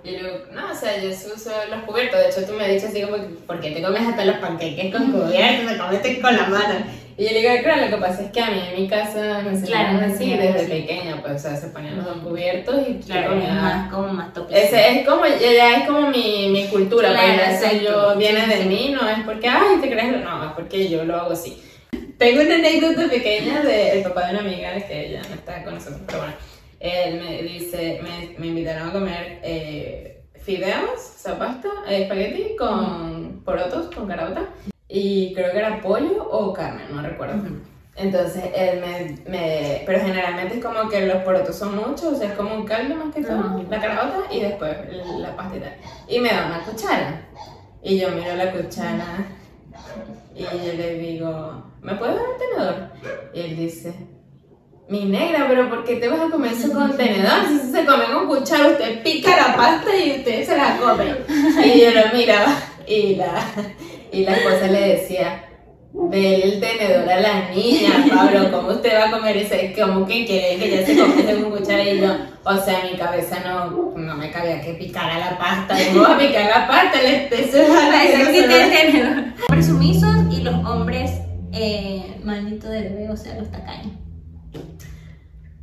Y 0.04 0.18
yo, 0.18 0.28
no, 0.52 0.72
o 0.72 0.74
sea, 0.74 1.00
yo 1.00 1.10
uso 1.10 1.50
los 1.70 1.84
cubiertos. 1.84 2.20
De 2.20 2.28
hecho, 2.28 2.44
tú 2.44 2.52
me 2.54 2.64
has 2.64 2.72
dicho 2.72 2.88
así 2.88 3.02
como, 3.02 3.16
¿por 3.46 3.60
qué 3.60 3.70
te 3.70 3.82
comes 3.82 4.02
hasta 4.02 4.24
los 4.24 4.36
panqueques 4.36 4.92
con 4.92 5.12
cubiertos? 5.12 5.72
Te 5.72 5.78
comes 5.78 6.20
con 6.20 6.36
la 6.36 6.46
mano. 6.48 6.84
Y 7.16 7.24
yo 7.24 7.30
le 7.32 7.40
digo, 7.40 7.52
claro, 7.62 7.82
lo 7.90 7.96
que 7.96 8.02
pasa 8.02 8.22
es 8.22 8.30
que 8.30 8.40
a 8.40 8.50
mí 8.50 8.60
en 8.74 8.82
mi 8.82 8.88
casa 8.88 9.40
me 9.44 9.50
enseñaron 9.50 9.98
Claro, 9.98 10.14
así 10.14 10.24
sí, 10.24 10.36
desde 10.36 10.60
sí. 10.64 10.70
pequeña, 10.70 11.20
pues, 11.20 11.34
o 11.34 11.38
sea, 11.38 11.56
se 11.56 11.68
ponían 11.68 11.96
los 11.96 12.06
dos 12.06 12.18
cubiertos 12.18 12.76
y 12.88 12.94
Claro, 13.04 13.36
más 13.36 13.92
como 13.92 14.08
más 14.12 14.32
topicito. 14.32 14.66
Ese 14.66 14.90
es 15.00 15.06
como, 15.08 15.26
ya 15.26 15.52
ya 15.52 15.76
es 15.78 15.86
como 15.86 16.08
mi, 16.10 16.48
mi 16.50 16.66
cultura, 16.68 17.10
Claro, 17.10 17.42
pues 17.44 17.62
eso 17.62 17.82
yo, 17.84 18.16
viene 18.18 18.46
de 18.46 18.62
sí. 18.62 18.68
mí, 18.68 18.94
no 18.98 19.06
es 19.08 19.18
porque, 19.26 19.48
ay, 19.48 19.76
te 19.80 19.90
crees, 19.90 20.22
no, 20.24 20.44
es 20.46 20.52
porque 20.52 20.88
yo 20.88 21.04
lo 21.04 21.16
hago 21.16 21.32
así. 21.32 21.62
Tengo 22.18 22.40
una 22.42 22.54
anécdota 22.54 23.08
pequeña 23.10 23.60
del 23.62 24.02
papá 24.02 24.26
de 24.26 24.32
una 24.32 24.40
amiga 24.40 24.74
que 24.86 25.06
ella 25.08 25.22
no 25.28 25.34
está 25.34 25.62
con 25.64 25.74
nosotros, 25.74 26.00
pero 26.06 26.18
bueno, 26.20 26.34
él 26.80 27.20
me 27.20 27.42
dice, 27.42 28.00
me, 28.02 28.38
me 28.38 28.46
invitaron 28.46 28.88
a 28.88 28.92
comer 28.92 29.38
eh, 29.42 30.22
fideos, 30.40 30.98
o 31.16 31.18
sea, 31.18 31.38
pasta, 31.38 31.68
eh, 31.88 32.02
espagueti 32.02 32.56
con 32.56 33.42
porotos, 33.44 33.94
con 33.94 34.06
carabota, 34.08 34.46
y 34.92 35.32
creo 35.34 35.52
que 35.52 35.58
era 35.58 35.80
pollo 35.80 36.28
o 36.30 36.52
carne, 36.52 36.82
no 36.90 37.00
recuerdo. 37.02 37.34
Entonces, 37.94 38.44
él 38.54 38.80
me, 38.80 39.30
me- 39.30 39.82
Pero 39.84 40.00
generalmente 40.00 40.56
es 40.58 40.64
como 40.64 40.88
que 40.88 41.06
los 41.06 41.18
porotos 41.22 41.56
son 41.56 41.76
muchos, 41.76 42.04
o 42.04 42.14
sea, 42.16 42.28
es 42.30 42.34
como 42.34 42.54
un 42.54 42.64
caldo 42.64 42.94
más 42.96 43.14
que 43.14 43.22
todo, 43.22 43.62
la 43.68 43.80
carabota 43.80 44.32
y 44.32 44.40
después 44.40 44.74
la 45.18 45.36
pastita. 45.36 45.74
Y 46.08 46.18
me 46.20 46.30
da 46.30 46.46
una 46.46 46.60
cuchara. 46.64 47.26
Y 47.82 47.98
yo 47.98 48.10
miro 48.10 48.34
la 48.36 48.50
cuchara 48.52 49.26
y 50.34 50.42
yo 50.42 50.72
le 50.76 50.94
digo, 50.98 51.64
¿me 51.82 51.94
puedes 51.94 52.14
dar 52.16 52.24
un 52.24 52.38
tenedor? 52.38 52.88
Y 53.34 53.40
él 53.40 53.56
dice, 53.56 53.92
mi 54.88 55.04
negra, 55.04 55.46
pero 55.48 55.68
¿por 55.68 55.84
qué 55.84 55.96
te 55.96 56.08
vas 56.08 56.20
a 56.20 56.30
comer 56.30 56.52
eso 56.52 56.72
con 56.72 56.96
tenedor? 56.96 57.46
Si 57.48 57.58
se 57.72 57.84
come 57.84 58.04
con 58.12 58.26
cuchara, 58.28 58.68
usted 58.68 59.02
pica 59.02 59.36
la 59.36 59.56
pasta 59.56 59.94
y 59.96 60.18
usted 60.18 60.46
se 60.46 60.56
la 60.56 60.76
come. 60.78 61.14
Y 61.66 61.80
yo 61.80 61.90
lo 61.90 62.16
miraba 62.16 62.56
y 62.86 63.16
la, 63.16 63.34
y 64.12 64.24
la 64.24 64.36
esposa 64.36 64.66
le 64.68 64.88
decía, 64.88 65.44
Dele 65.92 66.54
el 66.54 66.60
tenedor 66.60 67.08
a 67.08 67.20
la 67.20 67.50
niña, 67.50 68.06
Pablo, 68.08 68.50
¿cómo 68.50 68.68
usted 68.68 68.94
va 68.98 69.08
a 69.08 69.10
comer 69.10 69.36
ese? 69.36 69.74
¿Cómo 69.78 70.06
que 70.06 70.24
quiere 70.24 70.56
que 70.56 70.70
ya 70.70 70.86
se 70.86 70.96
comience 70.96 71.42
con 71.42 71.50
cuchara? 71.50 71.82
Y 71.82 72.00
yo, 72.00 72.14
o 72.44 72.56
sea, 72.56 72.82
mi 72.90 72.96
cabeza 72.96 73.40
no, 73.40 73.92
no 73.94 74.16
me 74.16 74.30
cabía 74.30 74.62
que 74.62 74.72
picara 74.72 75.18
la 75.18 75.38
pasta. 75.38 75.76
¿Cómo 75.92 76.04
va 76.04 76.14
a 76.14 76.18
picar 76.18 76.46
la 76.46 76.66
pasta? 76.66 76.98
Es 76.98 77.28
Para 77.28 78.04
eso 78.04 78.30
el 78.30 78.48
tenedor. 78.48 79.24
Hombres 79.48 79.66
sumisos 79.66 80.16
y 80.30 80.42
los 80.42 80.54
hombres 80.64 81.10
eh, 81.52 82.18
maldito 82.24 82.70
de 82.70 82.88
bebé, 82.88 83.10
o 83.10 83.16
sea, 83.16 83.34
los 83.34 83.50
tacaños. 83.50 83.92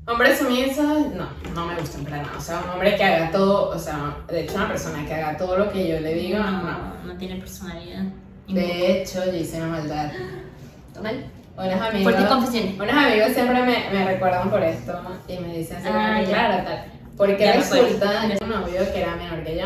Hombres 0.08 0.38
sumisos, 0.38 1.08
no, 1.16 1.28
no 1.56 1.66
me 1.66 1.76
gustan 1.80 2.04
para 2.04 2.18
nada. 2.18 2.38
O 2.38 2.42
sea, 2.42 2.62
un 2.66 2.70
hombre 2.70 2.96
que 2.96 3.04
haga 3.04 3.32
todo, 3.32 3.70
o 3.70 3.80
sea, 3.80 4.18
de 4.28 4.42
hecho, 4.42 4.56
una 4.56 4.68
persona 4.68 5.04
que 5.08 5.14
haga 5.16 5.38
todo 5.38 5.58
lo 5.58 5.72
que 5.72 5.88
yo 5.88 6.00
le 6.00 6.14
diga, 6.14 6.40
no. 6.40 6.62
no, 6.62 7.04
no 7.04 7.18
tiene 7.18 7.38
personalidad. 7.38 8.04
De 8.50 9.02
hecho, 9.02 9.26
yo 9.26 9.34
hice 9.38 9.58
una 9.58 9.68
maldad. 9.68 10.12
¿Mal? 11.02 11.26
unos 11.58 11.82
amigos. 11.82 12.04
Fuertes 12.04 12.26
confesiones. 12.26 12.74
Unos 12.80 12.94
amigos 12.94 13.30
siempre 13.34 13.62
me, 13.64 13.90
me 13.92 14.06
recuerdan 14.06 14.50
por 14.50 14.64
esto 14.64 14.94
y 15.28 15.38
me 15.40 15.58
dicen 15.58 15.78
así, 15.78 15.88
Ah, 15.92 16.22
claro, 16.26 16.64
tal. 16.64 16.86
Porque 17.18 17.44
Ya 17.44 17.54
resulta 17.54 18.28
que 18.38 18.44
un 18.44 18.50
novio 18.50 18.94
que 18.94 19.02
era 19.02 19.16
menor 19.18 19.44
que 19.44 19.58
yo 19.58 19.66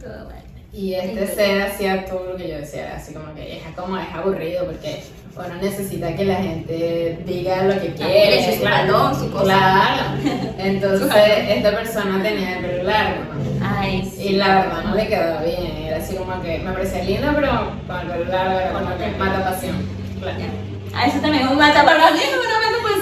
Todo 0.00 0.24
mal. 0.24 0.42
y 0.72 0.94
este 0.94 1.26
se 1.26 1.62
hacía 1.62 2.06
todo 2.06 2.30
lo 2.32 2.36
que 2.36 2.48
yo 2.48 2.56
decía, 2.56 2.94
así 2.96 3.12
como 3.12 3.34
que 3.34 3.58
es 3.58 3.62
como 3.76 3.98
es 3.98 4.06
aburrido 4.14 4.64
porque 4.64 5.02
uno 5.36 5.54
necesita 5.60 6.14
que 6.16 6.24
la 6.24 6.36
gente 6.36 7.18
diga 7.26 7.64
lo 7.64 7.78
que 7.78 7.92
quiere. 7.92 8.56
su 8.56 8.64
balón, 8.64 9.14
su 9.14 9.30
cosa. 9.30 9.44
Claro. 9.44 10.02
Entonces 10.58 11.10
esta 11.48 11.70
persona 11.72 12.22
tenía 12.22 12.56
el 12.58 12.64
pelo 12.64 12.82
largo. 12.84 13.20
¿no? 13.34 13.53
Ay, 13.84 14.12
sí. 14.16 14.22
Y 14.28 14.32
la 14.36 14.54
verdad 14.60 14.84
no 14.84 14.94
le 14.94 15.06
quedaba 15.06 15.42
bien, 15.42 15.76
era 15.86 15.96
así 15.98 16.16
como 16.16 16.40
que 16.42 16.58
me 16.58 16.72
parecía 16.72 17.02
lindo, 17.04 17.28
pero 17.34 17.72
con 17.86 18.00
el 18.00 18.06
pelo 18.08 18.24
largo 18.32 18.58
era 18.60 18.72
como 18.72 18.96
que 18.96 19.06
mata 19.18 19.44
pasión. 19.50 19.76
Claro. 20.20 20.38
Ah, 20.96 21.06
eso 21.06 21.18
también 21.18 21.44
es 21.44 21.50
un 21.50 21.58
mata 21.58 21.84
para 21.84 22.10
mí. 22.12 22.20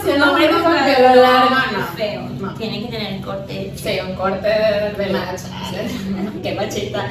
Si 0.03 0.11
un 0.11 0.23
hombre 0.23 0.49
con 0.51 0.63
pelo 0.63 1.15
largo, 1.23 1.51
no. 1.51 1.87
Feo. 1.97 2.23
No. 2.41 2.55
Tiene 2.55 2.81
que 2.83 2.89
tener 2.89 3.13
el 3.15 3.21
corte. 3.21 3.73
Sí, 3.77 3.99
un 4.07 4.15
corte 4.17 4.49
de 4.49 4.91
pelazo. 4.97 5.49
Qué 6.43 6.55
machista. 6.55 7.07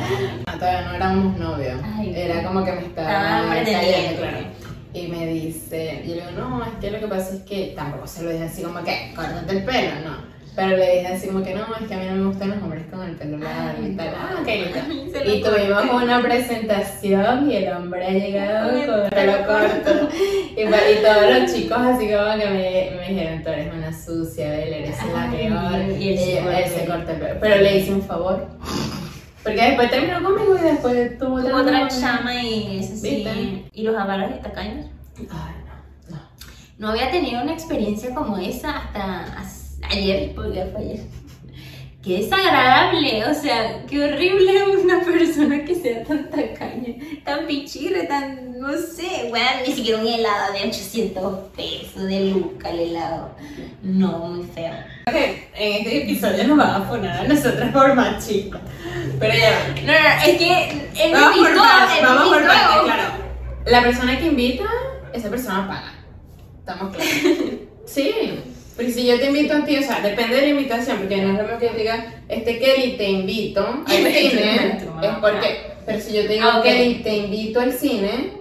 No, 0.47 0.53
todavía 0.59 0.82
no 0.82 0.93
éramos 0.95 1.38
novios. 1.38 1.80
Ay, 1.97 2.13
Era 2.15 2.43
como 2.43 2.65
que 2.65 2.72
me 2.74 2.80
Ah, 2.80 2.84
estaba 2.88 3.49
pretendiendo. 3.51 3.91
cayendo, 3.91 4.22
claro. 4.22 4.38
Y 4.93 5.07
me 5.07 5.26
dice, 5.28 6.03
yo 6.05 6.15
le 6.15 6.22
digo, 6.28 6.32
no, 6.38 6.63
es 6.65 6.69
que 6.82 6.91
lo 6.91 6.99
que 6.99 7.07
pasa 7.07 7.34
es 7.36 7.41
que 7.43 7.74
tampoco 7.78 8.07
se 8.07 8.24
lo 8.24 8.30
dije 8.32 8.43
así 8.43 8.61
como 8.61 8.84
que, 8.84 9.13
córtate 9.15 9.57
el 9.57 9.63
pelo, 9.63 9.91
no. 10.03 10.17
Pero 10.54 10.76
le 10.76 10.97
dije 10.97 11.08
así 11.08 11.28
como 11.28 11.43
que 11.43 11.56
no, 11.56 11.62
es 11.80 11.88
que 11.88 11.93
a 11.93 11.97
mí 11.97 12.06
no 12.10 12.16
me 12.16 12.26
gustan 12.26 12.49
los 12.49 12.62
hombres 12.62 12.84
con 12.91 13.02
el 13.04 13.16
pelo 13.16 13.38
largo 13.38 13.88
y 13.88 13.95
tal. 13.95 14.10
Ah, 14.14 14.36
ok, 14.41 14.47
listo. 14.47 15.20
Y 15.26 15.41
tuvimos 15.41 16.04
una 16.04 16.22
presentación 16.22 17.49
y 17.49 17.56
el 17.56 17.72
hombre 17.74 18.06
ha 18.06 18.10
llegado 18.12 18.70
Con 18.70 18.78
el 19.04 19.10
pelo 19.10 19.34
corto. 19.45 20.10
Y, 20.52 20.64
y 20.64 20.66
todos 21.02 21.39
los 21.39 21.54
chicos 21.54 21.78
así 21.78 22.10
como 22.12 22.38
que 22.38 22.45
me, 22.49 22.97
me 22.99 23.08
dijeron, 23.08 23.41
tú 23.41 23.49
eres 23.49 23.74
una 23.74 23.93
sucia, 23.97 24.49
Bel, 24.49 24.74
eres 24.74 24.97
la 25.14 25.32
peor. 25.32 25.97
y 25.97 26.10
él 26.10 26.18
se 26.20 26.39
él 26.84 26.88
cortó 26.89 27.12
el 27.12 27.18
pelo. 27.20 27.36
Pero 27.39 27.56
le 27.62 27.78
hice 27.80 27.93
un 27.93 28.02
favor. 28.02 28.47
Porque 29.43 29.62
después 29.62 29.89
terminó 29.89 30.22
conmigo 30.22 30.58
y 30.58 30.62
después 30.62 31.18
tuvo 31.18 31.36
otra 31.36 31.62
novia. 31.80 31.88
chama 31.88 32.43
y 32.43 32.80
eso 32.80 32.95
sí. 32.97 33.66
Y 33.74 33.84
los 33.84 33.95
avaros 33.95 34.32
y 34.38 34.43
tacaños. 34.43 34.88
Ay, 35.18 35.56
no, 36.10 36.16
no. 36.18 36.22
No 36.78 36.89
había 36.89 37.10
tenido 37.10 37.41
una 37.41 37.54
experiencia 37.54 38.14
como 38.14 38.38
esa 38.38 38.78
hasta 38.78 39.24
as- 39.39 39.61
ayer, 39.89 40.32
porque 40.36 40.65
fue 40.71 40.82
ayer. 40.82 40.99
Qué 42.03 42.17
desagradable, 42.17 43.25
o 43.25 43.34
sea, 43.36 43.86
qué 43.86 44.03
horrible 44.03 44.75
una 44.84 45.01
persona 45.01 45.63
que 45.63 45.75
sea 45.75 46.03
tan 46.03 46.32
tacaña, 46.32 46.95
tan 47.23 47.45
pichirre, 47.45 48.07
tan, 48.07 48.59
no 48.59 48.71
sé, 48.73 49.27
bueno, 49.29 49.45
ni 49.67 49.71
siquiera 49.71 50.01
un 50.01 50.07
helado 50.07 50.51
de 50.51 50.67
800 50.67 51.49
pesos 51.55 52.03
de 52.05 52.32
Luca 52.32 52.71
el 52.71 52.79
helado. 52.79 53.36
No, 53.84 54.17
muy 54.17 54.47
feo. 54.47 54.73
En 55.05 55.73
este 55.86 56.03
episodio 56.03 56.47
nos 56.47 56.57
van 56.57 56.82
a 56.82 56.89
poner 56.89 57.11
a 57.11 57.23
nosotras 57.23 57.71
por 57.71 57.93
machistas. 57.93 58.61
Pero 59.19 59.34
ya. 59.36 59.75
No, 59.86 59.91
no, 59.93 60.25
es 60.25 60.38
que 60.39 60.89
me 60.95 61.13
Vamos 61.13 61.38
por 61.38 61.47
invitó, 61.49 61.63
partes, 61.63 61.97
él 61.97 62.01
me 62.01 62.07
vamos 62.09 62.27
por 62.29 62.38
invitó. 62.41 62.53
partes, 62.53 62.84
claro. 62.84 63.13
La 63.67 63.84
persona 63.84 64.17
que 64.17 64.25
invita, 64.25 64.63
esa 65.13 65.29
persona 65.29 65.67
paga. 65.67 65.93
¿Estamos 66.59 66.95
claros? 66.95 67.13
Sí. 67.86 68.11
Pero 68.82 68.93
si 68.93 69.05
yo 69.05 69.19
te 69.19 69.27
invito 69.27 69.55
a 69.55 69.63
ti, 69.63 69.77
o 69.77 69.84
sea, 69.84 70.01
depende 70.01 70.38
de 70.38 70.41
la 70.41 70.47
invitación, 70.47 70.97
porque 70.97 71.17
no 71.17 71.34
es 71.34 71.38
lo 71.38 71.43
mismo 71.43 71.59
que 71.59 71.67
yo 71.67 71.73
diga, 71.73 72.13
este 72.27 72.57
Kelly 72.57 72.93
te 72.97 73.09
invito 73.11 73.84
al 73.86 74.07
cine, 74.07 74.79
es 75.03 75.09
porque, 75.21 75.57
pero 75.86 75.99
si 75.99 76.13
yo 76.13 76.21
te 76.23 76.34
digo, 76.34 76.47
Ah. 76.51 76.61
Kelly 76.63 76.95
te 77.03 77.15
invito 77.17 77.59
al 77.59 77.73
cine. 77.73 78.32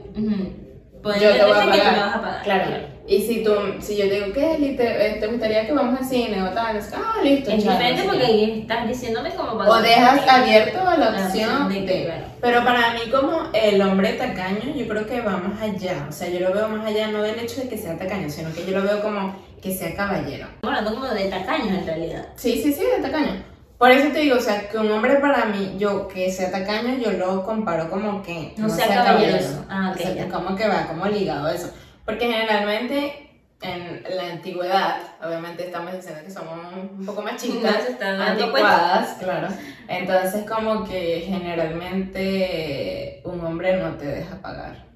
Pues 1.03 1.21
yo 1.21 1.31
te 1.31 1.45
voy 1.45 1.53
a 1.53 1.61
que 1.61 1.69
pagar. 1.69 1.93
me 1.93 2.01
vas 2.01 2.17
a 2.17 2.21
pagar. 2.23 2.43
Claro. 2.43 2.77
Y 3.11 3.23
si 3.23 3.43
tú, 3.43 3.51
si 3.81 3.97
yo 3.97 4.09
te 4.09 4.21
digo, 4.21 4.33
Kelly, 4.33 4.77
te, 4.77 4.85
eh, 4.85 5.17
te 5.19 5.27
gustaría 5.27 5.67
que 5.67 5.73
vamos 5.73 5.99
al 5.99 6.07
cine 6.07 6.41
o 6.45 6.51
tal, 6.51 6.79
ah, 6.95 7.15
listo, 7.25 7.51
Es 7.51 7.65
diferente 7.65 8.05
porque 8.05 8.19
qué. 8.21 8.25
ahí 8.27 8.61
estás 8.61 8.87
diciéndome 8.87 9.35
como 9.35 9.59
para 9.59 9.69
O 9.69 9.83
dejas 9.83 10.29
abierto 10.29 10.79
a 10.87 10.97
la 10.97 11.11
La 11.11 11.27
opción 11.27 11.69
de. 11.71 12.13
Pero 12.41 12.63
para 12.65 12.95
mí 12.95 13.01
como 13.11 13.49
el 13.53 13.83
hombre 13.83 14.13
tacaño, 14.13 14.77
yo 14.77 14.87
creo 14.87 15.05
que 15.09 15.23
va 15.23 15.39
más 15.39 15.61
allá. 15.61 16.07
O 16.09 16.13
sea, 16.13 16.29
yo 16.29 16.39
lo 16.39 16.55
veo 16.55 16.69
más 16.69 16.87
allá 16.87 17.09
no 17.09 17.21
del 17.23 17.41
hecho 17.41 17.61
de 17.63 17.69
que 17.69 17.77
sea 17.77 17.99
tacaño, 17.99 18.31
sino 18.31 18.53
que 18.55 18.65
yo 18.65 18.79
lo 18.79 18.85
veo 18.85 19.03
como 19.03 19.35
que 19.61 19.75
sea 19.75 19.93
caballero. 19.97 20.47
Hablando 20.63 20.95
como 20.95 21.09
de 21.09 21.25
tacaños 21.25 21.79
en 21.81 21.87
realidad. 21.87 22.29
Sí, 22.37 22.63
sí, 22.63 22.73
sí, 22.73 22.85
de 22.85 23.03
tacaño. 23.03 23.43
Por 23.77 23.91
eso 23.91 24.13
te 24.13 24.21
digo, 24.21 24.37
o 24.37 24.41
sea, 24.41 24.69
que 24.69 24.79
un 24.79 24.89
hombre 24.93 25.17
para 25.17 25.47
mí, 25.47 25.75
yo 25.79 26.07
que 26.07 26.31
sea 26.31 26.53
tacaño, 26.53 26.97
yo 26.99 27.11
lo 27.11 27.43
comparo 27.43 27.91
como 27.91 28.23
que 28.23 28.55
No 28.57 28.69
sea 28.69 28.87
caballeroso. 28.87 29.65
Ah, 29.69 29.91
ok, 29.93 30.01
O 30.01 30.03
sea, 30.05 30.15
ya. 30.15 30.29
como 30.29 30.55
que 30.55 30.69
va 30.69 30.87
como 30.87 31.07
ligado 31.07 31.49
a 31.49 31.55
eso. 31.55 31.73
Porque 32.05 32.27
generalmente 32.27 33.31
en 33.63 34.03
la 34.17 34.33
antigüedad, 34.33 35.03
obviamente 35.23 35.67
estamos 35.67 35.93
diciendo 35.93 36.23
que 36.25 36.31
somos 36.31 36.73
un 36.75 37.05
poco 37.05 37.23
machistas, 37.23 37.89
anticuadas, 38.01 39.19
claro. 39.19 39.49
Entonces 39.87 40.49
como 40.49 40.85
que 40.85 41.25
generalmente 41.27 43.21
un 43.25 43.45
hombre 43.45 43.77
no 43.77 43.97
te 43.97 44.07
deja 44.07 44.41
pagar. 44.41 44.89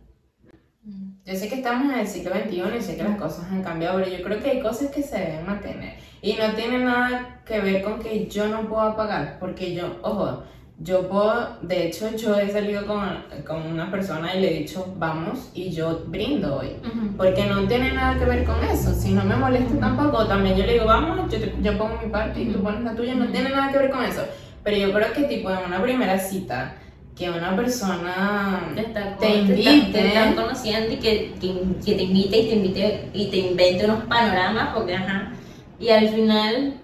Yo 1.26 1.34
sé 1.34 1.48
que 1.48 1.56
estamos 1.56 1.92
en 1.92 2.00
el 2.00 2.06
siglo 2.06 2.34
XXI 2.34 2.76
y 2.78 2.82
sé 2.82 2.96
que 2.96 3.02
las 3.02 3.16
cosas 3.16 3.50
han 3.50 3.62
cambiado, 3.62 3.98
pero 3.98 4.10
yo 4.14 4.22
creo 4.22 4.42
que 4.42 4.50
hay 4.50 4.60
cosas 4.60 4.90
que 4.90 5.02
se 5.02 5.18
deben 5.18 5.46
mantener. 5.46 5.98
Y 6.20 6.34
no 6.34 6.52
tiene 6.54 6.78
nada 6.80 7.40
que 7.46 7.60
ver 7.60 7.82
con 7.82 7.98
que 7.98 8.26
yo 8.28 8.48
no 8.48 8.68
pueda 8.68 8.94
pagar, 8.94 9.38
porque 9.40 9.74
yo, 9.74 9.98
ojo, 10.02 10.42
yo 10.78 11.08
puedo, 11.08 11.56
de 11.62 11.86
hecho 11.86 12.14
yo 12.16 12.34
he 12.38 12.50
salido 12.50 12.84
con, 12.86 13.00
con 13.46 13.62
una 13.62 13.90
persona 13.90 14.34
y 14.34 14.40
le 14.40 14.50
he 14.56 14.58
dicho, 14.60 14.92
vamos, 14.98 15.50
y 15.54 15.70
yo 15.70 16.02
brindo 16.08 16.56
hoy. 16.56 16.70
Porque 17.16 17.46
no 17.46 17.62
tiene 17.68 17.92
nada 17.92 18.18
que 18.18 18.24
ver 18.24 18.44
con 18.44 18.62
eso. 18.64 18.92
Si 18.92 19.12
no 19.12 19.24
me 19.24 19.36
molesta 19.36 19.78
tampoco, 19.78 20.26
también 20.26 20.56
yo 20.56 20.66
le 20.66 20.72
digo, 20.74 20.86
vamos, 20.86 21.32
yo, 21.32 21.38
te- 21.38 21.54
yo 21.62 21.78
pongo 21.78 21.98
mi 22.02 22.10
parte 22.10 22.42
y 22.42 22.46
tú 22.46 22.60
pones 22.62 22.82
la 22.82 22.94
tuya, 22.96 23.14
no 23.14 23.26
tiene 23.28 23.50
nada 23.50 23.70
que 23.70 23.78
ver 23.78 23.90
con 23.90 24.04
eso. 24.04 24.22
Pero 24.64 24.76
yo 24.76 24.92
creo 24.92 25.12
que 25.12 25.22
tipo 25.24 25.50
en 25.50 25.58
una 25.66 25.80
primera 25.80 26.18
cita, 26.18 26.74
que 27.16 27.30
una 27.30 27.54
persona 27.54 28.72
Te, 28.74 28.80
está- 28.80 29.16
te 29.16 29.26
te 29.26 29.36
invite, 29.36 29.92
te 29.92 30.06
están 30.08 30.34
conociendo 30.34 30.92
y 30.92 30.96
que, 30.96 31.34
que, 31.40 31.54
que 31.84 31.94
te 31.94 32.02
invite 32.02 32.36
y 32.38 32.48
te 32.48 32.54
invite 32.56 33.10
y 33.14 33.26
te 33.30 33.36
invente 33.36 33.84
unos 33.84 34.04
panoramas 34.06 34.74
porque 34.74 34.96
ajá. 34.96 35.32
Y 35.78 35.90
al 35.90 36.08
final 36.08 36.74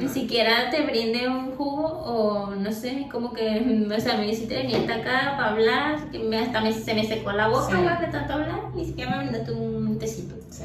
ni 0.00 0.08
siquiera 0.08 0.70
te 0.70 0.82
brinde 0.82 1.28
un 1.28 1.52
jugo 1.56 1.86
o 1.86 2.54
no 2.54 2.72
sé, 2.72 3.06
como 3.10 3.32
que, 3.32 3.88
o 3.96 4.00
sea, 4.00 4.16
me 4.16 4.28
hiciste 4.28 4.56
venir 4.56 4.90
acá 4.90 5.34
para 5.36 5.50
hablar, 5.50 6.10
que 6.10 6.18
me, 6.18 6.38
hasta 6.38 6.60
me, 6.60 6.72
se 6.72 6.94
me 6.94 7.04
secó 7.04 7.32
la 7.32 7.48
boca, 7.48 7.68
Sí. 7.70 7.78
igual 7.78 8.00
de 8.00 8.06
tanto 8.08 8.32
hablar, 8.34 8.60
ni 8.74 8.84
siquiera 8.84 9.12
me 9.12 9.18
brindaste 9.24 9.52
un 9.52 9.98
tecito. 9.98 10.34
Sí. 10.50 10.64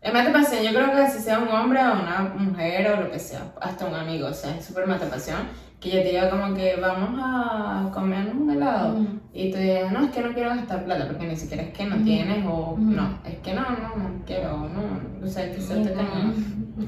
Es 0.00 0.12
matapasión, 0.12 0.62
yo 0.62 0.70
creo 0.70 0.92
que 0.94 1.10
si 1.10 1.18
sea 1.18 1.38
un 1.40 1.48
hombre 1.48 1.80
o 1.80 1.92
una 1.94 2.32
mujer 2.36 2.92
o 2.92 3.00
lo 3.02 3.10
que 3.10 3.18
sea, 3.18 3.52
hasta 3.60 3.86
un 3.86 3.94
amigo, 3.94 4.28
o 4.28 4.32
sea, 4.34 4.54
es 4.56 4.64
súper 4.64 4.86
matapasión, 4.86 5.38
que 5.80 5.90
yo 5.90 6.02
te 6.02 6.08
diga 6.08 6.30
como 6.30 6.54
que 6.54 6.76
vamos 6.76 7.20
a 7.22 7.90
comer 7.92 8.32
un 8.34 8.50
helado 8.50 8.96
y 9.34 9.50
tú 9.52 9.58
digas, 9.58 9.92
no, 9.92 10.04
es 10.06 10.10
que 10.10 10.20
no 10.22 10.32
quiero 10.32 10.48
gastar 10.50 10.84
plata 10.84 11.06
porque 11.06 11.26
ni 11.26 11.36
siquiera 11.36 11.62
es 11.64 11.72
que 11.74 11.84
no 11.84 11.96
tienes 12.02 12.44
o 12.46 12.76
no, 12.78 13.18
es 13.26 13.36
que 13.38 13.52
no, 13.52 13.60
no, 13.62 13.96
no 13.96 14.10
quiero, 14.26 14.56
no, 14.68 15.24
o 15.24 15.28
sea, 15.28 15.52
que 15.52 15.60
sea 15.60 15.76
Ujú. 15.76 15.84
tacaño. 15.88 16.34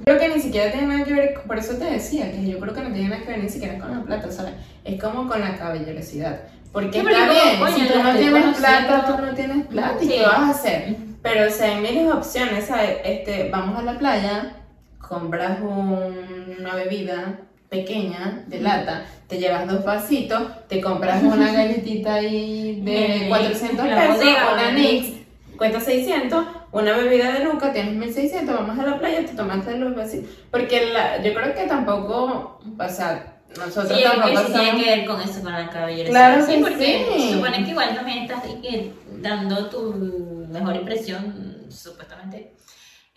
Creo 0.04 0.18
que 0.18 0.28
ni 0.34 0.40
siquiera 0.40 0.70
tiene 0.72 0.86
nada 0.86 1.04
que 1.04 1.12
ver, 1.14 1.34
por 1.46 1.58
eso 1.58 1.74
te 1.76 1.84
decía, 1.84 2.30
que 2.32 2.46
yo 2.48 2.58
creo 2.58 2.72
que 2.74 2.80
no 2.82 2.90
tiene 2.92 3.10
nada 3.10 3.22
que 3.22 3.28
ver 3.30 3.42
ni 3.42 3.48
siquiera 3.50 3.78
con 3.78 3.90
la 3.90 4.02
plata, 4.02 4.30
¿sabes? 4.30 4.54
Es 4.84 5.00
como 5.00 5.28
con 5.28 5.40
la 5.40 5.56
caballerosidad. 5.56 6.40
Porque 6.72 6.98
está 6.98 7.10
bien, 7.10 7.74
si 7.74 7.86
tú 7.92 8.02
no 8.02 8.12
tienes 8.14 8.56
plata, 8.58 9.04
tú 9.16 9.22
no 9.24 9.34
tienes 9.34 9.66
plata, 9.66 10.02
¿y 10.02 10.08
qué 10.08 10.22
vas 10.22 10.38
a 10.40 10.50
hacer? 10.50 10.96
Pero, 11.22 11.46
o 11.46 11.50
sea, 11.50 11.74
hay 11.76 11.82
miles 11.82 12.04
de 12.04 12.12
opciones, 12.12 12.64
¿sabes? 12.66 12.98
Este, 13.04 13.48
vamos 13.50 13.78
a 13.78 13.82
la 13.82 13.98
playa, 13.98 14.54
compras 14.98 15.58
un- 15.60 16.56
una 16.60 16.74
bebida 16.74 17.40
pequeña 17.68 18.44
de 18.46 18.60
lata, 18.60 19.04
te 19.26 19.38
llevas 19.38 19.66
dos 19.68 19.84
vasitos, 19.84 20.42
te 20.68 20.80
compras 20.80 21.22
una 21.22 21.52
galletita 21.52 22.14
ahí 22.14 22.80
de 22.82 23.26
Eh, 23.26 23.28
400 23.28 23.86
la 23.86 23.96
pesos, 23.96 24.24
una. 24.52 24.72
Nix, 24.72 25.08
cuesta 25.56 25.80
600, 25.80 26.46
una 26.72 26.96
bebida 26.96 27.32
de 27.32 27.44
Luca, 27.44 27.72
tienes 27.72 27.94
1600, 27.94 28.54
vamos 28.54 28.78
a 28.78 28.82
la 28.88 28.98
playa, 28.98 29.24
te 29.26 29.34
tomaste 29.34 29.76
los 29.76 29.94
vasitos. 29.94 30.30
Porque 30.50 30.86
la, 30.92 31.22
yo 31.22 31.34
creo 31.34 31.54
que 31.54 31.66
tampoco, 31.66 32.60
o 32.78 32.88
sea, 32.88 33.34
nosotros 33.56 33.96
Sí, 33.98 34.04
tampoco 34.04 34.28
que 34.28 34.46
sí 34.46 34.52
tiene 34.52 34.84
que 34.84 34.90
ver 34.96 35.06
con 35.06 35.20
eso, 35.20 35.42
con 35.42 35.52
la 35.52 35.68
caballerosidad. 35.70 36.10
Claro 36.34 36.46
sí, 36.46 36.52
que 36.52 36.60
porque 36.60 37.06
sí. 37.16 37.32
supone 37.32 37.64
que 37.64 37.70
igual 37.70 37.94
también 37.94 38.18
estás 38.18 38.42
que 38.62 38.92
dando 39.20 39.66
tu 39.68 40.46
mejor 40.50 40.76
impresión, 40.76 41.56
supuestamente. 41.70 42.52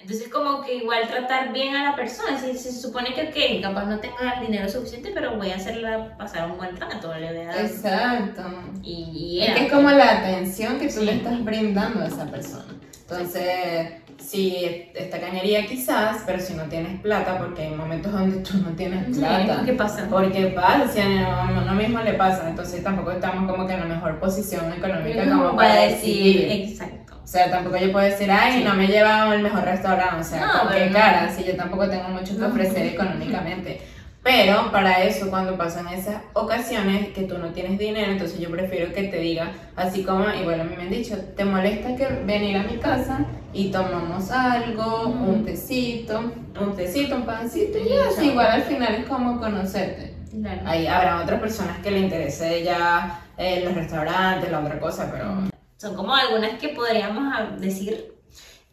Entonces, 0.02 0.28
como 0.30 0.62
que 0.62 0.76
igual 0.78 1.08
tratar 1.08 1.54
bien 1.54 1.76
a 1.76 1.92
la 1.92 1.96
persona. 1.96 2.38
Si 2.40 2.58
se 2.58 2.72
supone 2.72 3.14
que, 3.14 3.24
ok, 3.30 3.62
capaz 3.62 3.86
no 3.86 4.00
tenga 4.00 4.34
el 4.40 4.48
dinero 4.48 4.68
suficiente, 4.70 5.12
pero 5.14 5.38
voy 5.38 5.52
a 5.52 5.56
hacerla 5.56 6.16
pasar 6.18 6.50
un 6.52 6.58
buen 6.58 6.76
rato, 6.76 7.14
le 7.18 7.28
voy 7.32 7.42
a 7.42 7.48
dar. 7.48 7.66
Exacto. 7.66 8.42
Y, 8.82 9.40
Es 9.42 9.48
era. 9.50 9.56
que 9.58 9.66
es 9.68 9.72
como 9.72 9.90
la 9.92 10.20
atención 10.20 10.80
que 10.80 10.88
tú 10.88 11.00
Sí. 11.00 11.06
le 11.06 11.14
estás 11.14 11.44
brindando 11.44 12.02
a 12.04 12.08
esa 12.08 12.26
persona. 12.26 12.66
Entonces, 13.10 13.92
sí, 14.18 14.86
esta 14.96 15.20
cañería 15.20 15.66
quizás, 15.68 16.24
pero 16.26 16.40
si 16.40 16.54
no 16.54 16.64
tienes 16.64 17.02
plata, 17.02 17.38
porque 17.38 17.64
hay 17.64 17.72
momentos 17.76 18.12
donde 18.12 18.38
tú 18.38 18.58
no 18.58 18.70
tienes 18.70 19.06
Sí, 19.14 19.20
plata. 19.22 19.62
¿Qué 19.66 19.74
pasa? 19.74 20.08
Porque 20.10 20.48
pasa, 20.48 20.88
si 20.88 21.00
a 21.02 21.50
uno 21.62 21.74
mismo 21.74 22.00
le 22.00 22.14
pasa, 22.14 22.50
entonces 22.50 22.82
tampoco 22.84 23.12
estamos 23.12 23.52
como 23.52 23.68
que 23.68 23.74
en 23.74 23.82
la 23.82 23.86
mejor 23.86 24.20
posición 24.20 24.72
económica 24.74 25.26
Como 25.26 25.44
como 25.48 25.56
para 25.58 25.70
para 25.76 25.82
decir, 25.88 26.48
exacto. 26.50 27.01
O 27.32 27.34
sea, 27.34 27.50
tampoco 27.50 27.78
yo 27.78 27.94
puedo 27.94 28.04
decir, 28.04 28.30
ay, 28.30 28.62
no 28.62 28.74
me 28.74 28.88
lleva 28.88 29.32
al 29.32 29.42
mejor 29.42 29.64
restaurante, 29.64 30.20
o 30.20 30.24
sea, 30.26 30.42
No, 30.66 30.70
qué 30.70 30.88
no. 30.88 30.92
cara, 30.92 31.32
si 31.34 31.46
yo 31.46 31.56
tampoco 31.56 31.90
tengo 31.90 32.10
mucho 32.10 32.34
que 32.34 32.40
No. 32.42 32.48
ofrecer 32.50 32.88
económicamente. 32.88 33.80
Pero 34.22 34.70
para 34.70 35.02
eso, 35.04 35.30
cuando 35.30 35.58
pasan 35.58 35.88
esas 35.88 36.18
ocasiones 36.34 37.08
que 37.14 37.22
tú 37.22 37.38
no 37.38 37.48
tienes 37.54 37.80
dinero, 37.80 38.12
entonces 38.12 38.38
yo 38.38 38.52
prefiero 38.52 38.92
que 38.94 39.04
te 39.04 39.18
diga, 39.20 39.50
así 39.78 40.04
como, 40.04 40.26
igual 40.30 40.60
a 40.60 40.64
mí 40.66 40.76
me 40.76 40.84
han 40.84 40.90
dicho, 40.90 41.16
¿te 41.38 41.46
molesta 41.46 41.96
que 41.96 42.06
venir 42.26 42.58
a 42.58 42.64
mi 42.64 42.76
casa 42.80 43.20
y 43.54 43.72
tomamos 43.72 44.30
algo, 44.30 45.08
un 45.08 45.46
tecito, 45.46 46.34
un 46.60 46.76
tecito, 46.76 47.16
un 47.16 47.26
pancito 47.26 47.78
y 47.78 47.88
ya, 48.18 48.24
igual 48.24 48.48
al 48.48 48.64
final 48.64 48.94
es 48.96 49.06
como 49.08 49.40
conocerte. 49.40 50.16
Claro. 50.32 50.62
Ahí 50.66 50.86
habrá 50.86 51.22
otras 51.22 51.40
personas 51.40 51.78
que 51.80 51.92
le 51.92 52.00
interese 52.00 52.62
ya 52.62 53.22
eh, 53.38 53.62
los 53.64 53.74
restaurantes, 53.74 54.52
la 54.52 54.60
otra 54.60 54.78
cosa, 54.82 55.10
pero 55.10 55.50
Son 55.82 55.96
como 55.96 56.14
algunas 56.14 56.60
que 56.60 56.70
podríamos 56.70 57.60
decir 57.60 58.14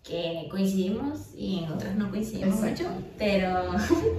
que 0.07 0.47
coincidimos 0.51 1.33
y 1.35 1.61
en 1.65 1.73
otras 1.73 1.95
no 1.95 2.11
coincidimos 2.11 2.57
Exacto. 2.57 2.83
mucho, 2.83 3.03
pero 3.17 3.63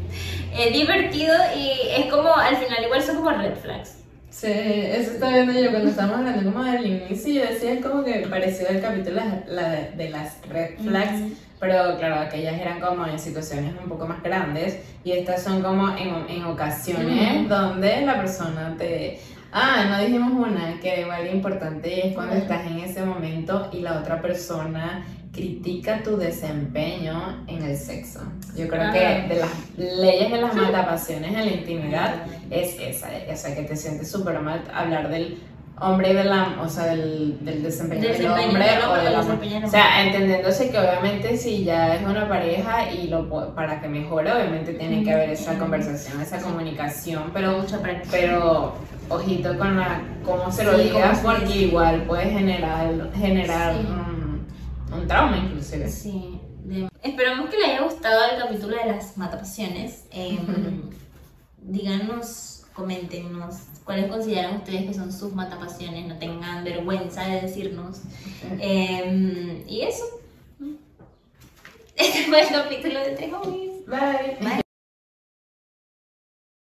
es 0.58 0.74
divertido 0.74 1.36
y 1.56 1.70
es 1.88 2.12
como, 2.12 2.34
al 2.34 2.58
final 2.58 2.84
igual 2.84 3.04
son 3.04 3.18
como 3.18 3.30
red 3.30 3.54
flags. 3.58 3.98
Sí, 4.32 4.48
eso 4.48 5.12
estaba 5.12 5.34
viendo 5.34 5.54
yo 5.54 5.70
cuando 5.70 5.92
estábamos 5.92 6.18
hablando 6.18 6.52
como 6.52 6.64
del 6.64 6.88
inicio, 6.88 7.32
yo 7.32 7.42
decía 7.42 7.80
como 7.80 8.04
que 8.04 8.26
parecido 8.28 8.70
al 8.70 8.82
capítulo 8.82 9.22
de, 9.22 10.10
las 10.10 10.42
red 10.50 10.80
flags, 10.80 11.34
pero 11.60 11.96
claro, 12.00 12.22
aquellas 12.22 12.60
eran 12.60 12.80
como 12.80 13.06
en 13.06 13.20
situaciones 13.20 13.76
un 13.84 13.88
poco 13.88 14.08
más 14.08 14.24
grandes 14.24 14.80
y 15.04 15.12
estas 15.12 15.44
son 15.44 15.62
como 15.62 15.96
en, 15.96 16.28
en 16.28 16.44
ocasiones 16.44 17.48
donde 17.48 18.02
la 18.02 18.18
persona 18.18 18.76
te... 18.80 19.20
Ah, 19.52 19.86
no 19.90 20.06
dijimos 20.06 20.32
una 20.34 20.80
que 20.80 21.02
igual 21.02 21.28
importante 21.34 21.96
y 21.96 22.08
es 22.10 22.14
cuando 22.14 22.36
estás 22.36 22.68
en 22.68 22.80
ese 22.80 23.04
momento 23.04 23.70
y 23.74 23.80
la 23.80 24.00
otra 24.00 24.22
persona 24.22 25.06
critica 25.32 26.04
tu 26.04 26.18
desempeño 26.18 27.44
en 27.48 27.64
el 27.64 27.78
sexo. 27.78 28.20
Yo 28.56 28.68
creo 28.68 28.92
que 28.92 29.34
de 29.34 29.40
las 29.40 29.52
leyes 29.78 30.32
de 30.32 30.42
las 30.42 30.56
matapasiones 30.56 31.34
en 31.34 31.46
la 31.46 31.52
intimidad 31.52 32.16
es 32.50 32.80
esa, 32.80 33.10
o 33.32 33.36
sea, 33.36 33.56
que 33.56 33.64
te 33.64 33.76
sientes 33.76 34.12
súper 34.12 34.40
mal 34.40 34.64
hablar 34.74 35.10
del 35.10 35.40
hombre 35.82 36.12
y 36.12 36.14
de 36.14 36.24
la, 36.26 36.58
o 36.62 36.68
sea, 36.70 36.86
del, 36.88 37.38
del 37.44 37.64
desempeño, 37.64 38.02
Desempeño 38.02 38.36
del 38.36 38.48
hombre 38.50 38.66
del 38.66 38.82
o 38.84 38.96
de 38.96 39.10
la 39.10 39.22
mujer. 39.22 39.66
O 39.66 39.70
sea, 39.70 40.06
entendiéndose 40.06 40.70
que 40.72 40.78
obviamente 40.78 41.38
si 41.38 41.64
ya 41.64 41.96
es 41.96 42.06
una 42.06 42.28
pareja 42.28 42.92
y 42.92 43.08
lo 43.08 43.30
para 43.56 43.82
que 43.82 43.88
mejore, 43.88 44.32
obviamente 44.32 44.74
tiene 44.74 45.04
que 45.04 45.14
haber 45.14 45.30
esa 45.32 45.58
conversación, 45.58 46.22
esa 46.22 46.40
comunicación, 46.42 47.32
pero 47.34 47.58
mucha 47.60 47.80
práctica. 47.82 48.10
pero 48.12 48.74
ojito 49.10 49.58
con 49.58 49.78
la 49.78 50.02
cómo 50.24 50.52
se 50.52 50.64
lo 50.64 50.78
Sí, 50.78 50.84
digas 50.84 51.20
porque 51.24 51.56
igual 51.58 52.04
puede 52.04 52.30
generar 52.30 53.10
generar 53.16 53.74
Sí. 53.74 53.88
un, 53.88 55.00
un 55.00 55.08
trauma 55.08 55.38
inclusive. 55.38 55.88
Sí. 55.90 56.40
de- 56.66 56.90
Esperamos 57.02 57.50
que 57.50 57.58
les 57.58 57.70
haya 57.70 57.82
gustado 57.84 58.20
el 58.34 58.40
capítulo 58.42 58.76
de 58.76 58.92
las 58.92 59.18
matapasiones. 59.18 60.04
Em, 60.12 60.38
díganos, 61.62 62.49
coméntenos 62.80 63.56
cuáles 63.84 64.10
consideran 64.10 64.56
ustedes 64.58 64.86
que 64.86 64.94
son 64.94 65.12
sus 65.12 65.34
matapasiones. 65.34 66.08
No 66.08 66.18
tengan 66.18 66.64
vergüenza 66.64 67.24
de 67.28 67.42
decirnos. 67.42 68.02
Em, 68.60 69.64
y 69.68 69.82
eso. 69.82 70.06
Este 71.96 72.24
fue 72.24 72.42
el 72.42 72.48
capítulo 72.48 72.98
de 73.02 73.12
Tres 73.12 73.34
Homies. 73.34 73.86
Bye. 73.86 74.38
Bye. 74.40 74.62